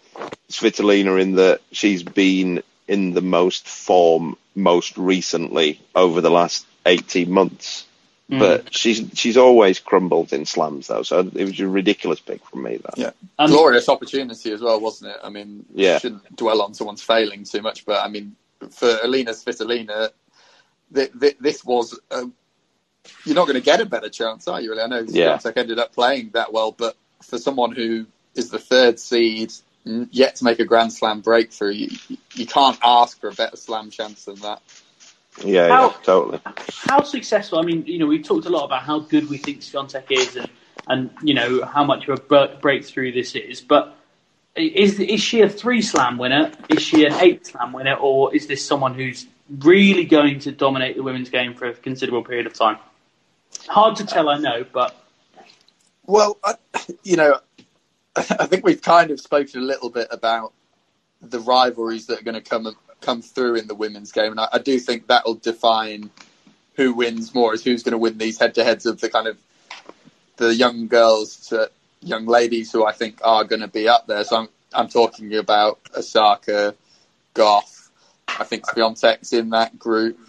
Svitolina 0.50 1.22
in 1.22 1.36
that 1.36 1.62
she's 1.72 2.04
been 2.04 2.64
in 2.88 3.14
the 3.14 3.22
most 3.22 3.68
form 3.68 4.38
most 4.56 4.98
recently 4.98 5.82
over 5.96 6.22
the 6.22 6.32
last 6.32 6.66
eighteen 6.86 7.32
months. 7.32 7.86
Mm. 8.30 8.40
But 8.40 8.74
she's 8.74 9.10
she's 9.14 9.38
always 9.38 9.80
crumbled 9.80 10.34
in 10.34 10.46
slams 10.46 10.88
though, 10.88 11.04
so 11.04 11.20
it 11.20 11.46
was 11.46 11.60
a 11.60 11.68
ridiculous 11.68 12.20
pick 12.20 12.46
from 12.46 12.64
me. 12.64 12.78
That 12.78 12.98
yeah, 12.98 13.12
um, 13.40 13.50
glorious 13.50 13.88
opportunity 13.88 14.52
as 14.52 14.62
well, 14.62 14.82
wasn't 14.82 15.12
it? 15.12 15.18
I 15.24 15.30
mean, 15.30 15.66
yeah, 15.74 15.98
shouldn't 16.00 16.36
dwell 16.36 16.62
on 16.62 16.74
someone's 16.74 17.02
failing 17.02 17.46
too 17.46 17.62
much, 17.62 17.86
but 17.86 18.04
I 18.04 18.10
mean, 18.10 18.36
for 18.72 18.98
Alina 19.02 19.32
Svitolina, 19.32 20.10
th- 20.94 21.12
th- 21.18 21.38
this 21.40 21.64
was 21.64 21.98
a 22.12 22.30
you're 23.26 23.36
not 23.36 23.46
going 23.46 23.60
to 23.60 23.66
get 23.66 23.82
a 23.82 23.86
better 23.86 24.10
chance, 24.10 24.48
are 24.48 24.62
you? 24.62 24.72
Really, 24.72 24.84
I 24.84 24.88
know 24.88 25.06
yeah. 25.08 25.40
ended 25.56 25.80
up 25.80 25.94
playing 25.94 26.32
that 26.34 26.54
well, 26.54 26.72
but 26.72 26.96
for 27.22 27.38
someone 27.38 27.72
who 27.74 28.06
is 28.36 28.50
the 28.50 28.60
third 28.60 29.00
seed, 29.00 29.52
mm, 29.86 30.08
yet 30.12 30.36
to 30.38 30.44
make 30.44 30.60
a 30.60 30.66
Grand 30.66 30.94
Slam 30.94 31.22
breakthrough, 31.22 31.72
you, 31.72 32.18
you 32.34 32.46
can't 32.46 32.78
ask 32.84 33.20
for 33.20 33.30
a 33.30 33.34
better 33.34 33.58
Slam 33.58 33.90
chance 33.90 34.26
than 34.26 34.36
that. 34.36 34.62
Yeah, 35.44 35.68
how, 35.68 35.88
yeah, 35.88 35.94
totally. 36.04 36.40
How 36.70 37.04
successful? 37.04 37.60
I 37.60 37.62
mean, 37.62 37.86
you 37.86 38.00
know, 38.00 38.08
we've 38.08 38.26
talked 38.26 38.48
a 38.48 38.50
lot 38.50 38.66
about 38.66 38.84
how 38.84 39.00
good 39.00 39.30
we 39.30 39.38
think 39.38 39.62
Swiatek 39.62 40.06
is, 40.10 40.36
and 40.36 40.50
and 40.88 41.10
you 41.22 41.34
know 41.34 41.64
how 41.66 41.84
much 41.84 42.08
of 42.08 42.20
a 42.32 42.58
breakthrough 42.60 43.12
this 43.12 43.36
is. 43.36 43.62
But 43.62 43.96
is 44.56 45.00
is 45.00 45.22
she 45.22 45.42
a 45.42 45.50
three 45.50 45.82
Slam 45.82 46.18
winner? 46.18 46.52
Is 46.70 46.82
she 46.82 47.06
an 47.06 47.14
eight 47.14 47.46
Slam 47.46 47.74
winner, 47.74 47.96
or 47.96 48.34
is 48.36 48.48
this 48.48 48.66
someone 48.66 48.94
who's 48.94 49.28
really 49.60 50.06
going 50.06 50.40
to 50.40 50.52
dominate 50.52 50.96
the 50.96 51.04
women's 51.04 51.30
game 51.30 51.54
for 51.54 51.68
a 51.68 51.74
considerable 51.74 52.24
period 52.24 52.48
of 52.48 52.54
time? 52.54 52.78
Hard 53.68 53.98
to 53.98 54.06
tell, 54.06 54.30
I 54.30 54.38
know, 54.38 54.66
but 54.72 54.96
well, 56.06 56.38
I, 56.44 56.56
you 57.04 57.18
know, 57.18 57.40
I 58.16 58.46
think 58.48 58.66
we've 58.66 58.82
kind 58.82 59.12
of 59.12 59.20
spoken 59.20 59.62
a 59.62 59.66
little 59.66 59.90
bit 59.90 60.08
about 60.12 60.54
the 61.22 61.40
rivalries 61.40 62.08
that 62.08 62.22
are 62.22 62.24
going 62.24 62.42
to 62.42 62.50
come 62.50 62.76
come 63.02 63.22
through 63.22 63.56
in 63.56 63.68
the 63.68 63.76
women's 63.76 64.12
game, 64.12 64.32
and 64.32 64.40
I, 64.40 64.48
I 64.54 64.60
do 64.60 64.80
think 64.80 65.08
that'll 65.08 65.36
define 65.36 66.10
who 66.76 66.94
wins 66.94 67.34
more, 67.34 67.54
is 67.54 67.64
who's 67.64 67.84
going 67.84 67.94
to 67.94 67.98
win 67.98 68.18
these 68.18 68.40
head-to-heads 68.40 68.86
of 68.86 69.02
the 69.02 69.10
kind 69.10 69.28
of 69.28 69.38
the 70.38 70.54
young 70.54 70.88
girls 70.88 71.48
to 71.48 71.70
young 72.02 72.26
ladies 72.26 72.72
who 72.72 72.86
I 72.86 72.94
think 72.94 73.20
are 73.24 73.44
going 73.44 73.62
to 73.62 73.68
be 73.68 73.88
up 73.88 74.08
there. 74.08 74.24
So 74.24 74.38
I'm 74.38 74.50
I'm 74.74 74.88
talking 74.88 75.36
about 75.36 75.80
Osaka, 75.96 76.76
Gauff. 77.34 77.90
I 78.28 78.44
think 78.44 78.66
Swiatek's 78.66 79.34
in 79.34 79.50
that 79.52 79.80
group. 79.80 80.20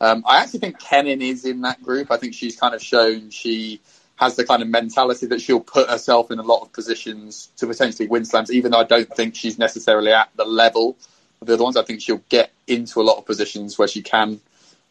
Um, 0.00 0.24
I 0.26 0.38
actually 0.42 0.60
think 0.60 0.78
Kenin 0.78 1.22
is 1.22 1.44
in 1.44 1.62
that 1.62 1.82
group. 1.82 2.10
I 2.10 2.16
think 2.16 2.34
she's 2.34 2.58
kind 2.58 2.74
of 2.74 2.82
shown 2.82 3.30
she 3.30 3.80
has 4.16 4.36
the 4.36 4.44
kind 4.44 4.62
of 4.62 4.68
mentality 4.68 5.26
that 5.26 5.40
she'll 5.40 5.60
put 5.60 5.88
herself 5.88 6.30
in 6.30 6.38
a 6.38 6.42
lot 6.42 6.62
of 6.62 6.72
positions 6.72 7.50
to 7.56 7.66
potentially 7.66 8.08
win 8.08 8.24
slams, 8.24 8.52
even 8.52 8.72
though 8.72 8.78
I 8.78 8.84
don't 8.84 9.08
think 9.08 9.34
she's 9.34 9.58
necessarily 9.58 10.12
at 10.12 10.28
the 10.36 10.44
level 10.44 10.96
of 11.40 11.46
the 11.46 11.54
other 11.54 11.62
ones. 11.62 11.76
I 11.76 11.84
think 11.84 12.00
she'll 12.00 12.22
get 12.28 12.50
into 12.66 13.00
a 13.00 13.04
lot 13.04 13.18
of 13.18 13.26
positions 13.26 13.78
where 13.78 13.88
she 13.88 14.02
can 14.02 14.40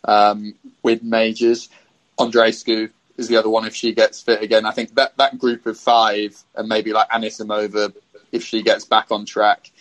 um, 0.06 0.56
win 0.84 1.02
majors. 1.04 1.70
Andreescu 2.18 2.90
is 3.18 3.28
the 3.28 3.38
other 3.38 3.50
one 3.50 3.66
if 3.66 3.76
she 3.76 3.94
gets 3.94 4.22
fit 4.22 4.42
again. 4.42 4.66
I 4.66 4.72
think 4.72 4.96
that, 4.96 5.18
that 5.18 5.38
group 5.38 5.66
of 5.66 5.78
five, 5.78 6.42
and 6.56 6.70
maybe 6.70 6.94
like 6.94 7.10
Anisimova, 7.10 7.94
if 8.32 8.44
she 8.44 8.62
gets 8.62 8.86
back 8.86 9.12
on 9.12 9.26
track, 9.26 9.72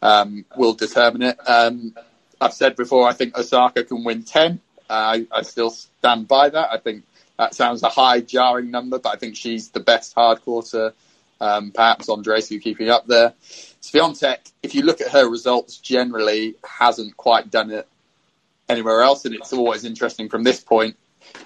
um, 0.00 0.44
will 0.56 0.74
determine 0.74 1.22
it. 1.22 1.38
Um, 1.46 1.94
I've 2.40 2.52
said 2.52 2.76
before, 2.76 3.08
I 3.08 3.12
think 3.12 3.36
Osaka 3.38 3.84
can 3.84 4.04
win 4.04 4.24
10. 4.24 4.60
I, 4.92 5.26
I 5.32 5.42
still 5.42 5.70
stand 5.70 6.28
by 6.28 6.50
that. 6.50 6.68
I 6.70 6.78
think 6.78 7.04
that 7.38 7.54
sounds 7.54 7.82
a 7.82 7.88
high, 7.88 8.20
jarring 8.20 8.70
number, 8.70 8.98
but 8.98 9.14
I 9.14 9.16
think 9.16 9.36
she's 9.36 9.70
the 9.70 9.80
best 9.80 10.14
hard 10.14 10.42
quarter. 10.42 10.94
Um, 11.40 11.72
perhaps 11.72 12.06
Andreescu 12.06 12.60
keeping 12.62 12.88
up 12.88 13.06
there. 13.06 13.34
Swiatek, 13.82 14.52
if 14.62 14.74
you 14.74 14.82
look 14.82 15.00
at 15.00 15.08
her 15.08 15.28
results, 15.28 15.78
generally 15.78 16.54
hasn't 16.62 17.16
quite 17.16 17.50
done 17.50 17.70
it 17.70 17.88
anywhere 18.68 19.02
else, 19.02 19.24
and 19.24 19.34
it's 19.34 19.52
always 19.52 19.84
interesting 19.84 20.28
from 20.28 20.44
this 20.44 20.60
point. 20.60 20.96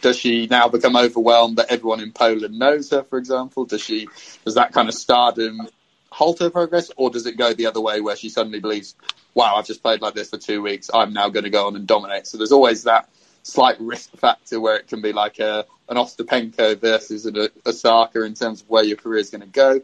Does 0.03 0.19
she 0.19 0.47
now 0.49 0.69
become 0.69 0.97
overwhelmed 0.97 1.57
that 1.57 1.71
everyone 1.71 2.01
in 2.01 2.13
Poland 2.13 2.59
knows 2.59 2.91
her, 2.91 3.03
for 3.05 3.19
example? 3.19 3.65
Does 3.65 3.81
she 3.81 4.09
does 4.45 4.55
that 4.55 4.73
kind 4.73 4.89
of 4.89 4.95
stardom 4.95 5.69
halt 6.11 6.41
her 6.41 6.51
progress, 6.51 6.91
or 6.97 7.11
does 7.11 7.27
it 7.27 7.37
go 7.37 7.53
the 7.53 7.67
other 7.67 7.81
way 7.81 8.01
where 8.01 8.17
she 8.17 8.29
suddenly 8.29 8.61
believes, 8.61 8.95
"Wow, 9.35 9.57
I've 9.57 9.67
just 9.67 9.83
played 9.83 10.03
like 10.03 10.15
this 10.15 10.31
for 10.31 10.39
two 10.39 10.63
weeks. 10.63 10.91
I'm 10.93 11.13
now 11.13 11.29
going 11.29 11.45
to 11.45 11.51
go 11.51 11.67
on 11.67 11.77
and 11.77 11.87
dominate." 11.87 12.27
So 12.27 12.39
there's 12.39 12.53
always 12.53 12.85
that 12.85 13.09
slight 13.47 13.81
risk 13.81 14.11
factor 14.17 14.61
where 14.61 14.77
it 14.77 14.89
can 14.89 15.01
be 15.01 15.13
like 15.13 15.39
a 15.39 15.65
an 15.89 15.97
Ostapenko 15.97 16.81
versus 16.81 17.27
an 17.27 17.49
Osaka 17.65 18.23
in 18.23 18.35
terms 18.35 18.63
of 18.63 18.69
where 18.69 18.83
your 18.83 18.97
career 18.97 19.21
is 19.21 19.31
going 19.31 19.43
to 19.43 19.47
go. 19.47 19.81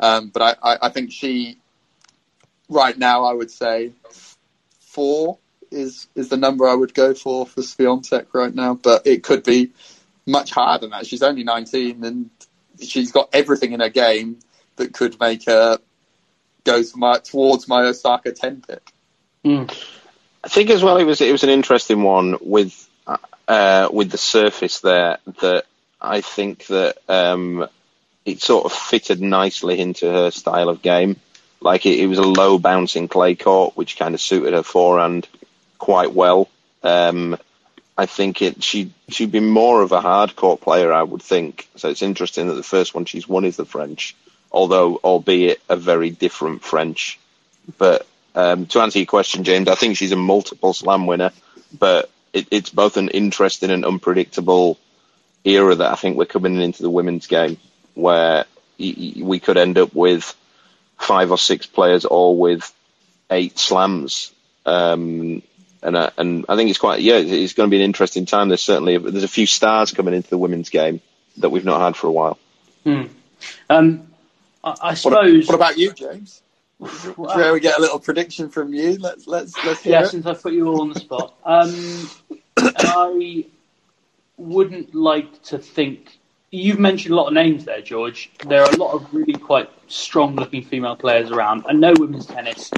Um, 0.00 0.28
but 0.28 0.42
I, 0.42 0.72
I, 0.72 0.78
I, 0.82 0.88
think 0.90 1.12
she, 1.12 1.56
right 2.68 2.98
now, 2.98 3.24
I 3.24 3.32
would 3.32 3.50
say 3.50 3.92
four 4.80 5.38
is 5.70 6.08
is 6.14 6.28
the 6.28 6.36
number 6.36 6.66
I 6.68 6.74
would 6.74 6.94
go 6.94 7.14
for 7.14 7.46
for 7.46 7.60
Swiatek 7.60 8.26
right 8.34 8.54
now. 8.54 8.74
But 8.74 9.06
it 9.06 9.22
could 9.22 9.44
be 9.44 9.70
much 10.26 10.50
higher 10.50 10.78
than 10.78 10.90
that. 10.90 11.06
She's 11.06 11.22
only 11.22 11.44
19 11.44 12.04
and 12.04 12.30
she's 12.82 13.12
got 13.12 13.30
everything 13.32 13.72
in 13.72 13.80
her 13.80 13.88
game 13.88 14.40
that 14.76 14.92
could 14.92 15.18
make 15.20 15.44
her 15.46 15.78
go 16.64 16.82
to 16.82 16.96
my, 16.96 17.18
towards 17.18 17.68
my 17.68 17.82
Osaka 17.82 18.32
10 18.32 18.62
pick. 18.66 18.92
Mm. 19.44 19.72
I 20.42 20.48
think 20.48 20.70
as 20.70 20.82
well 20.82 20.96
it 20.96 21.04
was 21.04 21.20
it 21.20 21.32
was 21.32 21.44
an 21.44 21.50
interesting 21.50 22.02
one 22.02 22.36
with 22.40 22.85
uh, 23.48 23.88
with 23.92 24.10
the 24.10 24.18
surface 24.18 24.80
there 24.80 25.18
that 25.40 25.64
I 26.00 26.20
think 26.20 26.66
that 26.66 26.96
um, 27.08 27.68
it 28.24 28.42
sort 28.42 28.64
of 28.64 28.72
fitted 28.72 29.20
nicely 29.20 29.78
into 29.78 30.10
her 30.10 30.30
style 30.30 30.68
of 30.68 30.82
game. 30.82 31.16
Like 31.60 31.86
it, 31.86 32.00
it 32.00 32.06
was 32.06 32.18
a 32.18 32.22
low 32.22 32.58
bouncing 32.58 33.08
clay 33.08 33.34
court, 33.34 33.76
which 33.76 33.98
kind 33.98 34.14
of 34.14 34.20
suited 34.20 34.52
her 34.52 34.62
forehand 34.62 35.28
quite 35.78 36.12
well. 36.12 36.48
Um, 36.82 37.38
I 37.98 38.06
think 38.06 38.42
it 38.42 38.62
she 38.62 38.92
she'd 39.08 39.32
be 39.32 39.40
more 39.40 39.80
of 39.82 39.92
a 39.92 40.00
hard 40.00 40.36
court 40.36 40.60
player, 40.60 40.92
I 40.92 41.02
would 41.02 41.22
think. 41.22 41.68
So 41.76 41.88
it's 41.88 42.02
interesting 42.02 42.48
that 42.48 42.54
the 42.54 42.62
first 42.62 42.94
one 42.94 43.06
she's 43.06 43.28
won 43.28 43.44
is 43.44 43.56
the 43.56 43.64
French, 43.64 44.14
although 44.52 44.96
albeit 44.96 45.62
a 45.68 45.76
very 45.76 46.10
different 46.10 46.62
French. 46.62 47.18
But 47.78 48.06
um, 48.34 48.66
to 48.66 48.80
answer 48.80 48.98
your 48.98 49.06
question, 49.06 49.44
James, 49.44 49.68
I 49.68 49.76
think 49.76 49.96
she's 49.96 50.12
a 50.12 50.16
multiple 50.16 50.74
slam 50.74 51.06
winner, 51.06 51.32
but 51.76 52.10
it, 52.36 52.48
it's 52.50 52.70
both 52.70 52.96
an 52.96 53.08
interesting 53.08 53.70
and 53.70 53.84
unpredictable 53.84 54.78
era 55.44 55.74
that 55.74 55.92
I 55.92 55.94
think 55.94 56.16
we're 56.16 56.26
coming 56.26 56.60
into 56.60 56.82
the 56.82 56.90
women's 56.90 57.26
game, 57.26 57.56
where 57.94 58.44
we 58.78 59.40
could 59.40 59.56
end 59.56 59.78
up 59.78 59.94
with 59.94 60.34
five 60.98 61.30
or 61.30 61.38
six 61.38 61.66
players 61.66 62.04
all 62.04 62.36
with 62.38 62.72
eight 63.30 63.58
slams. 63.58 64.32
Um, 64.66 65.42
and 65.82 65.96
uh, 65.96 66.10
and 66.18 66.44
I 66.48 66.56
think 66.56 66.70
it's 66.70 66.78
quite 66.78 67.00
yeah, 67.00 67.16
it's 67.16 67.54
going 67.54 67.70
to 67.70 67.70
be 67.70 67.82
an 67.82 67.84
interesting 67.84 68.26
time. 68.26 68.48
There's 68.48 68.62
certainly 68.62 68.98
there's 68.98 69.24
a 69.24 69.28
few 69.28 69.46
stars 69.46 69.92
coming 69.92 70.14
into 70.14 70.28
the 70.28 70.38
women's 70.38 70.68
game 70.68 71.00
that 71.38 71.50
we've 71.50 71.64
not 71.64 71.80
had 71.80 71.96
for 71.96 72.08
a 72.08 72.12
while. 72.12 72.38
Hmm. 72.84 73.02
Um, 73.70 74.08
I, 74.64 74.74
I 74.82 74.94
suppose. 74.94 75.46
What, 75.46 75.48
what, 75.48 75.54
about 75.54 75.78
you, 75.78 75.92
James? 75.92 76.42
Well, 76.78 77.54
we 77.54 77.60
get 77.60 77.78
a 77.78 77.80
little 77.80 77.98
prediction 77.98 78.50
from 78.50 78.74
you? 78.74 78.98
Let's 78.98 79.26
let's 79.26 79.56
let's 79.64 79.84
yeah. 79.84 80.02
It. 80.02 80.08
Since 80.08 80.26
I 80.26 80.34
put 80.34 80.52
you 80.52 80.68
all 80.68 80.82
on 80.82 80.90
the 80.90 81.00
spot, 81.00 81.34
um, 81.44 82.10
I 82.56 83.46
wouldn't 84.36 84.94
like 84.94 85.42
to 85.44 85.58
think. 85.58 86.18
You've 86.50 86.78
mentioned 86.78 87.12
a 87.12 87.16
lot 87.16 87.28
of 87.28 87.34
names 87.34 87.64
there, 87.64 87.80
George. 87.80 88.30
There 88.46 88.62
are 88.62 88.70
a 88.70 88.76
lot 88.76 88.94
of 88.94 89.12
really 89.12 89.34
quite 89.34 89.68
strong-looking 89.88 90.62
female 90.62 90.96
players 90.96 91.30
around. 91.30 91.64
I 91.68 91.72
know 91.72 91.92
women's 91.98 92.26
tennis 92.26 92.70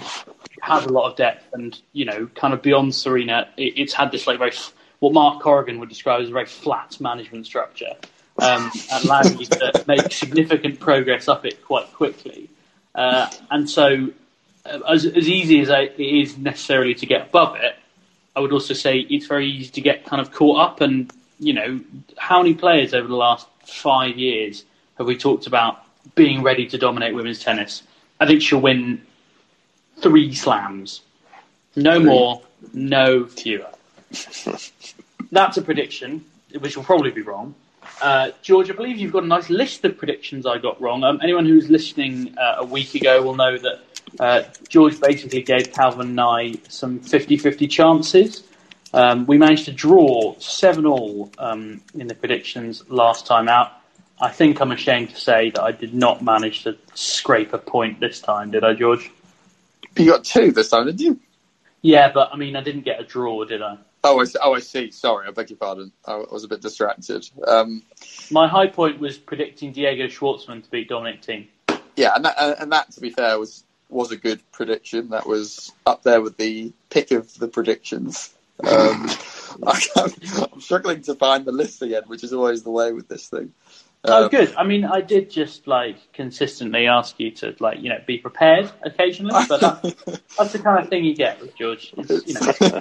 has 0.62 0.86
a 0.86 0.88
lot 0.88 1.10
of 1.10 1.16
depth, 1.16 1.52
and 1.52 1.78
you 1.92 2.04
know, 2.04 2.28
kind 2.34 2.54
of 2.54 2.62
beyond 2.62 2.94
Serena, 2.94 3.48
it, 3.56 3.74
it's 3.76 3.92
had 3.92 4.12
this 4.12 4.26
like 4.26 4.38
very 4.38 4.52
what 5.00 5.12
Mark 5.12 5.42
Corrigan 5.42 5.80
would 5.80 5.88
describe 5.88 6.22
as 6.22 6.28
a 6.28 6.32
very 6.32 6.46
flat 6.46 7.00
management 7.00 7.46
structure, 7.46 7.94
um, 8.40 8.70
allowing 9.04 9.38
you 9.38 9.46
to 9.46 9.84
make 9.86 10.12
significant 10.12 10.80
progress 10.80 11.28
up 11.28 11.44
it 11.44 11.64
quite 11.64 11.92
quickly. 11.92 12.48
Uh, 12.98 13.30
and 13.52 13.70
so, 13.70 14.08
uh, 14.66 14.80
as, 14.88 15.06
as 15.06 15.28
easy 15.28 15.60
as 15.60 15.68
it 15.68 15.94
is 16.00 16.36
necessarily 16.36 16.94
to 16.96 17.06
get 17.06 17.28
above 17.28 17.54
it, 17.54 17.76
I 18.34 18.40
would 18.40 18.52
also 18.52 18.74
say 18.74 18.98
it's 18.98 19.26
very 19.26 19.48
easy 19.48 19.70
to 19.70 19.80
get 19.80 20.04
kind 20.04 20.20
of 20.20 20.32
caught 20.32 20.58
up. 20.58 20.80
And 20.80 21.12
you 21.38 21.52
know, 21.52 21.80
how 22.16 22.42
many 22.42 22.54
players 22.54 22.94
over 22.94 23.06
the 23.06 23.14
last 23.14 23.46
five 23.64 24.18
years 24.18 24.64
have 24.96 25.06
we 25.06 25.16
talked 25.16 25.46
about 25.46 25.80
being 26.16 26.42
ready 26.42 26.66
to 26.66 26.76
dominate 26.76 27.14
women's 27.14 27.38
tennis? 27.38 27.84
I 28.18 28.26
think 28.26 28.42
she'll 28.42 28.60
win 28.60 29.00
three 29.98 30.34
slams. 30.34 31.02
No 31.76 32.00
three. 32.00 32.04
more, 32.04 32.42
no 32.72 33.26
fewer. 33.26 33.70
That's 35.30 35.56
a 35.56 35.62
prediction, 35.62 36.24
which 36.58 36.76
will 36.76 36.82
probably 36.82 37.12
be 37.12 37.22
wrong. 37.22 37.54
Uh, 38.00 38.30
George, 38.42 38.70
I 38.70 38.74
believe 38.74 38.98
you've 38.98 39.12
got 39.12 39.24
a 39.24 39.26
nice 39.26 39.50
list 39.50 39.84
of 39.84 39.98
predictions 39.98 40.46
I 40.46 40.58
got 40.58 40.80
wrong. 40.80 41.02
Um, 41.04 41.18
anyone 41.22 41.46
who's 41.46 41.68
listening 41.68 42.36
uh, 42.38 42.56
a 42.58 42.64
week 42.64 42.94
ago 42.94 43.22
will 43.22 43.34
know 43.34 43.58
that 43.58 43.80
uh, 44.20 44.42
George 44.68 45.00
basically 45.00 45.42
gave 45.42 45.72
Calvin 45.72 46.18
I 46.18 46.54
some 46.68 47.00
50-50 47.00 47.70
chances. 47.70 48.44
Um, 48.94 49.26
we 49.26 49.36
managed 49.36 49.66
to 49.66 49.72
draw 49.72 50.34
7 50.38 50.86
all 50.86 51.30
um, 51.38 51.80
in 51.94 52.06
the 52.06 52.14
predictions 52.14 52.88
last 52.88 53.26
time 53.26 53.48
out. 53.48 53.72
I 54.20 54.30
think 54.30 54.60
I'm 54.60 54.72
ashamed 54.72 55.10
to 55.10 55.16
say 55.16 55.50
that 55.50 55.62
I 55.62 55.72
did 55.72 55.94
not 55.94 56.22
manage 56.22 56.64
to 56.64 56.76
scrape 56.94 57.52
a 57.52 57.58
point 57.58 58.00
this 58.00 58.20
time, 58.20 58.50
did 58.50 58.64
I, 58.64 58.74
George? 58.74 59.10
You 59.96 60.06
got 60.06 60.24
two 60.24 60.52
this 60.52 60.70
time, 60.70 60.86
did 60.86 61.00
you? 61.00 61.20
Yeah, 61.82 62.10
but 62.12 62.30
I 62.32 62.36
mean, 62.36 62.56
I 62.56 62.62
didn't 62.62 62.82
get 62.82 63.00
a 63.00 63.04
draw, 63.04 63.44
did 63.44 63.62
I? 63.62 63.78
Oh, 64.04 64.20
I 64.20 64.24
see. 64.24 64.38
Oh, 64.42 64.54
I 64.54 64.60
see. 64.60 64.90
Sorry, 64.90 65.26
I 65.26 65.30
beg 65.30 65.50
your 65.50 65.56
pardon. 65.56 65.92
I 66.06 66.16
was 66.16 66.44
a 66.44 66.48
bit 66.48 66.60
distracted. 66.60 67.28
Um, 67.46 67.82
My 68.30 68.46
high 68.46 68.68
point 68.68 69.00
was 69.00 69.18
predicting 69.18 69.72
Diego 69.72 70.06
Schwartzman 70.06 70.62
to 70.62 70.70
beat 70.70 70.88
Dominic 70.88 71.22
Thiem. 71.22 71.48
Yeah, 71.96 72.12
and 72.14 72.24
that, 72.24 72.36
and 72.60 72.70
that, 72.72 72.92
to 72.92 73.00
be 73.00 73.10
fair, 73.10 73.38
was 73.38 73.64
was 73.88 74.12
a 74.12 74.16
good 74.16 74.40
prediction. 74.52 75.10
That 75.10 75.26
was 75.26 75.72
up 75.86 76.02
there 76.02 76.20
with 76.20 76.36
the 76.36 76.72
pick 76.90 77.10
of 77.10 77.32
the 77.38 77.48
predictions. 77.48 78.34
Um, 78.60 79.10
I, 79.66 79.80
am 79.96 80.60
struggling 80.60 81.02
to 81.02 81.14
find 81.14 81.44
the 81.44 81.52
list 81.52 81.82
again, 81.82 82.02
which 82.06 82.22
is 82.22 82.32
always 82.32 82.62
the 82.62 82.70
way 82.70 82.92
with 82.92 83.08
this 83.08 83.28
thing. 83.28 83.52
Oh, 84.04 84.24
um, 84.24 84.30
good. 84.30 84.54
I 84.56 84.64
mean, 84.64 84.84
I 84.84 85.00
did 85.00 85.30
just 85.30 85.66
like 85.66 86.12
consistently 86.12 86.86
ask 86.86 87.18
you 87.18 87.32
to 87.32 87.56
like 87.58 87.80
you 87.80 87.88
know 87.88 88.00
be 88.06 88.18
prepared 88.18 88.70
occasionally, 88.82 89.44
but 89.48 89.60
that, 89.60 90.22
that's 90.38 90.52
the 90.52 90.60
kind 90.60 90.82
of 90.82 90.88
thing 90.88 91.04
you 91.04 91.14
get 91.14 91.40
with 91.40 91.56
George. 91.56 91.92
It's, 91.96 92.26
you 92.26 92.34
know, 92.34 92.80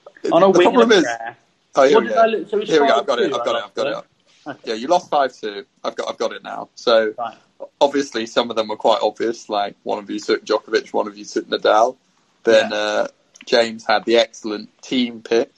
on 0.32 0.42
a 0.42 0.50
wing 0.50 0.74
and 0.74 0.82
a 0.82 0.86
prayer. 0.86 1.36
Oh, 1.74 1.88
here, 1.88 2.00
we 2.00 2.08
go. 2.08 2.26
Look, 2.26 2.48
so 2.48 2.58
here 2.60 2.82
we 2.82 2.88
go. 2.88 2.98
I've 2.98 3.06
got 3.06 3.18
it. 3.20 3.32
I've 3.32 3.44
got 3.44 3.56
it. 3.56 3.64
I've 3.64 3.74
got 3.74 3.86
it. 3.86 4.04
Okay. 4.46 4.58
Yeah, 4.64 4.74
you 4.74 4.88
lost 4.88 5.10
five 5.10 5.32
two. 5.34 5.64
I've 5.84 5.94
got. 5.94 6.08
I've 6.08 6.18
got 6.18 6.32
it 6.32 6.42
now. 6.42 6.70
So 6.74 7.14
right. 7.18 7.36
obviously, 7.80 8.26
some 8.26 8.50
of 8.50 8.56
them 8.56 8.68
were 8.68 8.76
quite 8.76 9.00
obvious. 9.02 9.48
Like 9.48 9.76
one 9.82 9.98
of 9.98 10.10
you 10.10 10.18
took 10.18 10.44
Djokovic, 10.44 10.92
one 10.92 11.06
of 11.06 11.16
you 11.16 11.24
took 11.24 11.48
Nadal. 11.48 11.96
Then 12.44 12.70
yeah. 12.70 12.76
uh, 12.76 13.08
James 13.46 13.84
had 13.84 14.04
the 14.04 14.16
excellent 14.16 14.70
Thiem 14.80 15.22
pick. 15.22 15.52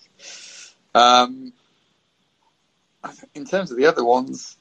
Um, 0.94 1.52
in 3.34 3.44
terms 3.44 3.70
of 3.70 3.76
the 3.76 3.86
other 3.86 4.04
ones, 4.04 4.56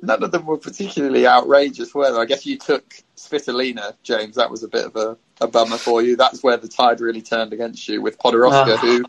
none 0.00 0.22
of 0.22 0.30
them 0.30 0.46
were 0.46 0.58
particularly 0.58 1.26
outrageous, 1.26 1.94
were? 1.94 2.18
I 2.18 2.24
guess 2.24 2.46
you 2.46 2.58
took 2.58 2.84
Svitolina, 3.16 3.94
James. 4.02 4.36
That 4.36 4.50
was 4.50 4.62
a 4.62 4.68
bit 4.68 4.86
of 4.86 4.96
a, 4.96 5.16
a 5.40 5.46
bummer 5.46 5.78
for 5.78 6.02
you. 6.02 6.16
That's 6.16 6.42
where 6.42 6.56
the 6.56 6.68
tide 6.68 7.00
really 7.00 7.22
turned 7.22 7.52
against 7.52 7.88
you 7.88 8.02
with 8.02 8.18
Podoroska, 8.18 8.74
uh, 8.74 8.76
who 8.78 9.04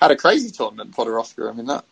had 0.00 0.10
a 0.10 0.16
crazy 0.16 0.50
tournament. 0.50 0.92
Podoroska, 0.92 1.50
I 1.50 1.52
mean 1.52 1.66
that, 1.66 1.84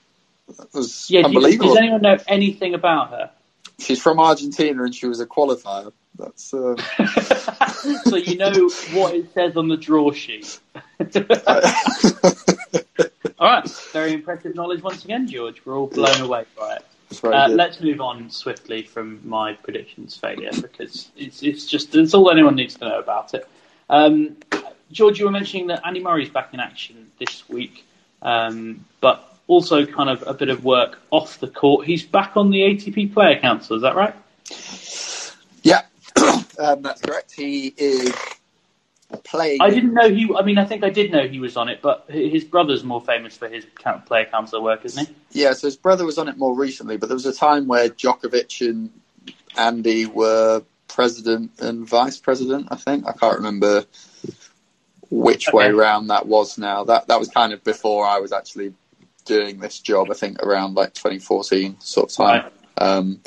that 0.57 0.75
was 0.75 1.11
yeah, 1.11 1.25
unbelievable. 1.25 1.69
does 1.69 1.79
anyone 1.79 2.03
know 2.03 2.19
anything 2.27 2.75
about 2.75 3.11
her? 3.11 3.31
She's 3.79 4.03
from 4.03 4.19
Argentina 4.19 4.83
and 4.83 4.95
she 4.95 5.07
was 5.07 5.21
a 5.21 5.27
qualifier. 5.27 5.93
That's 6.19 6.53
uh... 6.53 6.77
so 8.05 8.17
you 8.17 8.37
know 8.37 8.69
what 8.93 9.15
it 9.15 9.33
says 9.33 9.57
on 9.57 9.69
the 9.69 9.77
draw 9.77 10.11
sheet. 10.11 10.59
all 13.39 13.49
right, 13.49 13.69
very 13.93 14.13
impressive 14.15 14.55
knowledge 14.55 14.83
once 14.83 15.05
again, 15.05 15.29
George. 15.29 15.65
We're 15.65 15.79
all 15.79 15.87
blown 15.87 16.21
away 16.21 16.45
by 16.59 16.77
it. 16.77 16.85
Uh, 17.25 17.49
let's 17.49 17.81
move 17.81 18.03
on 18.03 18.31
swiftly 18.31 18.83
from 18.83 19.27
my 19.27 19.55
predictions 19.55 20.15
failure 20.17 20.51
because 20.61 21.11
it's, 21.17 21.43
it's 21.43 21.67
just 21.67 21.95
it's 21.95 22.13
all 22.13 22.31
anyone 22.31 22.55
needs 22.55 22.75
to 22.75 22.87
know 22.87 22.99
about 22.99 23.33
it. 23.33 23.49
Um, 23.89 24.37
George, 24.91 25.19
you 25.19 25.27
were 25.27 25.31
mentioning 25.31 25.69
that 25.69 25.83
Andy 25.87 26.01
Murray's 26.01 26.31
back 26.31 26.55
in 26.55 26.61
action 26.61 27.11
this 27.19 27.49
week, 27.49 27.85
um, 28.23 28.85
but 29.01 29.25
also 29.47 29.87
kind 29.87 30.11
of 30.11 30.23
a 30.27 30.35
bit 30.35 30.49
of 30.49 30.65
work 30.65 30.99
off 31.11 31.41
the 31.41 31.49
court. 31.49 31.87
He's 31.87 32.05
back 32.05 32.37
on 32.37 32.51
the 32.51 32.61
ATP 32.61 33.13
Player 33.13 33.39
Council, 33.39 33.77
is 33.77 33.83
that 33.83 33.97
right? 33.97 34.15
Yeah, 35.63 35.83
um, 36.59 36.83
that's 36.83 37.01
correct. 37.01 37.33
He 37.33 37.75
is 37.77 38.15
playing. 39.25 39.61
I 39.61 39.71
didn't 39.71 39.95
know 39.95 40.09
he. 40.09 40.31
I 40.37 40.43
mean, 40.43 40.59
I 40.59 40.65
think 40.65 40.85
I 40.85 40.91
did 40.91 41.11
know 41.11 41.27
he 41.27 41.41
was 41.41 41.57
on 41.57 41.69
it, 41.69 41.81
but 41.83 42.07
his 42.09 42.45
brother's 42.45 42.85
more 42.85 43.01
famous 43.01 43.37
for 43.37 43.49
his 43.49 43.67
player 44.07 44.27
council 44.27 44.63
work, 44.63 44.85
isn't 44.85 45.09
he? 45.09 45.43
Yeah, 45.43 45.53
so 45.55 45.67
his 45.67 45.77
brother 45.77 46.05
was 46.05 46.19
on 46.19 46.29
it 46.29 46.37
more 46.37 46.55
recently, 46.55 46.97
but 46.97 47.09
there 47.09 47.17
was 47.17 47.27
a 47.27 47.33
time 47.33 47.67
where 47.67 47.89
Djokovic 47.89 48.69
and 48.69 48.91
Andy 49.57 50.07
were 50.07 50.63
president 50.89 51.53
and 51.61 51.89
vice 51.89 52.19
president. 52.19 52.69
I 52.71 52.77
think 52.77 53.07
I 53.07 53.13
can't 53.13 53.37
remember 53.37 53.85
which 55.11 55.49
okay. 55.49 55.57
way 55.57 55.67
around 55.69 56.09
that 56.09 56.27
was 56.27 56.59
now. 56.59 56.85
That 56.85 57.09
that 57.09 57.19
was 57.19 57.29
kind 57.29 57.53
of 57.53 57.63
before 57.65 58.07
I 58.07 58.19
was 58.19 58.33
actually 58.33 58.75
doing 59.25 59.61
this 59.61 59.79
job. 59.79 60.11
I 60.11 60.15
think 60.15 60.43
around 60.43 60.75
like 60.75 60.95
2014 60.95 61.81
sort 61.81 62.11
of 62.11 62.17
time. 62.17 62.43
Right. 62.43 62.53
Um, 62.81 63.21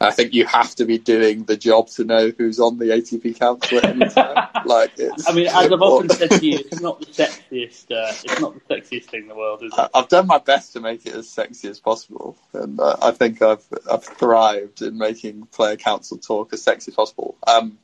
I 0.00 0.10
think 0.10 0.34
you 0.34 0.46
have 0.46 0.74
to 0.76 0.84
be 0.84 0.98
doing 0.98 1.44
the 1.44 1.56
job 1.56 1.88
to 1.90 2.04
know 2.04 2.32
who's 2.36 2.60
on 2.60 2.78
the 2.78 2.86
ATP 2.86 3.38
council 3.38 3.78
at 3.78 3.84
any 3.86 4.08
time. 4.08 4.48
like, 4.66 4.92
I 5.26 5.32
mean, 5.32 5.46
as 5.46 5.72
I've 5.72 5.72
often 5.72 6.10
said 6.10 6.30
to 6.30 6.46
you, 6.46 6.58
it's 6.58 6.80
not 6.80 7.00
the 7.00 7.06
sexiest. 7.06 7.90
Uh, 7.90 8.12
it's 8.24 8.40
not 8.40 8.54
the 8.54 8.74
sexiest 8.74 9.04
thing 9.04 9.22
in 9.22 9.28
the 9.28 9.34
world, 9.34 9.62
is 9.62 9.72
it? 9.76 9.90
I've 9.94 10.08
done 10.08 10.26
my 10.26 10.38
best 10.38 10.74
to 10.74 10.80
make 10.80 11.06
it 11.06 11.14
as 11.14 11.28
sexy 11.28 11.68
as 11.68 11.80
possible, 11.80 12.36
and 12.52 12.78
uh, 12.78 12.96
I 13.00 13.10
think 13.12 13.42
I've 13.42 13.64
I've 13.90 14.04
thrived 14.04 14.82
in 14.82 14.98
making 14.98 15.46
player 15.46 15.76
council 15.76 16.18
talk 16.18 16.52
as 16.52 16.62
sexy 16.62 16.92
as 16.92 16.96
possible. 16.96 17.36
Um, 17.46 17.78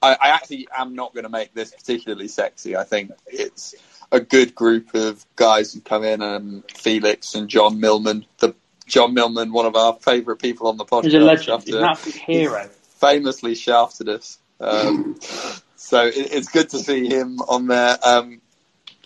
I, 0.00 0.16
I 0.20 0.28
actually 0.30 0.68
am 0.76 0.94
not 0.94 1.14
going 1.14 1.24
to 1.24 1.30
make 1.30 1.54
this 1.54 1.70
particularly 1.70 2.28
sexy. 2.28 2.76
I 2.76 2.84
think 2.84 3.12
it's 3.26 3.74
a 4.10 4.20
good 4.20 4.54
group 4.54 4.94
of 4.94 5.24
guys 5.36 5.72
who 5.72 5.80
come 5.80 6.04
in, 6.04 6.20
and 6.22 6.62
um, 6.62 6.64
Felix 6.74 7.34
and 7.34 7.48
John 7.48 7.80
Millman, 7.80 8.26
the 8.38 8.54
John 8.92 9.14
Millman, 9.14 9.52
one 9.52 9.64
of 9.64 9.74
our 9.74 9.94
favourite 9.94 10.38
people 10.38 10.68
on 10.68 10.76
the 10.76 10.84
podcast. 10.84 11.04
He's 11.04 11.14
a 11.14 11.20
legend. 11.20 11.62
He's 11.62 11.74
an 11.74 11.84
absolute 11.84 12.14
hero. 12.14 12.68
Famously 13.00 13.54
shafted 13.54 14.10
us. 14.10 14.38
Um, 14.60 15.18
so 15.76 16.04
it, 16.04 16.14
it's 16.14 16.50
good 16.50 16.68
to 16.70 16.78
see 16.78 17.08
him 17.08 17.40
on 17.40 17.68
there. 17.68 17.96
Um, 18.04 18.42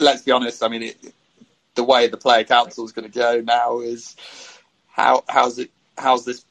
let's 0.00 0.22
be 0.22 0.32
honest. 0.32 0.64
I 0.64 0.68
mean, 0.68 0.82
it, 0.82 1.14
the 1.76 1.84
way 1.84 2.08
the 2.08 2.16
player 2.16 2.42
council 2.42 2.84
is 2.84 2.90
going 2.90 3.08
to 3.08 3.16
go 3.16 3.40
now 3.40 3.78
is 3.78 4.16
how 4.88 5.22
how's 5.28 5.60
it 5.60 5.70
how's 5.96 6.24
this 6.24 6.44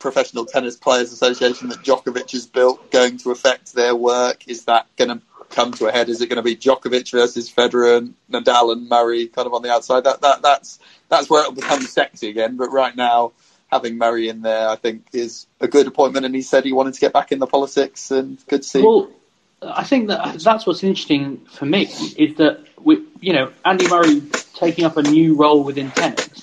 Professional 0.00 0.44
Tennis 0.44 0.74
Players 0.74 1.12
Association 1.12 1.68
that 1.68 1.78
Djokovic 1.84 2.32
has 2.32 2.46
built 2.46 2.90
going 2.90 3.18
to 3.18 3.30
affect 3.30 3.74
their 3.74 3.94
work? 3.94 4.48
Is 4.48 4.64
that 4.64 4.88
going 4.96 5.10
to 5.10 5.22
come 5.52 5.72
to 5.72 5.86
a 5.86 5.92
head? 5.92 6.08
Is 6.08 6.20
it 6.20 6.28
going 6.28 6.36
to 6.36 6.42
be 6.42 6.56
Djokovic 6.56 7.10
versus 7.10 7.50
Federer 7.50 7.98
and 7.98 8.14
Nadal 8.30 8.72
and 8.72 8.88
Murray 8.88 9.28
kind 9.28 9.46
of 9.46 9.54
on 9.54 9.62
the 9.62 9.70
outside? 9.70 10.04
That 10.04 10.20
that 10.22 10.42
that's 10.42 10.78
that's 11.08 11.30
where 11.30 11.42
it'll 11.42 11.52
become 11.52 11.82
sexy 11.82 12.28
again. 12.28 12.56
But 12.56 12.70
right 12.70 12.94
now, 12.94 13.32
having 13.70 13.98
Murray 13.98 14.28
in 14.28 14.42
there, 14.42 14.68
I 14.68 14.76
think, 14.76 15.06
is 15.12 15.46
a 15.60 15.68
good 15.68 15.86
appointment. 15.86 16.26
And 16.26 16.34
he 16.34 16.42
said 16.42 16.64
he 16.64 16.72
wanted 16.72 16.94
to 16.94 17.00
get 17.00 17.12
back 17.12 17.32
in 17.32 17.38
the 17.38 17.46
politics, 17.46 18.10
and 18.10 18.38
good 18.48 18.62
to 18.62 18.68
see. 18.68 18.82
Well, 18.82 19.10
I 19.62 19.84
think 19.84 20.08
that 20.08 20.40
that's 20.40 20.66
what's 20.66 20.82
interesting 20.82 21.38
for 21.46 21.66
me 21.66 21.82
is 22.16 22.36
that 22.36 22.64
we, 22.80 23.04
you 23.20 23.32
know, 23.32 23.52
Andy 23.64 23.88
Murray 23.88 24.22
taking 24.54 24.84
up 24.84 24.96
a 24.96 25.02
new 25.02 25.34
role 25.34 25.62
within 25.62 25.90
tennis 25.90 26.42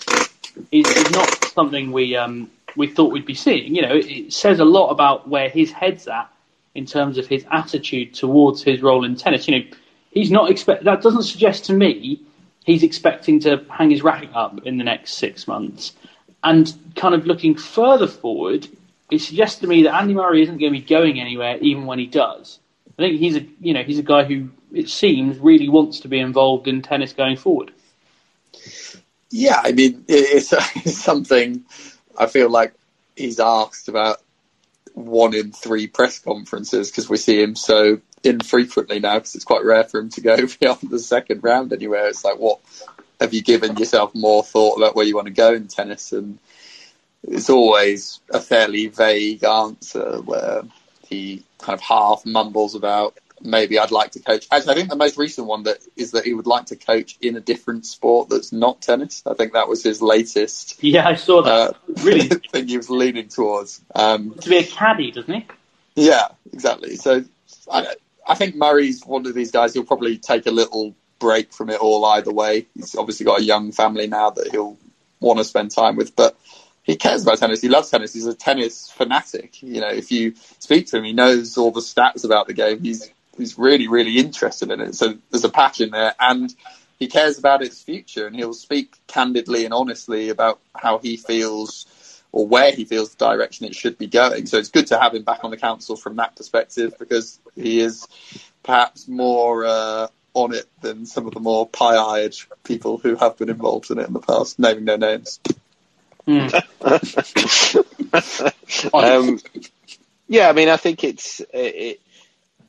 is, 0.71 0.87
is 0.87 1.11
not 1.11 1.43
something 1.45 1.91
we 1.91 2.15
um, 2.15 2.49
we 2.75 2.87
thought 2.87 3.11
we'd 3.11 3.25
be 3.25 3.35
seeing. 3.35 3.75
You 3.75 3.81
know, 3.81 3.95
it 3.95 4.33
says 4.33 4.59
a 4.59 4.65
lot 4.65 4.89
about 4.89 5.27
where 5.27 5.49
his 5.49 5.71
head's 5.71 6.07
at 6.07 6.31
in 6.75 6.85
terms 6.85 7.17
of 7.17 7.27
his 7.27 7.45
attitude 7.51 8.13
towards 8.13 8.63
his 8.63 8.81
role 8.81 9.03
in 9.05 9.15
tennis. 9.15 9.47
You 9.47 9.59
know, 9.59 9.65
he's 10.11 10.31
not 10.31 10.49
expect 10.49 10.83
that 10.83 11.01
doesn't 11.01 11.23
suggest 11.23 11.65
to 11.65 11.73
me 11.73 12.21
he's 12.65 12.83
expecting 12.83 13.39
to 13.41 13.65
hang 13.69 13.89
his 13.89 14.03
racket 14.03 14.29
up 14.35 14.65
in 14.65 14.77
the 14.77 14.83
next 14.83 15.13
six 15.13 15.47
months. 15.47 15.93
And 16.43 16.71
kind 16.95 17.15
of 17.15 17.25
looking 17.25 17.55
further 17.55 18.07
forward, 18.07 18.67
it 19.11 19.19
suggests 19.19 19.59
to 19.61 19.67
me 19.67 19.83
that 19.83 19.95
Andy 19.95 20.13
Murray 20.13 20.43
isn't 20.43 20.57
going 20.57 20.73
to 20.73 20.79
be 20.79 20.85
going 20.85 21.19
anywhere 21.19 21.57
even 21.57 21.85
when 21.85 21.99
he 21.99 22.05
does. 22.05 22.59
I 22.97 23.01
think 23.01 23.19
he's 23.19 23.37
a 23.37 23.45
you 23.59 23.73
know 23.73 23.83
he's 23.83 23.99
a 23.99 24.03
guy 24.03 24.23
who 24.23 24.49
it 24.71 24.89
seems 24.89 25.39
really 25.39 25.69
wants 25.69 26.01
to 26.01 26.07
be 26.07 26.19
involved 26.19 26.67
in 26.67 26.81
tennis 26.81 27.13
going 27.13 27.37
forward. 27.37 27.71
Yeah, 29.31 29.61
I 29.63 29.71
mean 29.71 30.05
it's, 30.07 30.53
it's 30.75 30.97
something 30.97 31.63
I 32.17 32.27
feel 32.27 32.49
like 32.49 32.73
he's 33.15 33.39
asked 33.39 33.87
about 33.89 34.21
one 35.05 35.33
in 35.33 35.51
three 35.51 35.87
press 35.87 36.19
conferences 36.19 36.89
because 36.89 37.09
we 37.09 37.17
see 37.17 37.41
him 37.41 37.55
so 37.55 37.99
infrequently 38.23 38.99
now 38.99 39.15
because 39.15 39.35
it's 39.35 39.45
quite 39.45 39.63
rare 39.63 39.83
for 39.83 39.99
him 39.99 40.09
to 40.09 40.21
go 40.21 40.37
beyond 40.59 40.79
the 40.89 40.99
second 40.99 41.43
round 41.43 41.73
anywhere. 41.73 42.07
It's 42.07 42.23
like, 42.23 42.37
what 42.37 42.59
have 43.19 43.33
you 43.33 43.41
given 43.41 43.77
yourself 43.77 44.13
more 44.15 44.43
thought 44.43 44.77
about 44.77 44.95
where 44.95 45.05
you 45.05 45.15
want 45.15 45.27
to 45.27 45.33
go 45.33 45.53
in 45.53 45.67
tennis? 45.67 46.11
And 46.11 46.39
it's 47.23 47.49
always 47.49 48.19
a 48.29 48.39
fairly 48.39 48.87
vague 48.87 49.43
answer 49.43 50.21
where 50.21 50.63
he 51.07 51.43
kind 51.59 51.73
of 51.73 51.81
half 51.81 52.25
mumbles 52.25 52.75
about 52.75 53.17
maybe 53.41 53.79
I'd 53.79 53.91
like 53.91 54.11
to 54.11 54.19
coach. 54.19 54.47
Actually, 54.51 54.71
I 54.71 54.75
think 54.75 54.89
the 54.89 54.95
most 54.95 55.17
recent 55.17 55.47
one 55.47 55.63
that 55.63 55.79
is 55.95 56.11
that 56.11 56.25
he 56.25 56.33
would 56.33 56.47
like 56.47 56.67
to 56.67 56.75
coach 56.75 57.17
in 57.21 57.35
a 57.35 57.39
different 57.39 57.85
sport 57.85 58.29
that's 58.29 58.51
not 58.51 58.81
tennis. 58.81 59.23
I 59.25 59.33
think 59.33 59.53
that 59.53 59.67
was 59.67 59.83
his 59.83 60.01
latest. 60.01 60.83
Yeah, 60.83 61.07
I 61.07 61.15
saw 61.15 61.41
that. 61.41 61.51
Uh, 61.51 61.73
really, 62.03 62.27
thing 62.51 62.67
he 62.67 62.77
was 62.77 62.89
leaning 62.89 63.29
towards. 63.29 63.81
Um, 63.93 64.35
to 64.41 64.49
be 64.49 64.57
a 64.57 64.63
caddy, 64.63 65.11
doesn't 65.11 65.33
he? 65.33 65.45
Yeah, 65.95 66.27
exactly. 66.51 66.95
So 66.95 67.23
I, 67.71 67.95
I 68.27 68.35
think 68.35 68.55
Murray's 68.55 69.05
one 69.05 69.25
of 69.25 69.33
these 69.33 69.51
guys. 69.51 69.73
He'll 69.73 69.83
probably 69.83 70.17
take 70.17 70.45
a 70.45 70.51
little 70.51 70.95
break 71.19 71.53
from 71.53 71.69
it 71.69 71.79
all 71.79 72.05
either 72.05 72.31
way. 72.31 72.67
He's 72.75 72.95
obviously 72.95 73.25
got 73.25 73.39
a 73.39 73.43
young 73.43 73.71
family 73.71 74.07
now 74.07 74.29
that 74.31 74.49
he'll 74.51 74.77
want 75.19 75.39
to 75.39 75.43
spend 75.43 75.71
time 75.71 75.97
with, 75.97 76.15
but 76.15 76.37
he 76.83 76.95
cares 76.95 77.23
about 77.23 77.37
tennis. 77.37 77.61
He 77.61 77.69
loves 77.69 77.89
tennis. 77.89 78.13
He's 78.13 78.25
a 78.25 78.33
tennis 78.33 78.89
fanatic. 78.89 79.61
You 79.61 79.81
know, 79.81 79.89
if 79.89 80.11
you 80.11 80.33
speak 80.59 80.87
to 80.87 80.97
him, 80.97 81.03
he 81.03 81.13
knows 81.13 81.57
all 81.57 81.71
the 81.71 81.81
stats 81.81 82.25
about 82.25 82.47
the 82.47 82.53
game. 82.53 82.81
He's 82.81 83.11
he's 83.39 83.57
really 83.57 83.87
really 83.87 84.17
interested 84.17 84.71
in 84.71 84.81
it. 84.81 84.95
So 84.95 85.15
there's 85.31 85.43
a 85.43 85.49
passion 85.49 85.91
there, 85.91 86.13
and 86.19 86.53
he 86.99 87.07
cares 87.07 87.39
about 87.39 87.63
its 87.63 87.81
future, 87.81 88.27
and 88.27 88.35
he'll 88.35 88.53
speak 88.53 88.95
candidly 89.07 89.65
and 89.65 89.73
honestly 89.73 90.29
about 90.29 90.59
how 90.75 90.99
he 90.99 91.17
feels 91.17 91.85
or 92.31 92.45
where 92.47 92.71
he 92.71 92.85
feels 92.85 93.15
the 93.15 93.25
direction 93.25 93.65
it 93.65 93.75
should 93.75 93.97
be 93.97 94.07
going. 94.07 94.45
So 94.45 94.57
it's 94.57 94.69
good 94.69 94.87
to 94.87 94.99
have 94.99 95.15
him 95.15 95.23
back 95.23 95.43
on 95.43 95.51
the 95.51 95.57
council 95.57 95.95
from 95.95 96.17
that 96.17 96.35
perspective 96.35 96.93
because 96.99 97.39
he 97.55 97.79
is 97.79 98.07
perhaps 98.61 99.07
more 99.07 99.65
uh, 99.65 100.07
on 100.35 100.53
it 100.53 100.67
than 100.81 101.05
some 101.07 101.25
of 101.25 101.33
the 101.33 101.39
more 101.39 101.67
pie-eyed 101.67 102.35
people 102.63 102.97
who 102.97 103.15
have 103.15 103.37
been 103.37 103.49
involved 103.49 103.89
in 103.89 103.97
it 103.97 104.07
in 104.07 104.13
the 104.13 104.19
past, 104.19 104.59
naming 104.59 104.85
no 104.85 104.95
names. 104.95 105.39
Mm. 106.29 106.53
um, 108.93 109.39
yeah, 110.27 110.47
I 110.47 110.53
mean, 110.53 110.69
I 110.69 110.77
think 110.77 111.03
it's 111.03 111.39
it, 111.39 111.47
it, 111.53 112.01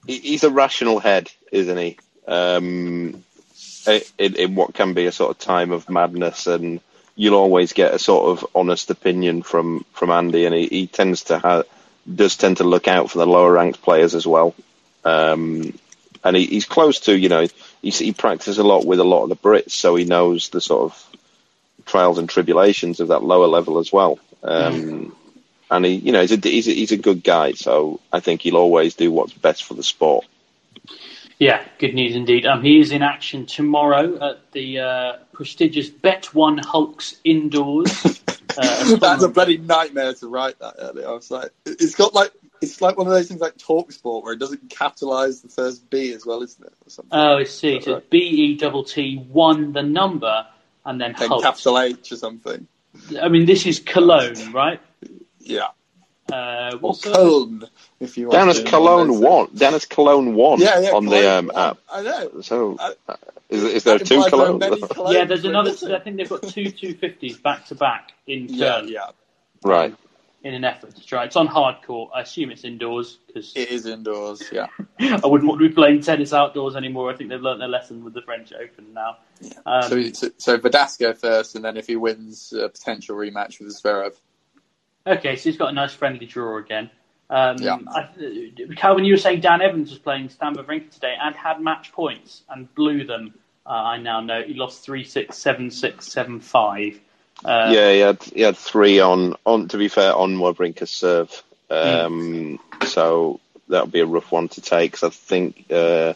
he's 0.06 0.44
a 0.44 0.50
rational 0.50 0.98
head, 0.98 1.30
isn't 1.52 1.76
he? 1.76 1.98
Um, 2.26 3.24
in, 4.18 4.36
in, 4.36 4.54
what 4.54 4.74
can 4.74 4.94
be 4.94 5.06
a 5.06 5.12
sort 5.12 5.30
of 5.30 5.38
time 5.38 5.72
of 5.72 5.88
madness, 5.88 6.46
and 6.46 6.80
you'll 7.16 7.34
always 7.34 7.72
get 7.72 7.94
a 7.94 7.98
sort 7.98 8.26
of 8.26 8.46
honest 8.54 8.90
opinion 8.90 9.42
from 9.42 9.84
from 9.92 10.10
Andy, 10.10 10.44
and 10.46 10.54
he, 10.54 10.66
he 10.66 10.86
tends 10.86 11.24
to 11.24 11.38
have 11.38 11.64
does 12.12 12.36
tend 12.36 12.58
to 12.58 12.64
look 12.64 12.88
out 12.88 13.10
for 13.10 13.18
the 13.18 13.26
lower 13.26 13.52
ranked 13.52 13.82
players 13.82 14.14
as 14.14 14.26
well. 14.26 14.54
Um, 15.04 15.78
and 16.22 16.36
he, 16.36 16.46
he's 16.46 16.66
close 16.66 17.00
to, 17.00 17.16
you 17.16 17.28
know, 17.28 17.46
he, 17.82 17.90
he 17.90 18.12
practices 18.12 18.58
a 18.58 18.64
lot 18.64 18.84
with 18.84 19.00
a 19.00 19.04
lot 19.04 19.22
of 19.22 19.28
the 19.28 19.36
Brits, 19.36 19.70
so 19.70 19.94
he 19.96 20.04
knows 20.04 20.48
the 20.48 20.60
sort 20.60 20.92
of 20.92 21.16
trials 21.86 22.18
and 22.18 22.28
tribulations 22.28 23.00
of 23.00 23.08
that 23.08 23.22
lower 23.22 23.46
level 23.46 23.78
as 23.78 23.92
well. 23.92 24.18
Um, 24.42 24.74
mm. 24.74 25.12
And 25.70 25.84
he, 25.84 25.94
you 25.94 26.12
know, 26.12 26.20
he's 26.20 26.32
a, 26.32 26.36
he's 26.36 26.68
a, 26.68 26.72
he's 26.72 26.92
a 26.92 26.96
good 26.96 27.22
guy, 27.22 27.52
so 27.52 28.00
I 28.12 28.20
think 28.20 28.42
he'll 28.42 28.56
always 28.56 28.94
do 28.94 29.12
what's 29.12 29.32
best 29.32 29.64
for 29.64 29.74
the 29.74 29.82
sport. 29.82 30.26
Yeah, 31.38 31.64
good 31.78 31.94
news 31.94 32.16
indeed. 32.16 32.44
Um, 32.44 32.62
he 32.62 32.80
is 32.80 32.92
in 32.92 33.02
action 33.02 33.46
tomorrow 33.46 34.30
at 34.30 34.52
the 34.52 34.80
uh, 34.80 35.12
prestigious 35.32 35.88
Bet 35.88 36.34
One 36.34 36.58
Hulks 36.58 37.16
indoors. 37.24 38.20
Uh, 38.58 38.96
That's 39.00 39.22
a 39.22 39.28
bloody 39.28 39.58
nightmare 39.58 40.12
to 40.14 40.26
write 40.26 40.58
that 40.58 40.74
earlier. 40.78 41.06
I 41.06 41.12
was 41.12 41.30
like, 41.30 41.50
it's 41.64 41.94
got 41.94 42.14
like 42.14 42.32
it's 42.60 42.80
like 42.80 42.98
one 42.98 43.06
of 43.06 43.12
those 43.12 43.28
things 43.28 43.40
like 43.40 43.56
Talksport 43.56 44.24
where 44.24 44.32
it 44.32 44.38
doesn't 44.38 44.70
capitalise 44.70 45.40
the 45.40 45.48
first 45.48 45.88
B 45.88 46.12
as 46.12 46.26
well, 46.26 46.42
isn't 46.42 46.66
it? 46.66 46.72
Oh, 47.12 47.38
I 47.38 47.44
see. 47.44 47.80
So 47.80 47.94
right? 47.94 48.10
B 48.10 48.18
E 48.18 48.56
double 48.56 48.82
T 48.82 49.16
one 49.16 49.72
the 49.72 49.82
number 49.82 50.46
and 50.84 51.00
then, 51.00 51.14
then 51.18 51.28
capital 51.28 51.78
H 51.78 52.12
or 52.12 52.16
something. 52.16 52.66
I 53.20 53.28
mean, 53.28 53.46
this 53.46 53.66
is 53.66 53.78
Cologne, 53.78 54.52
right? 54.52 54.80
Yeah. 55.40 55.68
Uh, 56.32 56.78
or 56.80 56.94
Cologne, 56.94 57.64
if 57.98 58.16
you 58.16 58.28
want. 58.28 58.34
Down 58.34 58.48
as 58.50 58.62
Cologne 58.62 59.20
one. 59.20 59.48
Down 59.54 59.74
as 59.74 59.84
Cologne 59.84 60.34
one 60.34 60.60
yeah, 60.60 60.78
yeah, 60.78 60.90
on 60.90 61.06
Cologne 61.06 61.08
the 61.08 61.38
um, 61.38 61.46
one. 61.48 61.56
app. 61.56 61.78
I 61.90 62.02
know. 62.02 62.40
So, 62.42 62.76
uh, 62.78 63.16
is, 63.48 63.64
is 63.64 63.84
there 63.84 63.98
two 63.98 64.22
Cologne? 64.28 64.60
Cologne? 64.88 65.14
Yeah, 65.14 65.24
there's 65.24 65.44
another. 65.44 65.72
I 65.92 65.98
think 65.98 66.18
they've 66.18 66.28
got 66.28 66.42
two 66.42 66.66
250s 66.66 67.42
back 67.42 67.66
to 67.66 67.74
back 67.74 68.12
in 68.28 68.46
Yeah, 68.48 68.82
yeah. 68.82 69.10
Right 69.64 69.96
in 70.42 70.54
an 70.54 70.64
effort 70.64 70.94
to 70.96 71.04
try. 71.04 71.24
It's 71.24 71.36
on 71.36 71.46
hard 71.46 71.82
court. 71.82 72.12
I 72.14 72.22
assume 72.22 72.50
it's 72.50 72.64
indoors 72.64 73.18
because 73.26 73.52
it 73.54 73.70
is 73.70 73.86
indoors. 73.86 74.42
Yeah, 74.50 74.68
I 75.00 75.26
wouldn't 75.26 75.48
want 75.48 75.60
to 75.60 75.68
be 75.68 75.74
playing 75.74 76.00
tennis 76.02 76.32
outdoors 76.32 76.76
anymore. 76.76 77.12
I 77.12 77.16
think 77.16 77.30
they've 77.30 77.40
learnt 77.40 77.58
their 77.58 77.68
lesson 77.68 78.04
with 78.04 78.14
the 78.14 78.22
French 78.22 78.52
Open 78.52 78.92
now. 78.94 79.18
Yeah. 79.40 79.52
Um, 79.66 79.82
so, 79.82 80.12
so, 80.12 80.30
so 80.38 80.58
Verdasco 80.58 81.16
first, 81.16 81.56
and 81.56 81.64
then 81.64 81.76
if 81.76 81.86
he 81.86 81.96
wins 81.96 82.52
a 82.52 82.68
potential 82.68 83.16
rematch 83.16 83.60
with 83.60 83.68
Zverev. 83.68 84.14
Okay, 85.06 85.36
so 85.36 85.44
he's 85.44 85.56
got 85.56 85.70
a 85.70 85.72
nice 85.72 85.94
friendly 85.94 86.26
draw 86.26 86.58
again. 86.58 86.90
Um, 87.30 87.58
yeah. 87.58 87.78
I, 87.88 88.08
Calvin, 88.76 89.04
you 89.04 89.14
were 89.14 89.18
saying 89.18 89.40
Dan 89.40 89.62
Evans 89.62 89.90
was 89.90 89.98
playing 89.98 90.30
Stan 90.30 90.56
Wawrinka 90.56 90.90
today 90.90 91.14
and 91.20 91.34
had 91.34 91.60
match 91.60 91.92
points 91.92 92.42
and 92.50 92.72
blew 92.74 93.04
them. 93.04 93.34
Uh, 93.64 93.70
I 93.70 93.98
now 93.98 94.20
know 94.20 94.42
he 94.42 94.54
lost 94.54 94.84
three 94.84 95.04
six 95.04 95.38
seven 95.38 95.70
six 95.70 96.10
seven 96.10 96.40
five. 96.40 97.00
Uh, 97.44 97.70
yeah, 97.72 97.92
he 97.92 97.98
had 98.00 98.22
he 98.22 98.40
had 98.40 98.56
three 98.56 98.98
on 99.00 99.34
on. 99.46 99.68
To 99.68 99.78
be 99.78 99.88
fair, 99.88 100.14
on 100.14 100.36
Wawrinka's 100.36 100.90
serve, 100.90 101.30
um, 101.70 102.58
mm. 102.58 102.86
so 102.86 103.38
that 103.68 103.84
would 103.84 103.92
be 103.92 104.00
a 104.00 104.06
rough 104.06 104.32
one 104.32 104.48
to 104.48 104.60
take. 104.60 104.92
Cause 104.92 105.04
I 105.04 105.10
think 105.10 105.66
uh, 105.70 106.14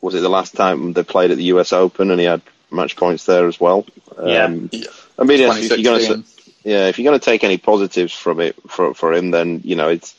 was 0.00 0.16
it 0.16 0.20
the 0.20 0.28
last 0.28 0.56
time 0.56 0.92
they 0.92 1.04
played 1.04 1.30
at 1.30 1.36
the 1.36 1.44
U.S. 1.44 1.72
Open 1.72 2.10
and 2.10 2.18
he 2.18 2.26
had 2.26 2.42
match 2.70 2.96
points 2.96 3.26
there 3.26 3.46
as 3.46 3.60
well. 3.60 3.86
Um, 4.18 4.70
yeah. 4.72 4.88
I 5.18 5.24
mean, 5.24 5.40
if 5.40 5.70
you're 5.70 5.82
going 5.82 6.22
to 6.22 6.35
yeah, 6.66 6.88
if 6.88 6.98
you're 6.98 7.08
going 7.08 7.18
to 7.18 7.24
take 7.24 7.44
any 7.44 7.58
positives 7.58 8.12
from 8.12 8.40
it 8.40 8.56
for 8.68 8.92
for 8.92 9.14
him, 9.14 9.30
then 9.30 9.60
you 9.62 9.76
know 9.76 9.88
it's 9.88 10.16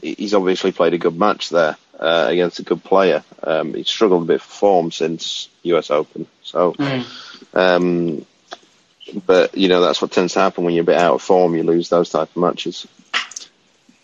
he's 0.00 0.32
obviously 0.32 0.70
played 0.70 0.94
a 0.94 0.98
good 0.98 1.18
match 1.18 1.50
there 1.50 1.76
uh, 1.98 2.26
against 2.28 2.60
a 2.60 2.62
good 2.62 2.84
player. 2.84 3.24
Um, 3.42 3.74
he's 3.74 3.88
struggled 3.88 4.22
a 4.22 4.26
bit 4.26 4.40
for 4.40 4.48
form 4.48 4.92
since 4.92 5.48
U.S. 5.64 5.90
Open, 5.90 6.28
so. 6.42 6.74
Mm. 6.74 7.04
Um, 7.54 8.26
but 9.26 9.56
you 9.56 9.68
know 9.68 9.80
that's 9.80 10.00
what 10.00 10.12
tends 10.12 10.34
to 10.34 10.40
happen 10.40 10.62
when 10.62 10.74
you're 10.74 10.82
a 10.82 10.86
bit 10.86 10.96
out 10.96 11.14
of 11.14 11.22
form. 11.22 11.56
You 11.56 11.64
lose 11.64 11.88
those 11.88 12.10
type 12.10 12.30
of 12.30 12.36
matches. 12.36 12.86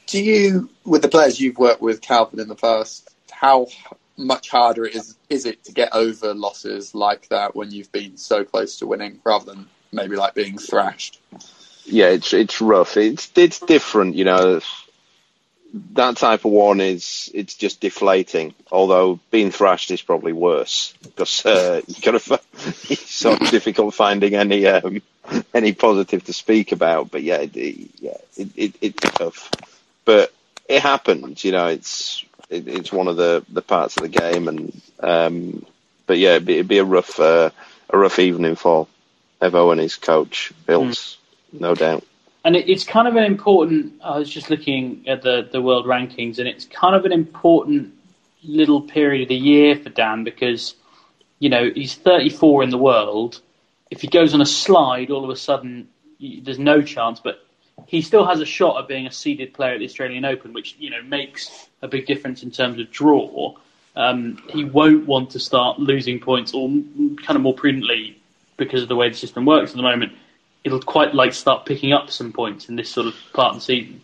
Do 0.07 0.21
you, 0.21 0.69
with 0.85 1.03
the 1.03 1.09
players 1.09 1.41
you've 1.41 1.59
worked 1.59 1.81
with, 1.81 2.01
Calvin, 2.01 2.41
in 2.41 2.49
the 2.49 2.57
past, 2.57 3.15
how 3.31 3.69
much 4.17 4.49
harder 4.51 4.87
it 4.87 4.97
is 4.97 5.17
is 5.29 5.47
it 5.47 5.63
to 5.65 5.73
get 5.73 5.95
over 5.95 6.35
losses 6.35 6.97
like 6.97 7.29
that 7.29 7.55
when 7.55 7.71
you've 7.71 7.93
been 7.93 8.17
so 8.17 8.45
close 8.45 8.79
to 8.79 8.89
winning, 8.89 9.21
rather 9.25 9.45
than 9.45 9.69
maybe 9.95 10.17
like 10.17 10.35
being 10.35 10.59
thrashed? 10.59 11.21
Yeah, 11.85 12.09
it's 12.09 12.33
it's 12.33 12.61
rough. 12.61 12.97
It's 12.97 13.31
it's 13.37 13.61
different, 13.61 14.17
you 14.17 14.25
know. 14.25 14.61
that 15.93 16.17
type 16.17 16.45
of 16.45 16.53
one 16.53 16.81
is 16.81 17.31
it's 17.35 17.55
just 17.55 17.81
deflating. 17.81 18.55
Although 18.71 19.21
being 19.31 19.51
thrashed 19.51 19.91
is 19.91 20.03
probably 20.03 20.33
worse 20.33 20.95
because 21.03 21.45
uh, 21.45 21.83
you 21.87 22.01
got 22.01 22.21
to. 22.21 22.41
It's 22.89 23.15
so 23.15 23.37
difficult 23.37 23.95
finding 23.95 24.35
any 24.35 24.67
um, 24.67 25.03
any 25.53 25.73
positive 25.73 26.25
to 26.25 26.33
speak 26.33 26.73
about. 26.73 27.11
But 27.11 27.23
yeah, 27.23 27.39
it, 27.41 27.91
yeah, 28.01 28.17
it, 28.37 28.49
it, 28.57 28.75
it's 28.81 29.11
tough. 29.11 29.51
But 30.05 30.33
it 30.69 30.81
happens. 30.81 31.45
You 31.45 31.53
know, 31.53 31.67
it's 31.67 32.25
it, 32.49 32.69
it's 32.69 32.93
one 32.93 33.09
of 33.09 33.17
the, 33.17 33.45
the 33.49 33.63
parts 33.63 33.97
of 33.97 34.03
the 34.03 34.09
game. 34.09 34.49
And 34.49 34.83
um, 35.01 35.67
but 36.07 36.19
yeah, 36.19 36.37
it'd 36.37 36.47
be, 36.47 36.55
it'd 36.55 36.69
be 36.69 36.79
a 36.79 36.85
rough 36.85 37.19
uh, 37.21 37.51
a 37.91 37.99
rough 37.99 38.19
evening 38.19 38.57
for 38.57 38.87
Evo 39.51 39.73
and 39.73 39.81
his 39.81 39.97
coach 39.97 40.53
Bills, 40.67 41.19
mm. 41.55 41.61
no 41.61 41.75
doubt 41.75 42.05
and 42.45 42.55
it, 42.55 42.69
it's 42.69 42.85
kind 42.85 43.09
of 43.09 43.17
an 43.17 43.25
important. 43.25 43.95
I 44.03 44.19
was 44.19 44.31
just 44.31 44.51
looking 44.51 45.05
at 45.09 45.23
the 45.23 45.49
the 45.51 45.63
world 45.63 45.87
rankings, 45.87 46.39
and 46.39 46.47
it's 46.47 46.67
kind 46.67 46.95
of 46.95 47.05
an 47.05 47.13
important 47.13 47.95
little 48.45 48.83
period 48.83 49.23
of 49.23 49.29
the 49.29 49.35
year 49.35 49.77
for 49.77 49.89
Dan 49.89 50.23
because 50.23 50.75
you 51.39 51.49
know 51.49 51.71
he's 51.75 51.95
34 51.95 52.63
in 52.63 52.71
the 52.71 52.79
world. 52.79 53.41
If 53.91 54.03
he 54.03 54.09
goes 54.09 54.35
on 54.35 54.41
a 54.41 54.47
slide, 54.47 55.11
all 55.11 55.25
of 55.25 55.31
a 55.31 55.37
sudden 55.37 55.89
there's 56.21 56.59
no 56.59 56.83
chance, 56.83 57.21
but 57.21 57.45
he 57.87 58.03
still 58.03 58.27
has 58.27 58.41
a 58.41 58.47
shot 58.47 58.81
at 58.81 58.89
being 58.89 59.07
a 59.07 59.13
seeded 59.13 59.55
player 59.55 59.75
at 59.75 59.79
the 59.79 59.85
Australian 59.87 60.25
Open, 60.25 60.53
which 60.53 60.77
you 60.79 60.91
know 60.91 61.03
makes 61.03 61.69
a 61.81 61.89
big 61.89 62.07
difference 62.07 62.43
in 62.43 62.51
terms 62.51 62.79
of 62.79 62.91
draw. 62.91 63.55
Um, 63.97 64.43
he 64.51 64.65
won't 64.65 65.07
want 65.07 65.31
to 65.31 65.39
start 65.39 65.79
losing 65.79 66.19
points, 66.21 66.53
or 66.53 66.69
kind 66.69 67.37
of 67.37 67.41
more 67.41 67.55
prudently, 67.55 68.21
because 68.57 68.83
of 68.83 68.89
the 68.89 68.97
way 68.97 69.09
the 69.09 69.17
system 69.17 69.45
works 69.45 69.71
at 69.71 69.77
the 69.77 69.83
moment 69.83 70.13
it'll 70.65 70.81
quite 70.81 71.15
like 71.15 71.35
start 71.35 71.67
picking 71.67 71.93
up 71.93 72.11
some 72.11 72.33
points 72.33 72.69
in 72.69 72.77
this 72.77 72.89
sort 72.89 73.07
of 73.07 73.15
part 73.33 73.51
of 73.51 73.57
the 73.57 73.61
season. 73.61 74.01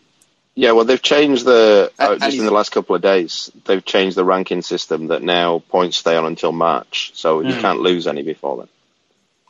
Yeah, 0.55 0.72
well, 0.72 0.84
they've 0.84 1.01
changed 1.01 1.46
the 1.46 1.90
uh, 1.98 2.16
just 2.16 2.36
in 2.36 2.44
the 2.44 2.51
last 2.51 2.70
couple 2.70 2.94
of 2.94 3.01
days. 3.01 3.51
They've 3.64 3.84
changed 3.84 4.16
the 4.16 4.24
ranking 4.24 4.62
system 4.62 5.07
that 5.07 5.22
now 5.22 5.61
points 5.70 5.96
stay 5.96 6.16
on 6.16 6.26
until 6.26 6.53
March, 6.53 7.12
so 7.14 7.40
mm. 7.40 7.48
you 7.48 7.55
hmm. 7.55 7.61
can't 7.61 7.80
lose 7.80 8.07
any 8.07 8.22
before 8.22 8.59
then. 8.59 8.68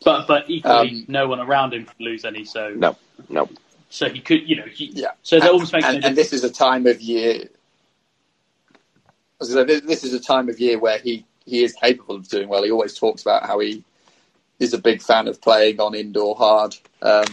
But 0.04 0.28
but 0.28 0.48
equally, 0.48 0.90
um, 0.90 1.04
no 1.08 1.26
one 1.26 1.40
around 1.40 1.74
him 1.74 1.86
can 1.86 1.96
lose 1.98 2.24
any. 2.24 2.44
So 2.44 2.70
no, 2.70 2.96
no. 3.28 3.48
So 3.88 4.08
he 4.08 4.20
could, 4.20 4.48
you 4.48 4.56
know, 4.56 4.66
he, 4.66 4.92
yeah. 4.94 5.08
So 5.22 5.36
that 5.36 5.46
and, 5.46 5.52
almost 5.52 5.72
makes 5.72 5.84
and, 5.84 6.04
and 6.04 6.16
this 6.16 6.32
is 6.32 6.44
a 6.44 6.50
time 6.50 6.86
of 6.86 7.00
year. 7.00 7.48
This 9.40 10.04
is 10.04 10.12
a 10.12 10.20
time 10.20 10.48
of 10.48 10.60
year 10.60 10.78
where 10.78 10.98
he, 10.98 11.24
he 11.46 11.64
is 11.64 11.72
capable 11.72 12.14
of 12.14 12.28
doing 12.28 12.48
well. 12.48 12.62
He 12.62 12.70
always 12.70 12.96
talks 12.96 13.22
about 13.22 13.46
how 13.46 13.58
he 13.58 13.82
is 14.60 14.74
a 14.74 14.78
big 14.78 15.02
fan 15.02 15.26
of 15.26 15.40
playing 15.40 15.80
on 15.80 15.94
indoor 15.94 16.36
hard. 16.36 16.76
Um, 17.02 17.24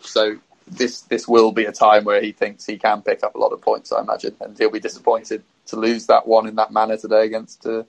so 0.00 0.38
this 0.66 1.02
this 1.02 1.28
will 1.28 1.52
be 1.52 1.66
a 1.66 1.72
time 1.72 2.04
where 2.04 2.20
he 2.20 2.32
thinks 2.32 2.64
he 2.66 2.78
can 2.78 3.02
pick 3.02 3.22
up 3.22 3.34
a 3.34 3.38
lot 3.38 3.52
of 3.52 3.60
points, 3.60 3.92
I 3.92 4.00
imagine, 4.00 4.34
and 4.40 4.58
he'll 4.58 4.70
be 4.70 4.80
disappointed 4.80 5.44
to 5.66 5.76
lose 5.76 6.06
that 6.06 6.26
one 6.26 6.48
in 6.48 6.56
that 6.56 6.72
manner 6.72 6.96
today 6.96 7.26
against 7.26 7.66
a, 7.66 7.86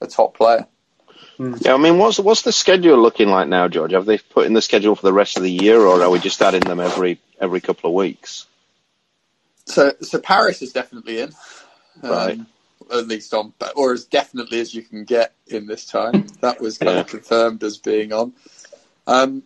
a 0.00 0.06
top 0.06 0.34
player. 0.34 0.66
Hmm. 1.36 1.54
Yeah, 1.60 1.74
I 1.74 1.76
mean, 1.76 1.98
what's 1.98 2.18
what's 2.18 2.42
the 2.42 2.52
schedule 2.52 3.00
looking 3.00 3.28
like 3.28 3.48
now, 3.48 3.68
George? 3.68 3.92
Have 3.92 4.06
they 4.06 4.18
put 4.18 4.46
in 4.46 4.54
the 4.54 4.62
schedule 4.62 4.96
for 4.96 5.06
the 5.06 5.12
rest 5.12 5.36
of 5.36 5.42
the 5.42 5.52
year, 5.52 5.80
or 5.80 6.02
are 6.02 6.10
we 6.10 6.18
just 6.18 6.40
adding 6.40 6.60
them 6.60 6.80
every 6.80 7.20
every 7.40 7.60
couple 7.60 7.90
of 7.90 7.94
weeks? 7.94 8.46
So, 9.66 9.92
so 10.00 10.18
Paris 10.20 10.62
is 10.62 10.72
definitely 10.72 11.20
in. 11.20 11.32
Right. 12.02 12.38
At 12.92 13.08
least 13.08 13.34
on, 13.34 13.52
or 13.74 13.92
as 13.92 14.04
definitely 14.04 14.60
as 14.60 14.74
you 14.74 14.82
can 14.82 15.04
get 15.04 15.34
in 15.48 15.66
this 15.66 15.86
time. 15.86 16.26
That 16.40 16.60
was 16.60 16.78
kind 16.78 16.94
yeah. 16.94 17.00
of 17.00 17.08
confirmed 17.08 17.62
as 17.64 17.78
being 17.78 18.12
on. 18.12 18.32
Um, 19.06 19.42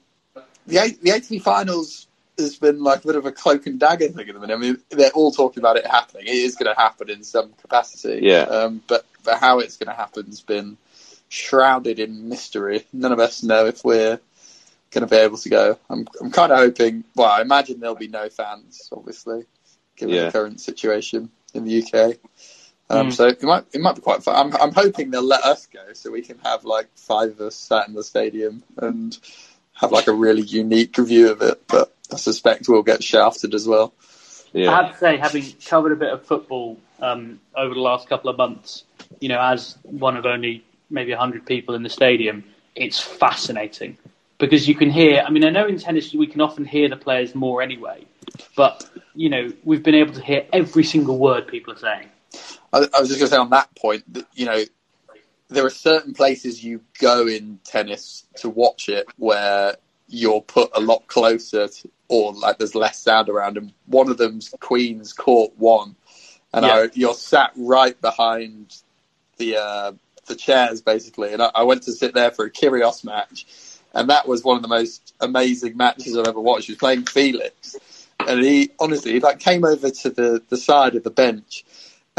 the 0.66 0.96
the 1.02 1.10
ATP 1.10 1.42
finals 1.42 2.06
has 2.38 2.56
been 2.56 2.82
like 2.82 3.04
a 3.04 3.06
bit 3.06 3.16
of 3.16 3.26
a 3.26 3.32
cloak 3.32 3.66
and 3.66 3.78
dagger 3.78 4.08
thing 4.08 4.28
at 4.28 4.34
the 4.34 4.40
minute. 4.40 4.54
I 4.54 4.58
mean, 4.58 4.78
they're 4.90 5.10
all 5.10 5.32
talking 5.32 5.60
about 5.60 5.76
it 5.76 5.86
happening. 5.86 6.26
It 6.26 6.34
is 6.34 6.56
going 6.56 6.74
to 6.74 6.80
happen 6.80 7.10
in 7.10 7.22
some 7.22 7.52
capacity. 7.60 8.20
Yeah. 8.22 8.42
Um, 8.42 8.82
but 8.86 9.06
but 9.24 9.38
how 9.38 9.58
it's 9.58 9.76
going 9.76 9.88
to 9.88 10.00
happen 10.00 10.26
has 10.26 10.40
been 10.40 10.76
shrouded 11.28 11.98
in 11.98 12.28
mystery. 12.28 12.86
None 12.92 13.12
of 13.12 13.20
us 13.20 13.42
know 13.42 13.66
if 13.66 13.84
we're 13.84 14.20
going 14.90 15.06
to 15.06 15.06
be 15.06 15.16
able 15.16 15.38
to 15.38 15.48
go. 15.48 15.78
I'm 15.88 16.06
I'm 16.20 16.30
kind 16.30 16.52
of 16.52 16.58
hoping. 16.58 17.04
Well, 17.14 17.30
I 17.30 17.42
imagine 17.42 17.80
there'll 17.80 17.96
be 17.96 18.08
no 18.08 18.28
fans, 18.28 18.88
obviously, 18.92 19.44
given 19.96 20.14
yeah. 20.14 20.26
the 20.26 20.32
current 20.32 20.60
situation 20.60 21.30
in 21.54 21.64
the 21.64 21.82
UK. 21.82 22.16
Um, 22.90 23.08
mm. 23.08 23.12
So 23.12 23.28
it 23.28 23.42
might 23.42 23.64
it 23.72 23.80
might 23.80 23.94
be 23.94 24.02
quite 24.02 24.22
fun. 24.22 24.34
I'm 24.34 24.60
I'm 24.60 24.72
hoping 24.72 25.10
they'll 25.10 25.22
let 25.22 25.44
us 25.44 25.66
go 25.66 25.92
so 25.92 26.10
we 26.10 26.22
can 26.22 26.38
have 26.40 26.64
like 26.64 26.88
five 26.96 27.30
of 27.30 27.40
us 27.40 27.54
sat 27.54 27.86
in 27.86 27.94
the 27.94 28.02
stadium 28.02 28.64
and 28.76 29.16
have 29.74 29.92
like 29.92 30.08
a 30.08 30.12
really 30.12 30.42
unique 30.42 30.96
view 30.96 31.30
of 31.30 31.40
it. 31.40 31.62
But 31.68 31.94
I 32.12 32.16
suspect 32.16 32.68
we'll 32.68 32.82
get 32.82 33.02
shafted 33.02 33.54
as 33.54 33.66
well. 33.66 33.94
Yeah. 34.52 34.72
I 34.72 34.82
have 34.82 34.92
to 34.92 34.98
say, 34.98 35.16
having 35.16 35.44
covered 35.64 35.92
a 35.92 35.96
bit 35.96 36.12
of 36.12 36.26
football 36.26 36.78
um, 37.00 37.38
over 37.56 37.72
the 37.72 37.80
last 37.80 38.08
couple 38.08 38.28
of 38.28 38.36
months, 38.36 38.82
you 39.20 39.28
know, 39.28 39.40
as 39.40 39.78
one 39.84 40.16
of 40.16 40.26
only 40.26 40.64
maybe 40.90 41.12
hundred 41.12 41.46
people 41.46 41.76
in 41.76 41.84
the 41.84 41.88
stadium, 41.88 42.42
it's 42.74 42.98
fascinating 42.98 43.96
because 44.38 44.66
you 44.66 44.74
can 44.74 44.90
hear. 44.90 45.22
I 45.24 45.30
mean, 45.30 45.44
I 45.44 45.50
know 45.50 45.66
in 45.68 45.78
tennis 45.78 46.12
we 46.12 46.26
can 46.26 46.40
often 46.40 46.64
hear 46.64 46.88
the 46.88 46.96
players 46.96 47.36
more 47.36 47.62
anyway, 47.62 48.04
but 48.56 48.90
you 49.14 49.28
know, 49.28 49.52
we've 49.62 49.84
been 49.84 49.94
able 49.94 50.14
to 50.14 50.20
hear 50.22 50.44
every 50.52 50.82
single 50.82 51.18
word 51.18 51.46
people 51.46 51.72
are 51.72 51.78
saying. 51.78 52.08
I, 52.72 52.78
I 52.78 53.00
was 53.00 53.08
just 53.08 53.20
going 53.20 53.28
to 53.28 53.34
say 53.34 53.36
on 53.36 53.50
that 53.50 53.74
point 53.74 54.12
that 54.14 54.26
you 54.34 54.46
know 54.46 54.64
there 55.48 55.66
are 55.66 55.70
certain 55.70 56.14
places 56.14 56.62
you 56.62 56.80
go 57.00 57.26
in 57.26 57.58
tennis 57.64 58.24
to 58.36 58.48
watch 58.48 58.88
it 58.88 59.06
where 59.16 59.76
you're 60.08 60.40
put 60.40 60.70
a 60.74 60.80
lot 60.80 61.06
closer 61.06 61.68
to, 61.68 61.90
or 62.08 62.32
like 62.32 62.58
there's 62.58 62.74
less 62.74 62.98
sound 62.98 63.28
around 63.28 63.56
and 63.56 63.72
one 63.86 64.08
of 64.08 64.18
them's 64.18 64.54
queen's 64.60 65.12
court 65.12 65.52
one 65.56 65.96
and 66.52 66.64
yeah. 66.64 66.72
I, 66.72 66.88
you're 66.94 67.14
sat 67.14 67.52
right 67.56 68.00
behind 68.00 68.76
the 69.38 69.56
uh, 69.56 69.92
the 70.26 70.36
chairs 70.36 70.80
basically 70.82 71.32
and 71.32 71.42
I, 71.42 71.50
I, 71.54 71.62
went 71.64 71.84
to 71.84 71.92
sit 71.92 72.14
there 72.14 72.30
for 72.30 72.44
a 72.44 72.50
Kyrgios 72.50 73.04
match 73.04 73.46
and 73.94 74.10
that 74.10 74.28
was 74.28 74.44
one 74.44 74.56
of 74.56 74.62
the 74.62 74.68
most 74.68 75.14
amazing 75.20 75.76
matches 75.76 76.16
I've 76.16 76.28
ever 76.28 76.40
watched 76.40 76.66
he 76.66 76.72
was 76.72 76.78
playing 76.78 77.06
Felix 77.06 77.76
and 78.26 78.42
he 78.44 78.70
honestly 78.78 79.12
he 79.12 79.20
like 79.20 79.40
came 79.40 79.64
over 79.64 79.90
to 79.90 80.10
the, 80.10 80.42
the 80.48 80.56
side 80.56 80.94
of 80.94 81.02
the 81.02 81.10
bench 81.10 81.64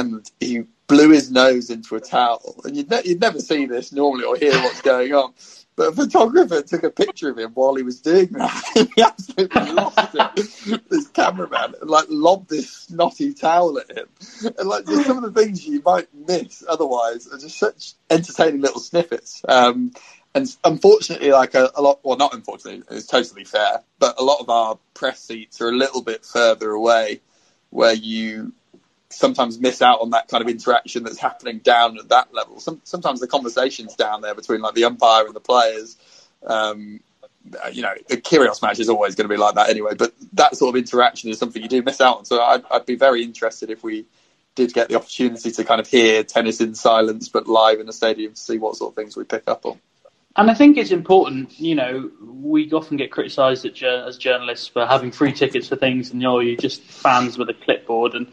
and 0.02 0.32
he 0.40 0.64
blew 0.88 1.10
his 1.10 1.32
nose 1.32 1.70
into 1.70 1.96
a 1.96 2.02
towel. 2.02 2.62
And 2.66 2.76
you'd, 2.76 2.90
ne- 2.90 3.04
you'd 3.06 3.22
never 3.22 3.40
see 3.40 3.66
this 3.66 3.92
normally 3.92 4.26
or 4.26 4.36
hear 4.36 4.54
what's 4.54 4.82
going 4.82 5.14
on. 5.14 5.34
But 5.78 5.90
a 5.90 5.92
photographer 5.94 6.62
took 6.62 6.84
a 6.84 6.90
picture 6.90 7.30
of 7.30 7.40
him 7.40 7.52
while 7.54 7.76
he 7.76 7.84
was 7.84 8.02
doing 8.02 8.28
that. 8.34 8.90
he 8.96 9.02
absolutely 9.02 9.72
lost 9.72 10.10
it. 10.14 10.82
This 10.90 11.08
cameraman 11.08 11.76
like 11.82 12.08
lobbed 12.10 12.50
this 12.50 12.70
snotty 12.72 13.34
towel 13.34 13.80
at 13.80 13.98
him. 13.98 14.08
And 14.58 14.68
like 14.68 14.86
just 14.86 15.08
some 15.08 15.24
of 15.24 15.34
the 15.34 15.42
things 15.42 15.66
you 15.66 15.82
might 15.86 16.08
miss 16.14 16.64
otherwise 16.68 17.28
are 17.28 17.38
just 17.38 17.58
such 17.58 17.94
entertaining 18.10 18.62
little 18.62 18.82
snippets. 18.82 19.44
Um, 19.48 19.94
and 20.36 20.54
unfortunately, 20.64 21.32
like 21.32 21.56
a, 21.56 21.72
a, 21.76 21.82
lot, 21.82 22.00
well, 22.04 22.18
not 22.18 22.34
unfortunately, 22.34 22.84
it's 22.90 23.08
totally 23.08 23.44
fair, 23.44 23.82
but 24.00 24.20
a 24.20 24.24
lot 24.24 24.40
of 24.40 24.50
our 24.50 24.78
press 24.94 25.22
seats 25.22 25.62
are 25.62 25.70
a 25.70 25.76
little 25.76 26.02
bit 26.02 26.26
further 26.26 26.72
away 26.72 27.22
where 27.70 27.94
you 27.94 28.54
sometimes 29.12 29.60
miss 29.60 29.82
out 29.82 30.02
on 30.02 30.12
that 30.12 30.28
kind 30.28 30.42
of 30.42 30.50
interaction 30.50 31.04
that's 31.04 31.18
happening 31.18 31.60
down 31.60 31.98
at 31.98 32.10
that 32.10 32.34
level. 32.34 32.60
Some, 32.60 32.82
sometimes 32.84 33.20
the 33.20 33.28
conversations 33.28 33.96
down 33.96 34.22
there 34.22 34.36
between 34.36 34.62
like 34.62 34.76
the 34.76 34.86
umpire 34.86 35.26
and 35.26 35.36
the 35.36 35.40
players, 35.40 35.98
um, 36.46 37.00
you 37.72 37.82
know, 37.82 37.94
a 38.10 38.18
Kyrgios 38.18 38.62
match 38.62 38.80
is 38.80 38.90
always 38.90 39.16
going 39.16 39.28
to 39.28 39.34
be 39.34 39.40
like 39.40 39.56
that 39.56 39.70
anyway. 39.70 39.94
But 39.96 40.14
that 40.34 40.56
sort 40.56 40.76
of 40.76 40.80
interaction 40.80 41.30
is 41.30 41.40
something 41.40 41.62
you 41.62 41.70
do 41.70 41.82
miss 41.82 42.02
out 42.02 42.20
on. 42.20 42.26
So 42.26 42.42
I'd, 42.42 42.64
I'd 42.70 42.86
be 42.86 42.96
very 42.96 43.24
interested 43.24 43.70
if 43.70 43.84
we 43.84 44.06
did 44.56 44.74
get 44.74 44.90
the 44.90 44.96
opportunity 44.96 45.52
to 45.52 45.64
kind 45.64 45.80
of 45.80 45.88
hear 45.88 46.24
tennis 46.24 46.62
in 46.62 46.76
silence, 46.76 47.30
but 47.30 47.48
live 47.48 47.80
in 47.80 47.88
a 47.90 47.94
stadium 47.94 48.34
to 48.34 48.40
see 48.40 48.58
what 48.58 48.76
sort 48.76 48.92
of 48.92 48.96
things 48.96 49.16
we 49.16 49.24
pick 49.24 49.44
up 49.48 49.66
on. 49.66 49.80
And 50.36 50.50
I 50.50 50.54
think 50.54 50.78
it's 50.78 50.92
important, 50.92 51.60
you 51.60 51.76
know, 51.76 52.10
we 52.22 52.72
often 52.72 52.96
get 52.96 53.12
criticised 53.12 53.66
as 53.66 54.18
journalists 54.18 54.68
for 54.68 54.86
having 54.86 55.12
free 55.12 55.34
tickets 55.34 55.68
for 55.68 55.76
things 55.76 56.12
and, 56.12 56.22
you 56.22 56.28
know, 56.28 56.40
you're 56.40 56.56
just 56.56 56.82
fans 56.82 57.38
with 57.38 57.50
a 57.50 57.54
clipboard. 57.54 58.14
And 58.14 58.32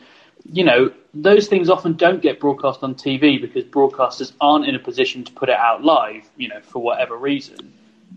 you 0.50 0.64
know, 0.64 0.92
those 1.14 1.48
things 1.48 1.68
often 1.68 1.94
don't 1.94 2.22
get 2.22 2.40
broadcast 2.40 2.82
on 2.82 2.94
TV 2.94 3.40
because 3.40 3.64
broadcasters 3.64 4.32
aren't 4.40 4.66
in 4.66 4.74
a 4.74 4.78
position 4.78 5.24
to 5.24 5.32
put 5.32 5.48
it 5.48 5.56
out 5.56 5.84
live, 5.84 6.28
you 6.36 6.48
know, 6.48 6.60
for 6.60 6.80
whatever 6.80 7.16
reason. 7.16 7.72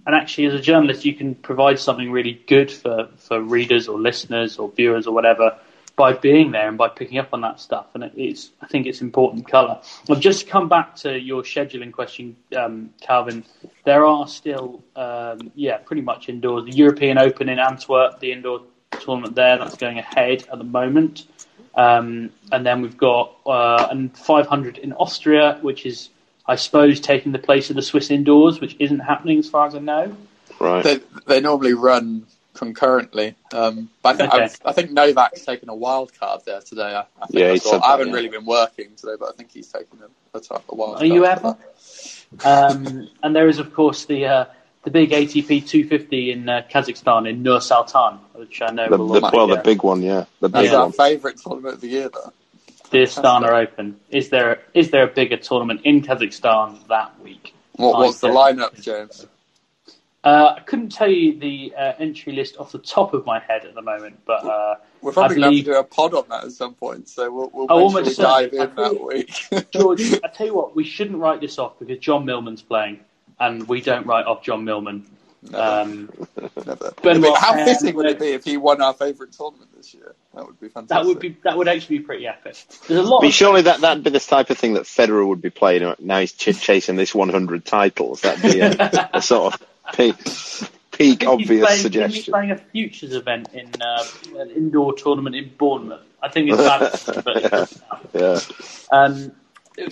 And 0.05 0.15
actually, 0.15 0.45
as 0.45 0.53
a 0.53 0.59
journalist, 0.59 1.05
you 1.05 1.13
can 1.13 1.35
provide 1.35 1.79
something 1.79 2.11
really 2.11 2.41
good 2.47 2.71
for, 2.71 3.09
for 3.17 3.41
readers 3.41 3.87
or 3.87 3.99
listeners 3.99 4.57
or 4.57 4.71
viewers 4.71 5.05
or 5.05 5.13
whatever 5.13 5.57
by 5.95 6.13
being 6.13 6.51
there 6.51 6.67
and 6.67 6.77
by 6.77 6.87
picking 6.87 7.17
up 7.17 7.29
on 7.33 7.41
that 7.41 7.59
stuff. 7.59 7.87
And 7.93 8.05
it's, 8.15 8.49
I 8.61 8.67
think 8.67 8.87
it's 8.87 9.01
important 9.01 9.47
colour. 9.47 9.79
I've 10.09 10.19
just 10.19 10.47
come 10.47 10.69
back 10.69 10.95
to 10.97 11.19
your 11.19 11.43
scheduling 11.43 11.91
question, 11.91 12.35
um, 12.57 12.91
Calvin. 13.01 13.43
There 13.83 14.05
are 14.05 14.27
still, 14.27 14.81
um, 14.95 15.51
yeah, 15.53 15.77
pretty 15.77 16.01
much 16.01 16.29
indoors. 16.29 16.65
The 16.65 16.71
European 16.71 17.17
Open 17.17 17.49
in 17.49 17.59
Antwerp, 17.59 18.19
the 18.19 18.31
indoor 18.31 18.61
tournament 18.99 19.35
there, 19.35 19.57
that's 19.57 19.75
going 19.75 19.99
ahead 19.99 20.47
at 20.51 20.57
the 20.57 20.63
moment. 20.63 21.27
Um, 21.75 22.31
and 22.51 22.65
then 22.65 22.81
we've 22.81 22.97
got 22.97 23.35
uh, 23.45 23.87
and 23.89 24.15
500 24.17 24.77
in 24.77 24.93
Austria, 24.93 25.57
which 25.61 25.85
is, 25.85 26.09
I 26.45 26.55
suppose, 26.55 26.99
taking 26.99 27.31
the 27.31 27.39
place 27.39 27.69
of 27.69 27.75
the 27.75 27.81
Swiss 27.81 28.11
indoors, 28.11 28.59
which 28.59 28.75
isn't 28.79 28.99
happening 28.99 29.39
as 29.39 29.49
far 29.49 29.67
as 29.67 29.75
I 29.75 29.79
know. 29.79 30.15
Right. 30.59 30.83
They, 30.83 30.99
they 31.27 31.39
normally 31.39 31.73
run 31.73 32.25
concurrently. 32.53 33.35
Um, 33.53 33.89
but 34.03 34.15
I 34.15 34.17
think, 34.17 34.33
Okay. 34.33 34.43
I've- 34.43 34.55
I 34.65 34.71
think 34.73 34.91
Novak's 34.91 35.45
taken 35.45 35.69
a 35.69 35.75
wild 35.75 36.11
card 36.19 36.41
there 36.45 36.59
today. 36.61 36.93
I, 36.93 36.99
I, 37.21 37.25
think 37.27 37.39
Yeah, 37.39 37.47
I, 37.47 37.51
he 37.53 37.57
saw- 37.59 37.71
said 37.71 37.81
that, 37.81 37.85
I 37.85 37.91
haven't 37.91 38.09
yeah. 38.09 38.13
really 38.15 38.29
been 38.29 38.45
working 38.45 38.89
today, 38.97 39.13
but 39.19 39.29
I 39.29 39.31
think 39.31 39.51
he's 39.51 39.67
taken 39.71 39.99
a, 40.03 40.37
a, 40.37 40.41
a 40.69 40.75
wild 40.75 40.95
Are 40.95 40.97
card. 40.97 41.07
you 41.07 41.25
ever? 41.25 41.57
Um, 42.43 43.09
and 43.23 43.35
there 43.35 43.47
is, 43.47 43.59
of 43.59 43.73
course, 43.73 44.05
the 44.05 44.25
uh, 44.25 44.45
the 44.83 44.91
big 44.91 45.11
ATP 45.11 45.67
250 45.67 46.31
in 46.31 46.49
uh, 46.49 46.63
Kazakhstan 46.71 47.29
in 47.29 47.43
Nur 47.43 47.61
Sultan, 47.61 48.17
which 48.33 48.61
I 48.61 48.71
know 48.71 48.89
The, 48.89 48.97
will 48.97 49.07
the, 49.07 49.13
look 49.19 49.33
well, 49.33 49.47
like, 49.47 49.63
the 49.63 49.69
big 49.69 49.83
one, 49.83 50.01
yeah, 50.01 50.25
the 50.39 50.49
That's 50.49 50.67
big 50.69 50.73
our 50.73 50.83
one. 50.85 50.91
favourite 50.93 51.37
tournament 51.37 51.75
of 51.75 51.81
the 51.81 51.87
year, 51.87 52.09
though. 52.09 52.33
the 52.89 52.97
Astana 52.99 53.49
Open. 53.63 53.99
Is 54.09 54.29
there 54.29 54.61
is 54.73 54.89
there 54.91 55.03
a 55.03 55.07
bigger 55.13 55.37
tournament 55.37 55.81
in 55.83 56.01
Kazakhstan 56.01 56.87
that 56.87 57.19
week? 57.21 57.53
What, 57.73 57.93
I 57.93 57.99
what's 57.99 58.19
the 58.19 58.27
lineup, 58.29 58.79
James? 58.81 59.27
Uh, 60.23 60.53
I 60.57 60.59
couldn't 60.59 60.91
tell 60.91 61.09
you 61.09 61.39
the 61.39 61.73
uh, 61.75 61.93
entry 61.97 62.33
list 62.33 62.57
off 62.57 62.71
the 62.71 62.77
top 62.77 63.15
of 63.15 63.25
my 63.25 63.39
head 63.39 63.65
at 63.65 63.73
the 63.73 63.81
moment, 63.81 64.19
but 64.23 64.45
uh, 64.45 64.75
We're 65.01 65.13
probably 65.13 65.37
I 65.37 65.39
going 65.39 65.51
to 65.51 65.57
have 65.57 65.65
to 65.65 65.71
do 65.71 65.79
a 65.79 65.83
pod 65.83 66.13
on 66.13 66.25
that 66.29 66.43
at 66.43 66.51
some 66.51 66.75
point, 66.75 67.09
so 67.09 67.31
we'll, 67.31 67.49
we'll 67.51 67.65
Oh, 67.71 67.89
make 67.89 68.05
sure 68.05 68.25
almost 68.27 68.51
we 68.51 68.59
dive 68.59 68.69
in 68.69 68.75
that 68.75 69.03
week. 69.03 69.71
George, 69.71 70.13
I 70.23 70.27
tell 70.27 70.45
you 70.45 70.53
what, 70.53 70.75
we 70.75 70.83
shouldn't 70.83 71.17
write 71.17 71.41
this 71.41 71.57
off 71.57 71.79
because 71.79 71.97
John 71.97 72.25
Millman's 72.25 72.61
playing, 72.61 72.99
and 73.41 73.67
we 73.67 73.81
don't 73.81 74.05
write 74.05 74.25
off 74.25 74.43
John 74.43 74.63
Millman. 74.63 75.05
Um, 75.55 76.09
Never. 76.67 76.93
Benoit 77.01 77.35
How 77.37 77.53
Paire- 77.53 77.65
fitting 77.65 77.95
would 77.95 78.05
it 78.05 78.19
be 78.19 78.27
if 78.27 78.43
he 78.45 78.57
won 78.57 78.79
our 78.81 78.93
favourite 78.93 79.33
tournament 79.33 79.71
this 79.75 79.91
year? 79.93 80.13
That 80.35 80.45
would 80.45 80.59
be 80.59 80.67
fantastic. 80.69 80.89
that 80.89 81.05
would 81.07 81.19
be 81.19 81.35
that 81.43 81.57
would 81.57 81.67
actually 81.67 81.97
be 81.97 82.03
pretty 82.03 82.27
epic. 82.27 82.55
There's 82.87 82.99
a 82.99 83.03
lot. 83.09 83.21
Be 83.21 83.29
Of, 83.29 83.33
surely 83.33 83.63
that 83.63 83.81
that'd 83.81 84.03
be 84.03 84.11
the 84.11 84.19
type 84.19 84.51
of 84.51 84.57
thing 84.59 84.73
that 84.75 84.83
Federer 84.83 85.27
would 85.27 85.41
be 85.41 85.49
playing. 85.49 85.95
Now 85.99 86.19
he's 86.19 86.31
ch- 86.33 86.61
chasing 86.61 86.95
this 86.95 87.13
100 87.15 87.65
titles. 87.65 88.21
That'd 88.21 88.43
be 88.53 88.59
a, 88.59 89.09
a 89.15 89.21
sort 89.21 89.55
of 89.55 89.67
peak, 89.93 90.15
peak 90.91 91.25
obvious 91.27 91.65
playing, 91.65 91.73
He's 91.77 91.81
suggestion. 91.81 92.31
playing 92.31 92.51
a 92.51 92.57
futures 92.57 93.13
event 93.15 93.49
in 93.53 93.71
uh, 93.81 94.05
an 94.37 94.51
indoor 94.51 94.93
tournament 94.93 95.35
in 95.35 95.51
Bournemouth. 95.57 96.01
I 96.21 96.29
think 96.29 96.49
it's 96.51 96.57
bad, 96.57 97.23
but 97.25 97.63
it's 97.63 97.81
Yeah. 98.13 98.39
Um, 98.95 99.31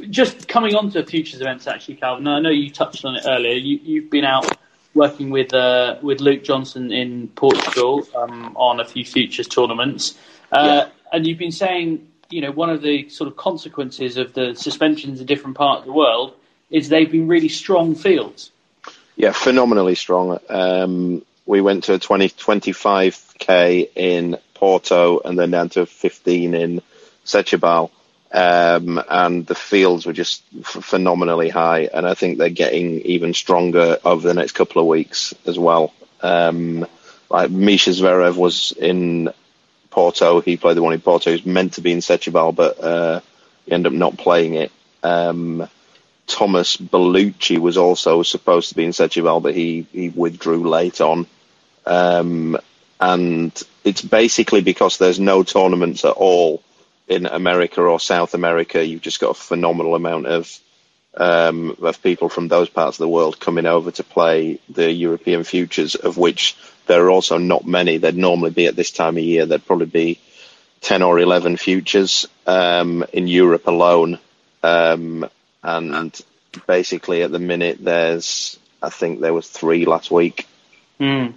just 0.10 0.48
coming 0.48 0.76
on 0.76 0.92
to 0.92 1.06
futures 1.06 1.42
events, 1.42 1.68
actually, 1.68 1.96
Calvin. 1.96 2.28
I 2.28 2.40
know 2.40 2.50
you 2.50 2.70
touched 2.70 3.06
on 3.06 3.16
it 3.16 3.24
earlier. 3.26 3.54
You, 3.54 3.80
you've 3.82 4.10
been 4.10 4.26
out 4.26 4.58
working 4.94 5.30
with 5.30 5.54
uh, 5.54 5.98
with 6.02 6.20
Luke 6.20 6.44
Johnson 6.44 6.92
in 6.92 7.28
Portugal 7.30 8.08
um, 8.16 8.56
on 8.58 8.80
a 8.80 8.86
few 8.86 9.06
futures 9.06 9.48
tournaments, 9.48 10.18
uh, 10.52 10.88
and 11.12 11.26
you've 11.26 11.38
been 11.38 11.52
saying, 11.52 12.08
you 12.30 12.42
know, 12.42 12.52
one 12.52 12.70
of 12.70 12.82
the 12.82 13.10
sort 13.10 13.30
of 13.30 13.38
consequences 13.38 14.18
of 14.18 14.34
the 14.34 14.54
suspensions 14.56 15.20
in 15.20 15.26
different 15.26 15.58
parts 15.58 15.82
of 15.82 15.86
the 15.86 15.94
world 15.94 16.34
is 16.70 16.90
they've 16.90 17.12
been 17.12 17.28
really 17.28 17.50
strong 17.50 17.96
fields. 17.96 18.52
Yeah, 19.16 19.32
phenomenally 19.32 19.96
strong. 19.96 20.40
Um, 20.50 21.26
we 21.46 21.62
went 21.62 21.86
to 21.86 21.96
a 21.96 22.00
20, 22.00 22.30
25k 22.30 23.90
in 23.96 24.38
Porto 24.54 25.20
and 25.26 25.38
then 25.38 25.52
down 25.52 25.70
to 25.70 25.86
15 25.86 26.54
in 26.54 26.82
Setúbal. 27.26 27.90
Um, 28.32 29.02
and 29.10 29.46
the 29.48 29.56
fields 29.56 30.06
were 30.06 30.14
just 30.14 30.44
f- 30.60 30.84
phenomenally 30.84 31.50
high. 31.50 31.90
And 31.92 32.06
I 32.08 32.14
think 32.14 32.38
they're 32.38 32.50
getting 32.50 33.02
even 33.02 33.34
stronger 33.34 33.98
over 34.06 34.28
the 34.28 34.36
next 34.36 34.52
couple 34.52 34.82
of 34.82 34.88
weeks 34.88 35.34
as 35.46 35.58
well. 35.58 35.94
Um, 36.22 36.86
like 37.30 37.50
Mischa 37.50 37.92
Zverev 38.00 38.36
was 38.36 38.72
in 38.72 39.34
Porto. 39.90 40.42
He 40.42 40.58
played 40.58 40.78
the 40.78 40.84
one 40.84 40.94
in 40.94 41.02
Porto. 41.02 41.32
He 41.32 41.38
was 41.38 41.46
meant 41.46 41.74
to 41.74 41.82
be 41.82 41.92
in 41.92 42.00
Setúbal, 42.00 42.56
but 42.56 42.80
uh, 42.80 43.22
he 43.66 43.72
ended 43.72 43.94
up 43.94 43.98
not 43.98 44.18
playing 44.18 44.56
it. 44.56 44.72
Um, 45.02 45.68
Thomaz 46.28 46.78
Bellucci 46.78 47.58
was 47.58 47.78
also 47.78 48.22
supposed 48.22 48.70
to 48.70 48.76
be 48.76 48.86
in 48.86 48.92
Setúbal, 48.92 49.42
but 49.42 49.56
he, 49.56 49.88
he 49.92 50.10
withdrew 50.10 50.70
late 50.70 51.02
on. 51.02 51.26
Um, 51.86 52.58
and 53.00 53.52
it's 53.84 54.02
basically 54.02 54.62
because 54.62 54.98
there's 54.98 55.20
no 55.20 55.44
tournaments 55.44 56.06
at 56.06 56.12
all 56.12 56.62
in 57.10 57.26
America 57.26 57.82
or 57.82 58.00
South 58.00 58.34
America. 58.34 58.86
You've 58.86 59.02
just 59.02 59.20
got 59.20 59.32
a 59.32 59.34
phenomenal 59.34 59.96
amount 59.96 60.28
of 60.28 60.60
um, 61.16 61.76
of 61.82 62.02
people 62.04 62.30
from 62.30 62.48
those 62.48 62.70
parts 62.70 62.98
of 62.98 63.04
the 63.04 63.10
world 63.10 63.40
coming 63.40 63.66
over 63.66 63.92
to 63.92 64.04
play 64.04 64.60
the 64.70 64.90
European 64.92 65.44
futures, 65.44 65.96
of 65.96 66.18
which 66.18 66.56
there 66.86 67.04
are 67.04 67.10
also 67.10 67.38
not 67.38 67.66
many. 67.66 67.98
There'd 67.98 68.16
normally 68.16 68.52
be 68.52 68.68
at 68.68 68.76
this 68.76 68.92
time 68.92 69.18
of 69.18 69.24
year. 69.24 69.46
There'd 69.46 69.66
probably 69.66 69.88
be 69.88 70.20
ten 70.82 71.02
or 71.02 71.20
eleven 71.20 71.58
futures 71.58 72.28
um, 72.46 73.04
in 73.12 73.28
Europe 73.28 73.68
alone. 73.68 74.20
Um, 74.62 75.28
and 75.64 76.22
basically, 76.68 77.24
at 77.24 77.32
the 77.32 77.40
minute, 77.40 77.84
there's 77.84 78.58
I 78.82 78.90
think 78.90 79.20
there 79.20 79.34
was 79.34 79.50
three 79.50 79.86
last 79.86 80.12
week. 80.12 80.48
Mm. 81.00 81.34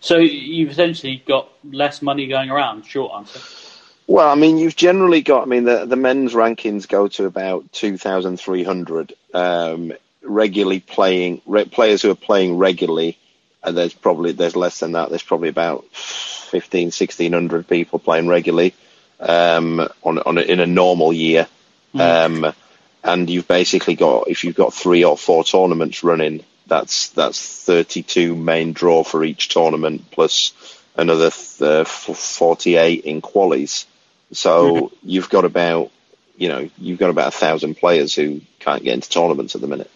So 0.00 0.16
you've 0.16 0.70
essentially 0.70 1.22
got 1.26 1.50
less 1.64 2.00
money 2.00 2.26
going 2.26 2.50
around. 2.50 2.86
Short 2.86 3.12
answer. 3.14 3.40
Well, 4.08 4.28
I 4.28 4.34
mean, 4.34 4.58
you've 4.58 4.74
generally 4.74 5.22
got. 5.22 5.42
I 5.42 5.46
mean, 5.46 5.64
the 5.64 5.84
the 5.86 5.94
men's 5.94 6.32
rankings 6.32 6.88
go 6.88 7.06
to 7.08 7.26
about 7.26 7.72
two 7.72 7.96
thousand 7.96 8.38
three 8.40 8.64
hundred. 8.64 9.12
Um, 9.32 9.92
regularly 10.28 10.80
playing 10.80 11.40
re- 11.46 11.64
players 11.64 12.02
who 12.02 12.10
are 12.10 12.16
playing 12.16 12.58
regularly. 12.58 13.18
And 13.62 13.76
there's 13.76 13.94
probably 13.94 14.32
there's 14.32 14.56
less 14.56 14.80
than 14.80 14.92
that. 14.92 15.08
There's 15.08 15.22
probably 15.22 15.48
about 15.48 15.84
15, 15.92 16.86
1600 16.86 17.66
people 17.66 17.98
playing 17.98 18.28
regularly 18.28 18.74
um, 19.18 19.80
on 20.02 20.18
on 20.18 20.38
a, 20.38 20.42
in 20.42 20.60
a 20.60 20.66
normal 20.66 21.12
year. 21.12 21.46
Um, 21.94 22.52
and 23.02 23.28
you've 23.30 23.48
basically 23.48 23.94
got 23.94 24.28
if 24.28 24.44
you've 24.44 24.54
got 24.54 24.74
three 24.74 25.04
or 25.04 25.16
four 25.16 25.42
tournaments 25.42 26.04
running, 26.04 26.44
that's 26.66 27.08
that's 27.10 27.64
32 27.64 28.36
main 28.36 28.72
draw 28.72 29.02
for 29.02 29.24
each 29.24 29.48
tournament 29.48 30.10
plus 30.10 30.52
another 30.96 31.30
th- 31.30 31.62
uh, 31.62 31.84
48 31.84 33.04
in 33.04 33.22
qualies. 33.22 33.86
So 34.32 34.92
you've 35.02 35.30
got 35.30 35.44
about 35.44 35.90
you 36.36 36.48
know 36.48 36.68
you've 36.78 36.98
got 36.98 37.10
about 37.10 37.28
a 37.28 37.36
thousand 37.36 37.76
players 37.76 38.14
who 38.14 38.40
can't 38.60 38.82
get 38.82 38.94
into 38.94 39.08
tournaments 39.08 39.54
at 39.54 39.60
the 39.60 39.66
minute. 39.66 39.90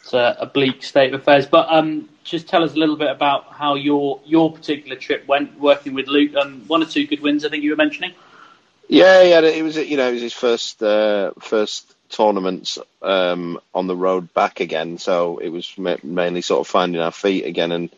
It's 0.00 0.12
a, 0.12 0.36
a 0.40 0.46
bleak 0.46 0.82
state 0.82 1.14
of 1.14 1.20
affairs. 1.20 1.46
But 1.46 1.66
um, 1.70 2.08
just 2.24 2.46
tell 2.46 2.62
us 2.62 2.74
a 2.74 2.76
little 2.76 2.96
bit 2.96 3.10
about 3.10 3.52
how 3.52 3.74
your 3.74 4.20
your 4.24 4.52
particular 4.52 4.96
trip 4.96 5.26
went 5.26 5.58
working 5.58 5.94
with 5.94 6.08
Luke. 6.08 6.34
Um, 6.36 6.64
one 6.66 6.82
or 6.82 6.86
two 6.86 7.06
good 7.06 7.20
wins, 7.20 7.44
I 7.44 7.48
think 7.48 7.64
you 7.64 7.70
were 7.70 7.76
mentioning. 7.76 8.12
Yeah, 8.88 9.22
yeah, 9.22 9.40
it 9.40 9.62
was 9.62 9.76
you 9.76 9.96
know 9.96 10.08
it 10.08 10.12
was 10.12 10.22
his 10.22 10.34
first 10.34 10.82
uh, 10.82 11.32
first 11.40 11.94
tournaments 12.10 12.78
um, 13.02 13.58
on 13.74 13.86
the 13.86 13.96
road 13.96 14.32
back 14.34 14.60
again, 14.60 14.98
so 14.98 15.38
it 15.38 15.48
was 15.48 15.72
ma- 15.78 15.96
mainly 16.02 16.42
sort 16.42 16.60
of 16.60 16.66
finding 16.66 17.00
our 17.00 17.10
feet 17.10 17.46
again 17.46 17.72
and 17.72 17.90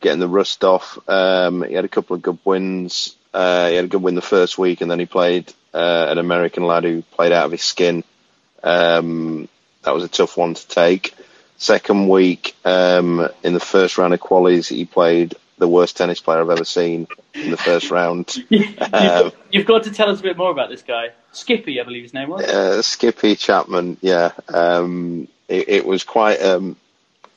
getting 0.00 0.20
the 0.20 0.28
rust 0.28 0.64
off. 0.64 0.98
Um, 1.08 1.62
he 1.62 1.74
had 1.74 1.84
a 1.84 1.88
couple 1.88 2.16
of 2.16 2.22
good 2.22 2.38
wins. 2.44 3.16
Uh, 3.32 3.68
he 3.68 3.76
had 3.76 3.84
a 3.86 3.88
good 3.88 4.02
win 4.02 4.14
the 4.14 4.22
first 4.22 4.58
week, 4.58 4.80
and 4.80 4.90
then 4.90 4.98
he 4.98 5.06
played 5.06 5.52
uh, 5.72 6.06
an 6.08 6.18
American 6.18 6.64
lad 6.64 6.84
who 6.84 7.02
played 7.02 7.32
out 7.32 7.46
of 7.46 7.52
his 7.52 7.62
skin. 7.62 8.04
Um, 8.62 9.48
that 9.82 9.94
was 9.94 10.04
a 10.04 10.08
tough 10.08 10.36
one 10.36 10.54
to 10.54 10.68
take. 10.68 11.14
Second 11.56 12.08
week, 12.08 12.54
um, 12.64 13.28
in 13.42 13.54
the 13.54 13.60
first 13.60 13.96
round 13.96 14.12
of 14.14 14.20
qualies, 14.20 14.68
he 14.68 14.84
played 14.84 15.34
the 15.58 15.68
worst 15.68 15.96
tennis 15.96 16.20
player 16.20 16.40
I've 16.40 16.50
ever 16.50 16.64
seen 16.64 17.06
in 17.34 17.50
the 17.50 17.56
first 17.56 17.90
round. 17.90 18.34
you've, 18.48 18.78
Um, 18.80 18.90
got, 18.90 19.34
you've 19.50 19.66
got 19.66 19.84
to 19.84 19.92
tell 19.92 20.10
us 20.10 20.18
a 20.20 20.22
bit 20.22 20.36
more 20.36 20.50
about 20.50 20.70
this 20.70 20.82
guy, 20.82 21.10
Skippy, 21.30 21.80
I 21.80 21.84
believe 21.84 22.02
his 22.02 22.14
name 22.14 22.30
was. 22.30 22.42
Uh, 22.42 22.82
Skippy 22.82 23.36
Chapman, 23.36 23.96
yeah. 24.00 24.32
Um, 24.52 25.28
it, 25.48 25.68
it 25.68 25.86
was 25.86 26.04
quite. 26.04 26.42
Um, 26.42 26.76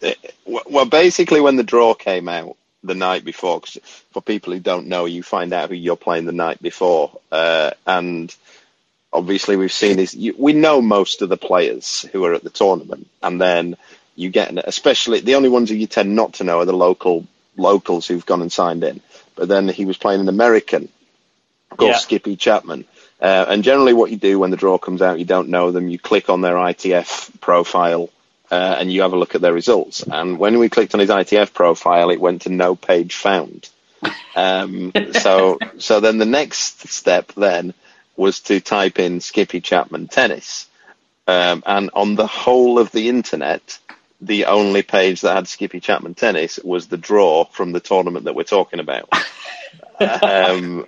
it, 0.02 0.18
well, 0.46 0.86
basically, 0.86 1.39
when 1.39 1.56
the 1.56 1.64
draw 1.64 1.93
came 1.93 2.28
out 2.28 2.58
the 2.86 2.96
night 2.96 3.26
before. 3.26 3.60
Cause 3.62 3.78
for 4.12 4.22
people 4.22 4.54
who 4.54 4.60
don't 4.60 4.88
know, 4.88 5.06
you 5.06 5.24
find 5.24 5.54
out 5.54 5.70
who 5.70 5.76
you're 5.76 5.96
playing 5.98 6.26
the 6.26 6.32
night 6.32 6.62
before, 6.62 7.20
uh, 7.32 7.72
and 7.86 8.36
obviously 9.14 9.56
we've 9.58 9.72
seen 9.74 9.98
this. 9.98 10.14
You, 10.14 10.36
we 10.38 10.54
know 10.54 10.82
most 10.82 11.22
of 11.22 11.30
the 11.30 11.38
players 11.38 12.02
who 12.12 12.24
are 12.26 12.34
at 12.34 12.44
the 12.44 12.50
tournament, 12.50 13.08
and 13.22 13.40
then 13.42 13.78
you 14.16 14.30
get, 14.30 14.50
an- 14.50 14.62
especially 14.64 15.20
the 15.22 15.36
only 15.36 15.50
ones 15.50 15.70
who 15.70 15.76
you 15.76 15.88
tend 15.88 16.16
not 16.16 16.34
to 16.36 16.44
know 16.44 16.60
are 16.60 16.66
the 16.66 16.74
local 16.74 17.26
locals 17.58 18.08
who've 18.08 18.26
gone 18.26 18.42
and 18.42 18.52
signed 18.52 18.84
in. 18.84 19.02
But 19.36 19.48
then 19.48 19.68
he 19.68 19.86
was 19.86 19.98
playing 19.98 20.22
an 20.22 20.30
American 20.30 20.90
called 21.70 21.92
Yeah. 21.92 21.98
Skippy 21.98 22.36
Chapman. 22.36 22.86
Uh, 23.22 23.46
and 23.48 23.64
generally, 23.64 23.94
what 23.94 24.12
you 24.12 24.18
do 24.18 24.40
when 24.40 24.52
the 24.52 24.58
draw 24.58 24.78
comes 24.78 25.02
out, 25.02 25.20
you 25.20 25.26
don't 25.26 25.50
know 25.50 25.72
them. 25.72 25.88
You 25.90 25.98
click 25.98 26.30
on 26.30 26.42
their 26.42 26.56
ITF 26.56 27.40
profile 27.42 28.10
uh, 28.56 28.78
and 28.80 28.91
you 28.91 29.01
have 29.01 29.12
a 29.12 29.18
look 29.18 29.36
at 29.36 29.41
their 29.41 29.53
results. 29.53 30.01
And 30.01 30.39
when 30.39 30.60
we 30.60 30.70
clicked 30.70 30.93
on 30.93 31.01
his 31.01 31.10
ITF 31.10 31.53
profile, 31.53 32.10
it 32.10 32.22
went 32.22 32.43
to 32.43 32.49
no 32.49 32.76
page 32.76 33.16
found. 33.16 33.70
Um, 34.34 34.93
so, 35.12 35.60
so 35.78 35.99
then 35.99 36.20
the 36.20 36.26
next 36.26 36.88
step 36.88 37.34
then 37.34 37.74
was 38.16 38.39
to 38.41 38.62
type 38.62 38.97
in 38.97 39.20
Skippy 39.20 39.60
Chapman 39.60 40.08
tennis. 40.08 40.68
Um, 41.28 41.64
and 41.66 41.89
on 41.93 42.16
the 42.16 42.28
whole 42.28 42.80
of 42.80 42.91
the 42.91 43.10
internet, 43.10 43.78
the 44.22 44.45
only 44.45 44.84
page 44.84 45.22
that 45.22 45.36
had 45.36 45.49
Skippy 45.49 45.82
Chapman 45.82 46.14
tennis 46.14 46.58
was 46.64 46.88
the 46.88 46.97
draw 46.97 47.43
from 47.43 47.74
the 47.74 47.82
tournament 47.82 48.24
that 48.24 48.36
we're 48.36 48.43
talking 48.43 48.80
about. 48.80 49.10
um, 50.24 50.86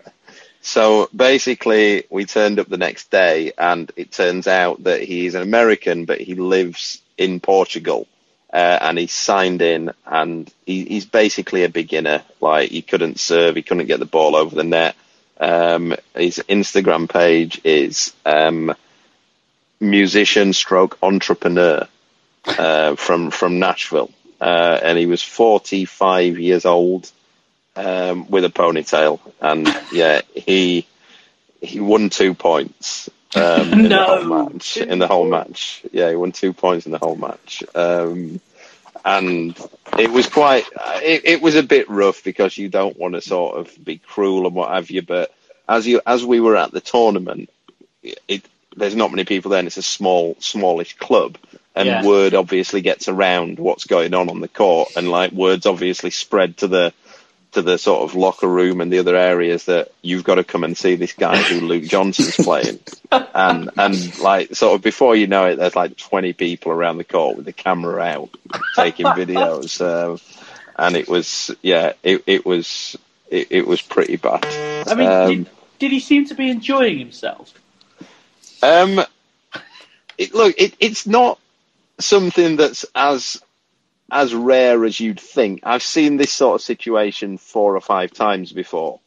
so 0.62 1.10
basically, 1.14 2.06
we 2.10 2.24
turned 2.24 2.60
up 2.60 2.70
the 2.70 2.78
next 2.78 3.12
day, 3.12 3.52
and 3.58 3.92
it 3.98 4.14
turns 4.14 4.48
out 4.48 4.84
that 4.84 5.02
he's 5.02 5.36
an 5.36 5.42
American, 5.42 6.06
but 6.06 6.22
he 6.22 6.36
lives 6.36 7.02
in 7.18 7.40
Portugal. 7.40 8.08
uh, 8.54 8.78
and 8.82 8.98
he 8.98 9.08
signed 9.08 9.62
in, 9.62 9.92
and 10.06 10.52
he, 10.66 10.86
he's 10.86 11.06
basically 11.06 11.64
a 11.64 11.70
beginner. 11.70 12.24
Like 12.40 12.70
he 12.72 12.82
couldn't 12.82 13.20
serve, 13.20 13.56
he 13.56 13.62
couldn't 13.62 13.88
get 13.88 14.00
the 14.00 14.06
ball 14.06 14.36
over 14.36 14.56
the 14.56 14.64
net. 14.64 14.96
Um, 15.40 15.96
his 16.16 16.42
Instagram 16.50 17.10
page 17.10 17.62
is 17.64 18.14
um, 18.26 18.74
musician 19.80 20.54
stroke 20.54 20.98
entrepreneur 21.04 21.88
uh, 22.46 22.96
from 22.96 23.32
from 23.32 23.60
Nashville, 23.60 24.10
uh, 24.42 24.80
and 24.82 24.98
he 24.98 25.06
was 25.06 25.22
45 25.22 26.40
years 26.40 26.66
old 26.66 27.12
um, 27.76 28.28
with 28.30 28.46
a 28.46 28.50
ponytail, 28.50 29.20
and 29.42 29.68
yeah, 29.92 30.22
he 30.34 30.88
he 31.62 31.80
won 31.80 32.10
two 32.10 32.34
points. 32.34 33.10
Um, 33.36 33.74
in 33.74 33.90
No. 33.90 33.98
the 33.98 34.04
whole 34.04 34.24
match. 34.44 34.78
In 34.78 35.00
the 35.00 35.08
whole 35.08 35.26
match, 35.28 35.84
yeah, 35.92 36.10
he 36.10 36.16
won 36.16 36.32
two 36.32 36.54
points 36.54 36.86
in 36.86 36.92
the 36.92 36.98
whole 36.98 37.16
match, 37.16 37.64
um, 37.76 38.40
and 39.06 39.58
it 40.00 40.12
was 40.12 40.28
quite. 40.28 40.66
It, 41.04 41.26
it 41.26 41.42
was 41.42 41.56
a 41.56 41.64
bit 41.64 41.90
rough 41.90 42.24
because 42.24 42.58
you 42.58 42.70
don't 42.70 42.98
want 42.98 43.16
to 43.16 43.22
sort 43.22 43.58
of 43.58 43.84
be 43.84 43.98
cruel 44.00 44.46
and 44.48 44.56
what 44.56 44.72
have 44.72 44.90
you, 44.90 45.02
but 45.02 45.32
as 45.68 45.86
you 45.88 46.02
as 46.06 46.26
we 46.26 46.40
were 46.40 46.56
at 46.58 46.72
the 46.72 46.82
tournament, 46.82 47.50
it 48.28 48.44
there's 48.76 48.96
not 48.96 49.12
many 49.12 49.26
people 49.26 49.50
there, 49.52 49.60
and 49.60 49.68
it's 49.68 49.78
a 49.78 49.82
small, 49.84 50.36
smallish 50.40 50.96
club. 50.98 51.38
And 51.76 51.88
Yeah. 51.90 52.04
word 52.04 52.34
obviously 52.34 52.82
gets 52.82 53.08
around 53.08 53.60
what's 53.60 53.86
going 53.86 54.14
on 54.14 54.30
on 54.30 54.40
the 54.40 54.48
court, 54.48 54.90
and 54.96 55.10
like 55.10 55.32
words 55.32 55.66
obviously 55.66 56.12
spread 56.12 56.58
to 56.58 56.68
the 56.68 56.94
to 57.54 57.62
the 57.62 57.78
sort 57.78 58.04
of 58.04 58.16
locker 58.16 58.48
room 58.48 58.82
and 58.82 58.92
the 58.92 59.00
other 59.00 59.16
areas 59.16 59.66
that 59.66 59.92
you've 60.02 60.24
got 60.24 60.36
to 60.36 60.44
come 60.44 60.64
and 60.64 60.78
see 60.78 60.96
this 60.96 61.14
guy 61.14 61.38
who 61.38 61.62
Luke 61.62 61.84
Johnson's 61.88 62.36
playing, 62.36 62.80
and 63.12 63.70
and 63.78 64.20
like 64.20 64.56
sort 64.56 64.76
of 64.76 64.82
before 64.82 65.16
you 65.16 65.28
know 65.28 65.46
it, 65.46 65.56
there's 65.56 65.76
like 65.76 65.98
20 65.98 66.34
people 66.34 66.72
around 66.72 66.98
the 66.98 67.04
court 67.04 67.38
with 67.38 67.46
the 67.46 67.54
camera 67.54 68.02
out 68.04 68.30
taking 68.76 69.06
videos, 69.06 69.82
um, 70.12 70.20
and 70.78 70.96
it 70.96 71.08
was 71.08 71.52
yeah, 71.62 71.94
it 72.04 72.24
it 72.28 72.46
was 72.46 72.98
it, 73.30 73.48
it 73.52 73.68
was 73.68 73.82
pretty 73.82 74.18
bad. 74.18 74.46
I 74.88 74.94
mean, 74.96 75.08
Um, 75.08 75.28
did, 75.30 75.50
did 75.80 75.92
he 75.92 76.00
seem 76.00 76.26
to 76.26 76.36
be 76.36 76.50
enjoying 76.50 77.00
himself? 77.00 77.54
Um, 78.62 79.02
it, 80.18 80.34
look, 80.34 80.56
it, 80.58 80.74
it's 80.80 81.06
not 81.06 81.40
something 82.00 82.56
that's 82.58 82.86
as 82.96 83.42
as 84.12 84.34
rare 84.34 84.86
as 84.86 85.00
you'd 85.00 85.20
think. 85.20 85.62
I've 85.64 85.84
seen 85.84 86.18
this 86.18 86.32
sort 86.32 86.56
of 86.56 86.62
situation 86.62 87.38
four 87.38 87.76
or 87.76 87.82
five 87.82 88.12
times 88.12 88.52
before. 88.52 89.00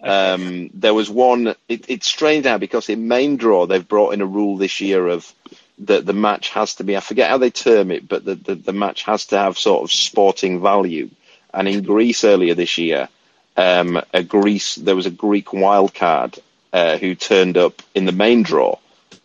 Um, 0.00 0.70
there 0.74 0.94
was 0.94 1.10
one. 1.10 1.54
It, 1.68 1.86
it's 1.88 2.06
strange 2.06 2.44
now 2.44 2.58
because 2.58 2.88
in 2.88 3.08
main 3.08 3.36
draw 3.36 3.66
they've 3.66 3.86
brought 3.86 4.14
in 4.14 4.20
a 4.20 4.26
rule 4.26 4.56
this 4.56 4.80
year 4.80 5.08
of 5.08 5.32
that 5.80 6.06
the 6.06 6.12
match 6.12 6.50
has 6.50 6.76
to 6.76 6.84
be. 6.84 6.96
I 6.96 7.00
forget 7.00 7.30
how 7.30 7.38
they 7.38 7.50
term 7.50 7.90
it, 7.90 8.06
but 8.06 8.24
the, 8.24 8.36
the 8.36 8.54
the 8.54 8.72
match 8.72 9.02
has 9.04 9.26
to 9.26 9.38
have 9.38 9.58
sort 9.58 9.82
of 9.82 9.92
sporting 9.92 10.60
value. 10.60 11.10
And 11.52 11.66
in 11.66 11.82
Greece 11.82 12.24
earlier 12.24 12.54
this 12.54 12.78
year, 12.78 13.08
um, 13.56 14.00
a 14.14 14.22
Greece 14.22 14.76
there 14.76 14.96
was 14.96 15.06
a 15.06 15.10
Greek 15.10 15.52
wild 15.52 15.94
card 15.94 16.38
uh, 16.72 16.96
who 16.98 17.14
turned 17.14 17.56
up 17.56 17.82
in 17.94 18.04
the 18.04 18.12
main 18.12 18.42
draw, 18.42 18.78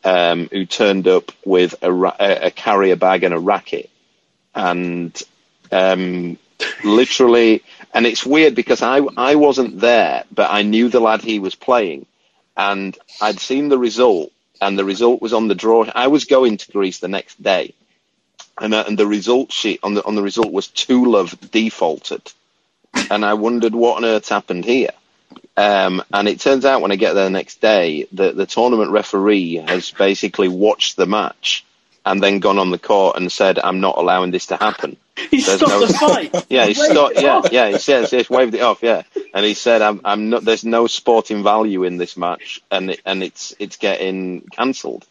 um, 0.03 0.47
who 0.51 0.65
turned 0.65 1.07
up 1.07 1.31
with 1.45 1.75
a, 1.81 1.91
ra- 1.91 2.15
a, 2.19 2.47
a 2.47 2.51
carrier 2.51 2.95
bag 2.95 3.23
and 3.23 3.33
a 3.33 3.39
racket, 3.39 3.89
and 4.55 5.21
um, 5.71 6.37
literally, 6.83 7.63
and 7.93 8.05
it's 8.05 8.25
weird 8.25 8.55
because 8.55 8.81
I 8.81 8.97
I 9.17 9.35
wasn't 9.35 9.79
there, 9.79 10.23
but 10.31 10.51
I 10.51 10.63
knew 10.63 10.89
the 10.89 10.99
lad 10.99 11.21
he 11.21 11.39
was 11.39 11.55
playing, 11.55 12.05
and 12.55 12.97
I'd 13.21 13.39
seen 13.39 13.69
the 13.69 13.77
result, 13.77 14.31
and 14.61 14.77
the 14.77 14.85
result 14.85 15.21
was 15.21 15.33
on 15.33 15.47
the 15.47 15.55
draw. 15.55 15.85
I 15.93 16.07
was 16.07 16.25
going 16.25 16.57
to 16.57 16.71
Greece 16.71 16.99
the 16.99 17.07
next 17.07 17.41
day, 17.41 17.73
and 18.59 18.73
uh, 18.73 18.83
and 18.87 18.97
the 18.97 19.07
result 19.07 19.51
sheet 19.51 19.79
on 19.83 19.93
the 19.93 20.05
on 20.05 20.15
the 20.15 20.23
result 20.23 20.51
was 20.51 20.67
two 20.67 21.05
love 21.05 21.37
defaulted, 21.51 22.31
and 23.09 23.25
I 23.25 23.33
wondered 23.33 23.75
what 23.75 23.97
on 23.97 24.05
earth 24.05 24.29
happened 24.29 24.65
here. 24.65 24.91
Um, 25.55 26.01
and 26.11 26.27
it 26.27 26.39
turns 26.39 26.65
out 26.65 26.81
when 26.81 26.91
I 26.91 26.95
get 26.95 27.13
there 27.13 27.25
the 27.25 27.29
next 27.29 27.61
day, 27.61 28.07
that 28.13 28.35
the 28.35 28.47
tournament 28.47 28.89
referee 28.89 29.55
has 29.55 29.91
basically 29.91 30.47
watched 30.47 30.95
the 30.95 31.05
match 31.05 31.63
and 32.05 32.21
then 32.21 32.39
gone 32.39 32.59
on 32.59 32.69
the 32.71 32.77
court 32.79 33.17
and 33.17 33.31
said, 33.31 33.59
"I'm 33.59 33.79
not 33.79 33.97
allowing 33.97 34.31
this 34.31 34.47
to 34.47 34.57
happen." 34.57 34.97
He 35.29 35.41
There's 35.41 35.57
stopped 35.57 35.71
no- 35.71 35.85
the 35.85 35.93
fight. 35.93 36.45
Yeah, 36.49 36.65
he 36.65 36.73
stopped. 36.73 37.21
Yeah, 37.21 37.37
off. 37.37 37.51
yeah, 37.51 37.69
he 37.69 37.77
says, 37.77 38.11
yes, 38.11 38.29
waved 38.29 38.55
it 38.55 38.61
off. 38.61 38.79
Yeah, 38.81 39.03
and 39.33 39.45
he 39.45 39.53
said, 39.53 39.81
"I'm, 39.81 40.01
I'm 40.03 40.29
not. 40.31 40.43
There's 40.43 40.65
no 40.65 40.87
sporting 40.87 41.43
value 41.43 41.83
in 41.83 41.97
this 41.97 42.17
match, 42.17 42.61
and 42.71 42.91
it, 42.91 43.01
and 43.05 43.23
it's 43.23 43.53
it's 43.59 43.77
getting 43.77 44.41
cancelled." 44.51 45.05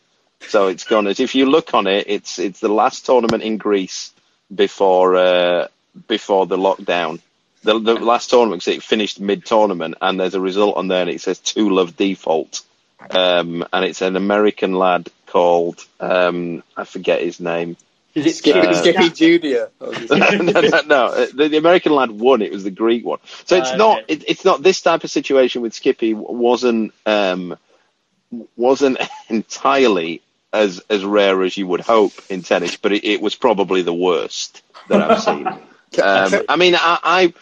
So 0.48 0.66
it's 0.66 0.84
gone. 0.84 1.06
As 1.06 1.20
if 1.20 1.34
you 1.36 1.46
look 1.46 1.72
on 1.74 1.86
it, 1.86 2.06
it's 2.08 2.38
it's 2.40 2.58
the 2.60 2.68
last 2.68 3.06
tournament 3.06 3.42
in 3.44 3.58
Greece 3.58 4.12
before 4.54 5.16
uh, 5.16 5.68
before 6.08 6.46
the 6.46 6.56
lockdown. 6.58 7.20
The, 7.64 7.78
the 7.78 7.94
last 7.94 8.28
tournament 8.28 8.62
'cause 8.64 8.74
it 8.74 8.82
finished 8.82 9.20
mid 9.20 9.46
tournament, 9.46 9.94
and 10.02 10.18
there's 10.18 10.34
a 10.34 10.40
result 10.40 10.76
on 10.76 10.88
there, 10.88 11.02
and 11.02 11.10
it 11.10 11.20
says 11.20 11.38
two 11.38 11.70
love 11.70 11.96
default, 11.96 12.62
um, 13.10 13.64
and 13.72 13.84
it's 13.84 14.02
an 14.02 14.16
American 14.16 14.72
lad 14.74 15.08
called 15.32 15.84
um, 16.00 16.62
I 16.76 16.84
forget 16.84 17.22
his 17.22 17.40
name. 17.40 17.76
Is 18.14 18.26
it 18.26 18.36
Skippy, 18.36 18.58
Uh, 18.68 18.74
Skippy 18.74 19.10
Junior. 19.20 19.70
I 19.80 19.86
no, 20.10 20.60
no, 20.60 20.80
no. 20.86 21.06
Uh, 21.16 21.26
The, 21.34 21.48
the 21.48 21.56
American 21.56 21.92
lad 21.94 22.10
won. 22.10 22.42
It 22.42 22.52
was 22.52 22.64
the 22.64 22.70
Greek 22.70 23.04
one. 23.04 23.20
So 23.46 23.56
it's 23.56 23.72
Ah, 23.72 23.76
not. 23.76 23.98
okay. 23.98 24.12
It, 24.14 24.24
it's 24.28 24.44
not 24.44 24.62
this 24.62 24.82
type 24.82 25.04
of 25.04 25.10
situation 25.10 25.62
with 25.62 25.74
Skippy. 25.74 26.12
wasn't 26.14 26.92
um, 27.06 27.56
wasn't 28.56 28.98
entirely 29.28 30.22
as 30.52 30.80
as 30.90 31.04
rare 31.04 31.42
as 31.42 31.56
you 31.56 31.66
would 31.66 31.80
hope 31.80 32.12
in 32.28 32.42
tennis, 32.42 32.76
but 32.76 32.92
it, 32.92 33.04
it 33.04 33.20
was 33.22 33.34
probably 33.34 33.82
the 33.82 33.94
worst 33.94 34.62
that 34.88 35.00
I've 35.00 35.20
seen. 35.20 35.46
Um, 36.02 36.32
I 36.48 36.56
mean, 36.56 36.74
I, 36.76 36.98
I 37.02 37.34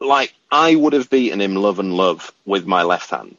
like 0.00 0.34
I 0.50 0.74
would 0.74 0.92
have 0.94 1.10
beaten 1.10 1.40
him 1.40 1.54
love 1.56 1.78
and 1.78 1.94
love 1.96 2.32
with 2.44 2.66
my 2.66 2.82
left 2.82 3.10
hand, 3.10 3.36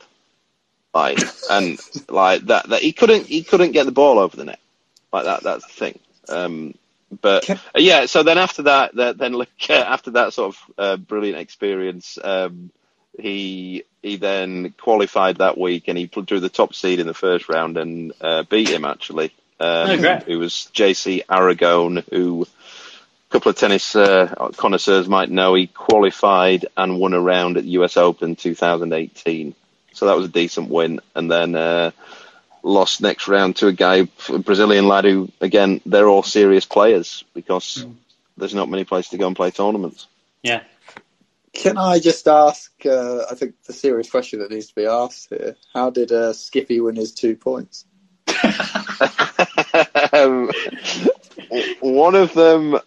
like 0.93 1.19
and 1.49 1.79
like 2.09 2.43
that. 2.45 2.69
That 2.69 2.81
he 2.81 2.93
couldn't 2.93 3.27
he 3.27 3.43
couldn't 3.43 3.71
get 3.71 3.85
the 3.85 3.91
ball 3.91 4.19
over 4.19 4.35
the 4.35 4.45
net 4.45 4.59
like 5.11 5.25
that. 5.25 5.43
That's 5.43 5.65
the 5.65 5.73
thing. 5.73 5.99
Um, 6.29 6.75
but 7.21 7.49
uh, 7.49 7.57
yeah, 7.75 8.05
so 8.05 8.23
then 8.23 8.37
after 8.37 8.63
that, 8.63 8.95
that 8.95 9.17
then 9.17 9.33
look 9.33 9.49
uh, 9.69 9.73
after 9.87 10.11
that 10.11 10.33
sort 10.33 10.55
of 10.55 10.73
uh, 10.77 10.97
brilliant 10.97 11.39
experience, 11.39 12.17
um, 12.23 12.71
he 13.19 13.83
he 14.01 14.15
then 14.15 14.73
qualified 14.77 15.37
that 15.37 15.57
week 15.57 15.87
and 15.87 15.97
he 15.97 16.07
drew 16.07 16.39
the 16.39 16.49
top 16.49 16.73
seed 16.73 16.99
in 16.99 17.07
the 17.07 17.13
first 17.13 17.49
round 17.49 17.77
and 17.77 18.13
uh, 18.21 18.43
beat 18.43 18.69
him 18.69 18.85
actually. 18.85 19.33
Um, 19.59 19.89
Oh. 19.89 20.23
It 20.25 20.37
was 20.37 20.69
JC 20.73 21.25
Aragone 21.25 22.03
who 22.09 22.43
a 22.43 23.31
couple 23.31 23.51
of 23.51 23.57
tennis 23.57 23.95
uh, 23.95 24.49
connoisseurs 24.57 25.07
might 25.07 25.29
know 25.29 25.53
he 25.53 25.67
qualified 25.67 26.65
and 26.75 26.99
won 26.99 27.13
a 27.13 27.21
round 27.21 27.57
at 27.57 27.63
the 27.63 27.71
US 27.71 27.95
Open 27.97 28.35
2018. 28.35 29.53
So 29.93 30.05
that 30.05 30.15
was 30.15 30.25
a 30.25 30.29
decent 30.29 30.69
win. 30.69 31.01
And 31.15 31.29
then 31.29 31.55
uh, 31.55 31.91
lost 32.63 33.01
next 33.01 33.27
round 33.27 33.57
to 33.57 33.67
a 33.67 33.73
guy, 33.73 34.07
a 34.29 34.39
Brazilian 34.39 34.87
lad 34.87 35.05
who, 35.05 35.29
again, 35.41 35.81
they're 35.85 36.07
all 36.07 36.23
serious 36.23 36.65
players 36.65 37.23
because 37.33 37.85
there's 38.37 38.55
not 38.55 38.69
many 38.69 38.83
places 38.83 39.11
to 39.11 39.17
go 39.17 39.27
and 39.27 39.35
play 39.35 39.51
tournaments. 39.51 40.07
Yeah. 40.43 40.63
Can 41.53 41.77
I 41.77 41.99
just 41.99 42.27
ask? 42.27 42.71
Uh, 42.85 43.25
I 43.29 43.35
think 43.35 43.55
the 43.63 43.73
serious 43.73 44.09
question 44.09 44.39
that 44.39 44.51
needs 44.51 44.67
to 44.67 44.75
be 44.75 44.85
asked 44.85 45.29
here: 45.29 45.57
How 45.73 45.89
did 45.89 46.11
uh, 46.11 46.31
Skippy 46.31 46.79
win 46.79 46.95
his 46.95 47.11
two 47.11 47.35
points? 47.35 47.85
um, 50.13 50.49
one 51.81 52.15
of 52.15 52.33
them, 52.33 52.79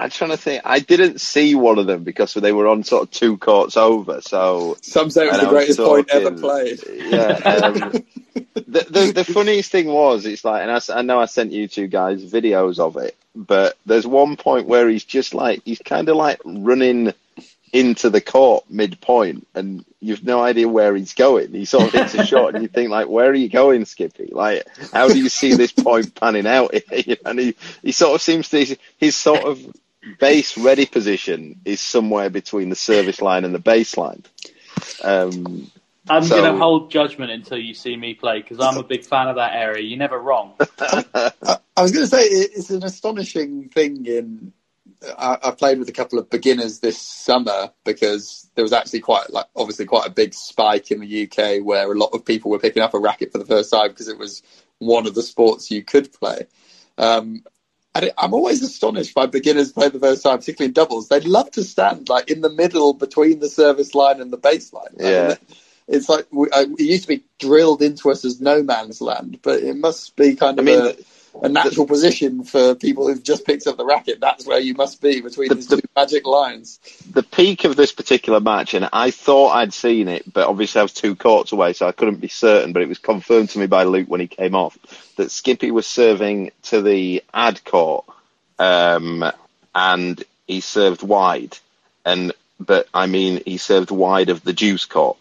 I'm 0.00 0.10
trying 0.10 0.30
to 0.30 0.36
think. 0.36 0.62
I 0.64 0.78
didn't 0.78 1.20
see 1.20 1.54
one 1.54 1.78
of 1.78 1.86
them 1.86 2.04
because 2.04 2.32
they 2.32 2.52
were 2.52 2.68
on 2.68 2.84
sort 2.84 3.02
of 3.02 3.10
two 3.10 3.36
courts 3.36 3.76
over. 3.76 4.20
So 4.22 4.78
Some 4.80 5.10
say 5.10 5.26
it 5.26 5.32
was 5.32 5.40
the 5.40 5.46
I 5.46 5.52
was 5.52 5.52
greatest 5.52 5.78
point 5.78 6.10
ever 6.10 6.32
played. 6.32 6.80
yeah. 6.88 7.28
Um, 7.28 7.74
the, 8.54 8.86
the 8.88 9.12
the 9.14 9.24
funniest 9.24 9.70
thing 9.70 9.88
was, 9.88 10.24
it's 10.24 10.44
like, 10.44 10.62
and 10.62 10.70
I 10.90 11.02
know 11.02 11.20
I 11.20 11.26
sent 11.26 11.52
you 11.52 11.68
two 11.68 11.86
guys 11.86 12.24
videos 12.24 12.78
of 12.78 12.96
it, 12.96 13.14
but 13.34 13.76
there's 13.84 14.06
one 14.06 14.36
point 14.36 14.66
where 14.66 14.88
he's 14.88 15.04
just 15.04 15.34
like 15.34 15.62
he's 15.64 15.80
kind 15.80 16.08
of 16.08 16.16
like 16.16 16.40
running 16.44 17.12
into 17.72 18.10
the 18.10 18.20
court 18.20 18.64
midpoint, 18.70 19.46
and 19.54 19.84
you've 20.00 20.24
no 20.24 20.40
idea 20.42 20.68
where 20.68 20.96
he's 20.96 21.14
going. 21.14 21.52
He 21.52 21.64
sort 21.64 21.84
of 21.84 21.92
hits 21.92 22.14
a 22.14 22.24
shot, 22.26 22.54
and 22.54 22.62
you 22.62 22.68
think 22.68 22.90
like, 22.90 23.08
where 23.08 23.28
are 23.28 23.34
you 23.34 23.48
going, 23.48 23.84
Skippy? 23.84 24.30
Like, 24.32 24.66
how 24.92 25.08
do 25.08 25.18
you 25.18 25.28
see 25.28 25.54
this 25.54 25.72
point 25.72 26.14
panning 26.14 26.46
out? 26.46 26.74
and 27.24 27.38
he 27.38 27.54
he 27.82 27.92
sort 27.92 28.14
of 28.14 28.22
seems 28.22 28.48
to 28.50 28.76
his 28.98 29.16
sort 29.16 29.44
of 29.44 29.60
base 30.18 30.56
ready 30.56 30.86
position 30.86 31.60
is 31.64 31.80
somewhere 31.80 32.30
between 32.30 32.68
the 32.68 32.76
service 32.76 33.20
line 33.20 33.44
and 33.44 33.54
the 33.54 33.58
baseline. 33.60 34.24
Um, 35.02 35.70
I'm 36.08 36.24
So- 36.24 36.36
going 36.40 36.52
to 36.52 36.58
hold 36.58 36.90
judgment 36.90 37.30
until 37.30 37.58
you 37.58 37.74
see 37.74 37.96
me 37.96 38.14
play 38.14 38.40
because 38.40 38.58
I'm 38.60 38.76
a 38.78 38.82
big 38.82 39.04
fan 39.04 39.28
of 39.28 39.36
that 39.36 39.54
area. 39.54 39.82
You're 39.84 39.98
never 39.98 40.18
wrong. 40.18 40.54
I, 40.80 41.58
I 41.76 41.82
was 41.82 41.92
going 41.92 42.04
to 42.04 42.10
say 42.10 42.22
it's 42.24 42.70
an 42.70 42.82
astonishing 42.82 43.68
thing. 43.68 44.06
In 44.06 44.52
I, 45.18 45.38
I've 45.42 45.58
played 45.58 45.78
with 45.78 45.88
a 45.88 45.92
couple 45.92 46.18
of 46.18 46.28
beginners 46.30 46.80
this 46.80 46.98
summer 46.98 47.70
because 47.84 48.50
there 48.54 48.64
was 48.64 48.72
actually 48.72 49.00
quite 49.00 49.30
like 49.30 49.46
obviously 49.54 49.86
quite 49.86 50.06
a 50.06 50.10
big 50.10 50.34
spike 50.34 50.90
in 50.90 51.00
the 51.00 51.24
UK 51.30 51.64
where 51.64 51.90
a 51.90 51.98
lot 51.98 52.10
of 52.12 52.24
people 52.24 52.50
were 52.50 52.58
picking 52.58 52.82
up 52.82 52.94
a 52.94 52.98
racket 52.98 53.32
for 53.32 53.38
the 53.38 53.46
first 53.46 53.70
time 53.70 53.88
because 53.88 54.08
it 54.08 54.18
was 54.18 54.42
one 54.78 55.06
of 55.06 55.14
the 55.14 55.22
sports 55.22 55.70
you 55.70 55.82
could 55.82 56.12
play. 56.12 56.46
Um, 56.98 57.44
And 57.94 58.12
I'm 58.16 58.34
always 58.34 58.62
astonished 58.62 59.14
by 59.14 59.26
beginners 59.26 59.72
playing 59.72 59.92
the 59.92 59.98
first 59.98 60.22
time, 60.22 60.38
particularly 60.38 60.68
in 60.68 60.72
doubles. 60.74 61.08
They'd 61.08 61.24
love 61.24 61.50
to 61.52 61.64
stand 61.64 62.08
like 62.08 62.30
in 62.30 62.40
the 62.40 62.50
middle 62.50 62.94
between 62.94 63.40
the 63.40 63.48
service 63.48 63.94
line 63.94 64.20
and 64.20 64.32
the 64.32 64.38
baseline. 64.38 64.94
Yeah. 64.98 65.34
It's 65.88 66.08
like 66.08 66.26
we, 66.30 66.48
uh, 66.50 66.66
it 66.78 66.80
used 66.80 67.02
to 67.02 67.08
be 67.08 67.24
drilled 67.40 67.82
into 67.82 68.10
us 68.10 68.24
as 68.24 68.40
no 68.40 68.62
man's 68.62 69.00
land, 69.00 69.40
but 69.42 69.60
it 69.60 69.76
must 69.76 70.14
be 70.14 70.36
kind 70.36 70.58
of 70.60 70.64
I 70.64 70.70
mean, 70.70 70.86
a, 70.86 70.94
a 71.42 71.48
natural 71.48 71.86
position 71.86 72.44
for 72.44 72.74
people 72.74 73.06
who've 73.06 73.22
just 73.22 73.46
picked 73.46 73.66
up 73.66 73.76
the 73.76 73.84
racket. 73.84 74.20
That's 74.20 74.46
where 74.46 74.60
you 74.60 74.74
must 74.74 75.00
be 75.00 75.20
between 75.20 75.48
The- 75.48 75.54
these 75.56 75.66
the- 75.68 75.82
magic 75.96 76.26
lines. 76.26 76.78
the 77.12 77.22
peak 77.22 77.64
of 77.64 77.76
this 77.76 77.92
particular 77.92 78.40
match, 78.40 78.74
and 78.74 78.88
I 78.92 79.10
thought 79.10 79.50
I'd 79.50 79.72
seen 79.72 80.08
it, 80.08 80.30
but 80.32 80.46
obviously 80.48 80.80
I 80.80 80.82
was 80.82 80.92
two 80.92 81.14
courts 81.14 81.52
away, 81.52 81.72
so 81.72 81.86
I 81.86 81.92
couldn't 81.92 82.20
be 82.20 82.28
certain. 82.28 82.72
But 82.72 82.82
it 82.82 82.88
was 82.88 82.98
confirmed 82.98 83.50
to 83.50 83.58
me 83.58 83.66
by 83.66 83.84
Luke 83.84 84.08
when 84.08 84.20
he 84.20 84.26
came 84.26 84.54
off 84.54 84.76
that 85.16 85.30
Skippy 85.30 85.70
was 85.70 85.86
serving 85.86 86.52
to 86.64 86.82
the 86.82 87.22
ad 87.32 87.64
court, 87.64 88.04
um, 88.58 89.30
and 89.74 90.22
he 90.46 90.60
served 90.60 91.02
wide, 91.02 91.56
and 92.04 92.32
but 92.58 92.88
I 92.92 93.06
mean 93.06 93.42
he 93.46 93.56
served 93.56 93.90
wide 93.90 94.28
of 94.28 94.42
the 94.44 94.52
juice 94.52 94.84
court. 94.84 95.16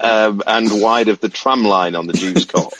Um, 0.00 0.42
and 0.46 0.80
wide 0.82 1.08
of 1.08 1.20
the 1.20 1.28
tram 1.28 1.64
line 1.64 1.94
on 1.94 2.06
the 2.06 2.12
juice 2.12 2.44
court 2.44 2.74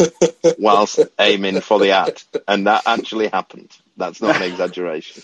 whilst 0.58 1.00
aiming 1.18 1.60
for 1.60 1.78
the 1.78 1.90
ad. 1.90 2.22
And 2.48 2.66
that 2.66 2.82
actually 2.86 3.28
happened. 3.28 3.70
That's 3.96 4.20
not 4.20 4.36
an 4.36 4.42
exaggeration. 4.42 5.22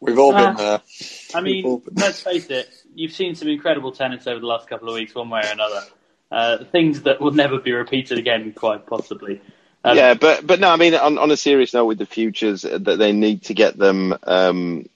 We've 0.00 0.18
all 0.18 0.34
Ah. 0.34 0.46
been 0.46 0.56
there. 0.56 0.80
I 1.34 1.40
mean, 1.40 1.62
been- 1.80 1.94
let's 1.94 2.22
face 2.22 2.46
it, 2.46 2.68
you've 2.94 3.12
seen 3.12 3.34
some 3.34 3.48
incredible 3.48 3.92
tennis 3.92 4.26
over 4.26 4.40
the 4.40 4.46
last 4.46 4.68
couple 4.68 4.88
of 4.88 4.94
weeks, 4.94 5.14
one 5.14 5.30
way 5.30 5.40
or 5.44 5.52
another. 5.52 5.82
Uh, 6.30 6.64
things 6.64 7.02
that 7.02 7.20
will 7.20 7.30
never 7.30 7.58
be 7.58 7.72
repeated 7.72 8.18
again, 8.18 8.52
quite 8.52 8.86
possibly. 8.86 9.40
Um, 9.84 9.96
yeah, 9.96 10.14
but 10.14 10.46
but 10.46 10.60
no, 10.60 10.68
I 10.68 10.76
mean, 10.76 10.94
on, 10.94 11.16
on 11.16 11.30
a 11.30 11.36
serious 11.36 11.72
note, 11.72 11.86
with 11.86 11.98
the 11.98 12.06
futures, 12.06 12.64
uh, 12.64 12.78
that 12.82 12.98
they 12.98 13.12
need 13.12 13.44
to 13.44 13.54
get 13.54 13.78
them. 13.78 14.14
Um, 14.24 14.86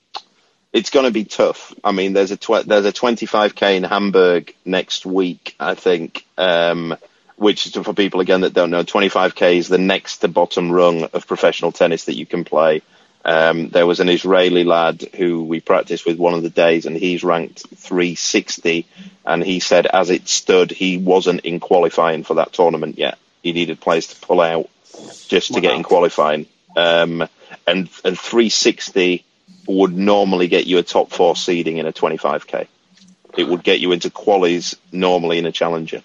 it's 0.73 0.91
going 0.91 1.05
to 1.05 1.13
be 1.13 1.25
tough. 1.25 1.75
I 1.85 1.93
mean, 1.93 2.13
there's 2.13 2.31
a 2.31 2.37
tw- 2.37 2.67
there's 2.67 2.87
a 2.87 2.93
25k 2.93 3.77
in 3.77 3.85
Hamburg 3.85 4.55
next 4.65 5.05
week, 5.05 5.55
I 5.61 5.75
think. 5.75 6.25
Um, 6.39 6.97
which 7.37 7.67
is 7.67 7.73
for 7.75 7.93
people 7.93 8.21
again 8.21 8.43
that 8.43 8.55
don't 8.55 8.71
know, 8.71 8.85
25k 8.85 9.57
is 9.57 9.69
the 9.69 9.79
next 9.79 10.19
to 10.19 10.29
bottom 10.29 10.71
rung 10.71 11.05
of 11.05 11.27
professional 11.27 11.73
tennis 11.73 12.05
that 12.05 12.17
you 12.17 12.25
can 12.25 12.45
play. 12.45 12.83
Um, 13.25 13.69
there 13.69 13.87
was 13.87 14.01
an 14.01 14.09
Israeli 14.09 14.65
lad 14.65 15.03
who 15.17 15.45
we 15.45 15.61
practiced 15.61 16.07
with 16.07 16.19
one 16.19 16.35
of 16.35 16.43
the 16.43 16.51
days, 16.51 16.87
and 16.87 16.97
he's 16.97 17.25
ranked 17.25 17.67
360. 17.77 18.87
And 19.27 19.43
he 19.43 19.61
said, 19.61 19.87
as 19.87 20.11
it 20.11 20.29
stood, 20.29 20.71
he 20.71 20.99
wasn't 20.99 21.41
in 21.41 21.59
qualifying 21.61 22.25
for 22.25 22.35
that 22.35 22.53
tournament 22.53 22.99
yet. 22.99 23.19
He 23.43 23.53
needed 23.53 23.81
players 23.81 24.09
to 24.09 24.21
pull 24.21 24.41
out 24.41 24.69
just 25.29 25.55
to 25.55 25.61
get 25.61 25.75
in 25.75 25.83
qualifying. 25.83 26.47
Um, 26.77 27.29
and 27.67 27.89
and 28.05 28.19
360 28.19 29.25
would 29.67 29.97
normally 29.97 30.49
get 30.49 30.67
you 30.67 30.79
a 30.79 30.83
top 30.83 31.11
four 31.13 31.37
seeding 31.37 31.79
in 31.79 31.87
a 31.87 31.93
25k. 31.93 32.67
It 33.37 33.45
would 33.45 33.63
get 33.63 33.81
you 33.81 33.93
into 33.93 34.11
qualies 34.11 34.77
normally 34.91 35.39
in 35.39 35.47
a 35.47 35.53
challenger. 35.53 36.03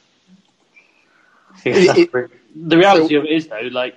Yeah, 1.65 1.73
It- 1.75 1.97
it- 2.13 2.31
the 2.55 2.77
reality 2.77 3.15
of 3.15 3.25
it 3.25 3.31
is, 3.31 3.47
though, 3.47 3.69
like 3.71 3.95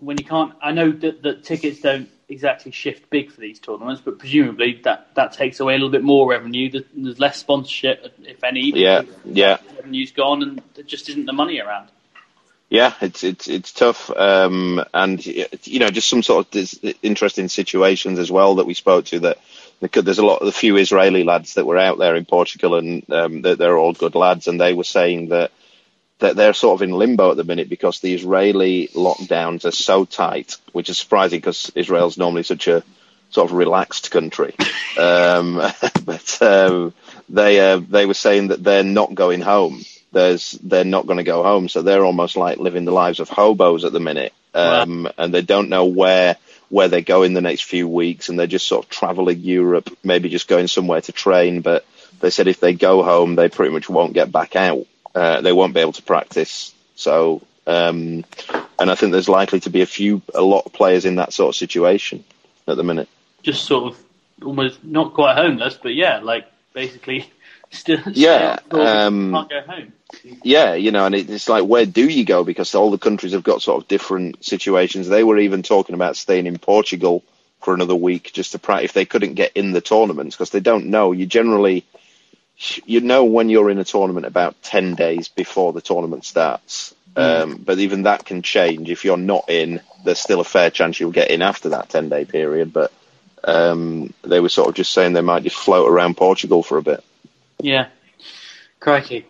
when 0.00 0.18
you 0.18 0.24
can't, 0.24 0.52
I 0.62 0.72
know 0.72 0.90
that, 0.90 1.22
that 1.22 1.44
tickets 1.44 1.80
don't 1.80 2.08
exactly 2.28 2.72
shift 2.72 3.10
big 3.10 3.30
for 3.32 3.40
these 3.40 3.58
tournaments, 3.58 4.00
but 4.04 4.18
presumably 4.18 4.80
that, 4.84 5.14
that 5.14 5.32
takes 5.32 5.60
away 5.60 5.74
a 5.74 5.76
little 5.76 5.90
bit 5.90 6.02
more 6.02 6.28
revenue. 6.28 6.70
There's, 6.70 6.84
there's 6.94 7.18
less 7.18 7.38
sponsorship, 7.38 8.14
if 8.22 8.42
any. 8.44 8.72
Yeah, 8.74 9.02
yeah. 9.24 9.58
revenue's 9.76 10.12
gone, 10.12 10.42
and 10.42 10.62
there 10.74 10.84
just 10.84 11.08
isn't 11.08 11.26
the 11.26 11.32
money 11.32 11.60
around. 11.60 11.88
Yeah, 12.70 12.94
it's 13.00 13.24
it's 13.24 13.48
it's 13.48 13.72
tough, 13.72 14.10
um, 14.10 14.84
and 14.94 15.24
you 15.26 15.80
know, 15.80 15.90
just 15.90 16.08
some 16.08 16.22
sort 16.22 16.54
of 16.54 16.94
interesting 17.02 17.48
situations 17.48 18.20
as 18.20 18.30
well 18.30 18.54
that 18.56 18.66
we 18.66 18.74
spoke 18.74 19.06
to. 19.06 19.18
That 19.20 19.38
there's 19.80 20.20
a 20.20 20.24
lot 20.24 20.40
of 20.40 20.46
the 20.46 20.52
few 20.52 20.76
Israeli 20.76 21.24
lads 21.24 21.54
that 21.54 21.66
were 21.66 21.78
out 21.78 21.98
there 21.98 22.14
in 22.14 22.26
Portugal, 22.26 22.76
and 22.76 23.10
um, 23.12 23.42
they're, 23.42 23.56
they're 23.56 23.76
all 23.76 23.92
good 23.92 24.14
lads, 24.14 24.46
and 24.46 24.60
they 24.60 24.72
were 24.72 24.84
saying 24.84 25.30
that 25.30 25.50
that 26.20 26.36
they're 26.36 26.54
sort 26.54 26.80
of 26.80 26.82
in 26.88 26.94
limbo 26.94 27.32
at 27.32 27.36
the 27.36 27.44
minute 27.44 27.68
because 27.68 27.98
the 27.98 28.14
Israeli 28.14 28.88
lockdowns 28.94 29.64
are 29.64 29.72
so 29.72 30.04
tight, 30.04 30.56
which 30.72 30.88
is 30.90 30.98
surprising 30.98 31.40
because 31.40 31.72
Israel's 31.74 32.18
normally 32.18 32.44
such 32.44 32.68
a 32.68 32.84
sort 33.30 33.50
of 33.50 33.56
relaxed 33.56 34.12
country. 34.12 34.54
Um, 34.96 35.56
but 36.04 36.38
um, 36.40 36.94
they 37.28 37.58
uh, 37.72 37.78
they 37.78 38.06
were 38.06 38.14
saying 38.14 38.48
that 38.48 38.62
they're 38.62 38.84
not 38.84 39.14
going 39.14 39.40
home. 39.40 39.84
There's 40.12 40.52
they're 40.52 40.84
not 40.84 41.06
going 41.06 41.18
to 41.18 41.24
go 41.24 41.42
home, 41.42 41.68
so 41.68 41.82
they're 41.82 42.04
almost 42.04 42.36
like 42.36 42.58
living 42.58 42.84
the 42.84 42.92
lives 42.92 43.20
of 43.20 43.28
hobos 43.28 43.84
at 43.84 43.92
the 43.92 44.00
minute, 44.00 44.32
um, 44.54 45.08
and 45.16 45.32
they 45.32 45.42
don't 45.42 45.68
know 45.68 45.84
where 45.84 46.36
where 46.68 46.88
they're 46.88 47.00
going 47.00 47.34
the 47.34 47.40
next 47.40 47.62
few 47.62 47.86
weeks, 47.88 48.28
and 48.28 48.38
they're 48.38 48.46
just 48.46 48.66
sort 48.66 48.84
of 48.84 48.90
traveling 48.90 49.40
Europe, 49.40 49.90
maybe 50.02 50.28
just 50.28 50.48
going 50.48 50.68
somewhere 50.68 51.00
to 51.00 51.12
train. 51.12 51.60
But 51.60 51.84
they 52.20 52.30
said 52.30 52.48
if 52.48 52.60
they 52.60 52.74
go 52.74 53.02
home, 53.02 53.34
they 53.34 53.48
pretty 53.48 53.72
much 53.72 53.88
won't 53.88 54.14
get 54.14 54.32
back 54.32 54.56
out. 54.56 54.86
Uh, 55.14 55.40
they 55.40 55.52
won't 55.52 55.74
be 55.74 55.80
able 55.80 55.92
to 55.92 56.02
practice. 56.02 56.74
So, 56.94 57.42
um, 57.66 58.24
and 58.78 58.90
I 58.90 58.94
think 58.94 59.12
there's 59.12 59.28
likely 59.28 59.60
to 59.60 59.70
be 59.70 59.82
a 59.82 59.86
few, 59.86 60.22
a 60.34 60.42
lot 60.42 60.66
of 60.66 60.72
players 60.72 61.04
in 61.04 61.16
that 61.16 61.32
sort 61.32 61.54
of 61.54 61.56
situation 61.56 62.24
at 62.68 62.76
the 62.76 62.84
minute. 62.84 63.08
Just 63.42 63.64
sort 63.64 63.92
of 63.92 63.98
almost 64.42 64.84
not 64.84 65.14
quite 65.14 65.36
homeless, 65.36 65.78
but 65.80 65.94
yeah, 65.94 66.18
like 66.18 66.46
basically 66.72 67.30
still 67.70 68.00
Yeah, 68.12 68.58
still 68.66 68.80
um, 68.80 69.32
can't 69.32 69.50
go 69.50 69.60
home. 69.62 69.92
Yeah, 70.42 70.74
you 70.74 70.90
know, 70.90 71.06
and 71.06 71.14
it, 71.14 71.30
it's 71.30 71.48
like, 71.48 71.64
where 71.64 71.86
do 71.86 72.06
you 72.08 72.24
go? 72.24 72.44
Because 72.44 72.74
all 72.74 72.90
the 72.90 72.98
countries 72.98 73.32
have 73.32 73.42
got 73.42 73.62
sort 73.62 73.82
of 73.82 73.88
different 73.88 74.44
situations. 74.44 75.08
They 75.08 75.24
were 75.24 75.38
even 75.38 75.62
talking 75.62 75.94
about 75.94 76.16
staying 76.16 76.46
in 76.46 76.58
Portugal 76.58 77.22
for 77.60 77.74
another 77.74 77.94
week 77.94 78.32
just 78.32 78.52
to 78.52 78.58
practice 78.58 78.90
if 78.90 78.92
they 78.94 79.04
couldn't 79.04 79.34
get 79.34 79.52
in 79.54 79.72
the 79.72 79.80
tournaments 79.80 80.36
because 80.36 80.50
they 80.50 80.60
don't 80.60 80.86
know. 80.86 81.12
You 81.12 81.26
generally, 81.26 81.84
you 82.84 83.00
know, 83.00 83.24
when 83.24 83.48
you're 83.48 83.70
in 83.70 83.78
a 83.78 83.84
tournament 83.84 84.26
about 84.26 84.60
10 84.62 84.94
days 84.94 85.28
before 85.28 85.72
the 85.72 85.80
tournament 85.80 86.24
starts. 86.24 86.94
Um, 87.16 87.56
but 87.56 87.78
even 87.78 88.02
that 88.02 88.24
can 88.24 88.40
change. 88.40 88.88
If 88.88 89.04
you're 89.04 89.16
not 89.16 89.50
in, 89.50 89.80
there's 90.04 90.20
still 90.20 90.40
a 90.40 90.44
fair 90.44 90.70
chance 90.70 91.00
you'll 91.00 91.10
get 91.10 91.30
in 91.30 91.42
after 91.42 91.70
that 91.70 91.88
10 91.88 92.08
day 92.08 92.24
period. 92.24 92.72
But 92.72 92.92
um, 93.44 94.14
they 94.22 94.40
were 94.40 94.48
sort 94.48 94.68
of 94.68 94.74
just 94.74 94.92
saying 94.92 95.12
they 95.12 95.20
might 95.20 95.42
just 95.42 95.56
float 95.56 95.90
around 95.90 96.16
Portugal 96.16 96.62
for 96.62 96.78
a 96.78 96.82
bit. 96.82 97.04
Yeah, 97.58 97.88
crikey. 98.78 99.26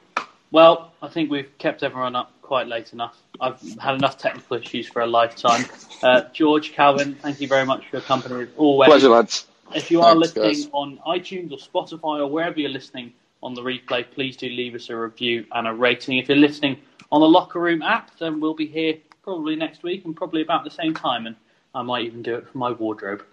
Well, 0.53 0.93
I 1.01 1.09
think 1.09 1.31
we've 1.31 1.57
kept 1.59 1.83
everyone 1.83 2.17
up 2.17 2.33
quite 2.43 2.67
late 2.67 2.93
enough. 2.93 3.17
I've 3.41 3.61
had 3.79 3.95
enough 3.95 4.19
technical 4.19 4.57
issues 4.57 4.89
for 4.89 5.03
a 5.03 5.07
lifetime. 5.07 5.65
Uh, 6.03 6.23
George, 6.33 6.73
Calvin, 6.73 7.15
thank 7.15 7.41
you 7.41 7.47
very 7.47 7.65
much 7.65 7.87
for 7.87 7.97
your 7.97 8.03
company 8.03 8.43
as 8.43 8.49
always. 8.57 8.89
Pleasure, 8.89 9.09
lads. 9.09 9.47
If 9.75 9.91
you 9.91 10.01
are 10.01 10.15
Thanks, 10.15 10.35
listening 10.35 10.65
guys. 10.65 10.71
on 10.73 10.99
iTunes 11.07 11.53
or 11.53 11.59
Spotify 11.59 12.19
or 12.19 12.27
wherever 12.27 12.59
you're 12.59 12.71
listening 12.71 13.13
on 13.43 13.55
the 13.55 13.63
replay, 13.63 14.05
please 14.11 14.37
do 14.37 14.49
leave 14.49 14.75
us 14.75 14.91
a 14.91 14.97
review 14.97 15.47
and 15.53 15.69
a 15.69 15.73
rating. 15.73 16.19
If 16.19 16.29
you're 16.29 16.39
listening 16.39 16.79
on 17.13 17.21
the 17.21 17.29
Locker 17.29 17.61
Room 17.61 17.83
app, 17.83 18.19
then 18.19 18.41
we'll 18.41 18.55
be 18.55 18.67
here 18.67 18.95
probably 19.23 19.55
next 19.57 19.83
week 19.83 20.05
and 20.05 20.17
probably 20.17 20.43
about 20.43 20.65
the 20.65 20.71
same 20.71 20.95
time. 20.95 21.27
And 21.27 21.37
I 21.75 21.83
might 21.83 22.05
even 22.05 22.23
do 22.23 22.35
it 22.35 22.49
from 22.49 22.59
my 22.59 22.73
wardrobe. 22.73 23.25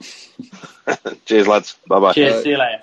Cheers, 1.26 1.46
lads. 1.46 1.76
Bye 1.86 2.00
bye. 2.00 2.12
Cheers. 2.12 2.36
Bye. 2.36 2.42
See 2.42 2.50
you 2.50 2.58
later. 2.58 2.82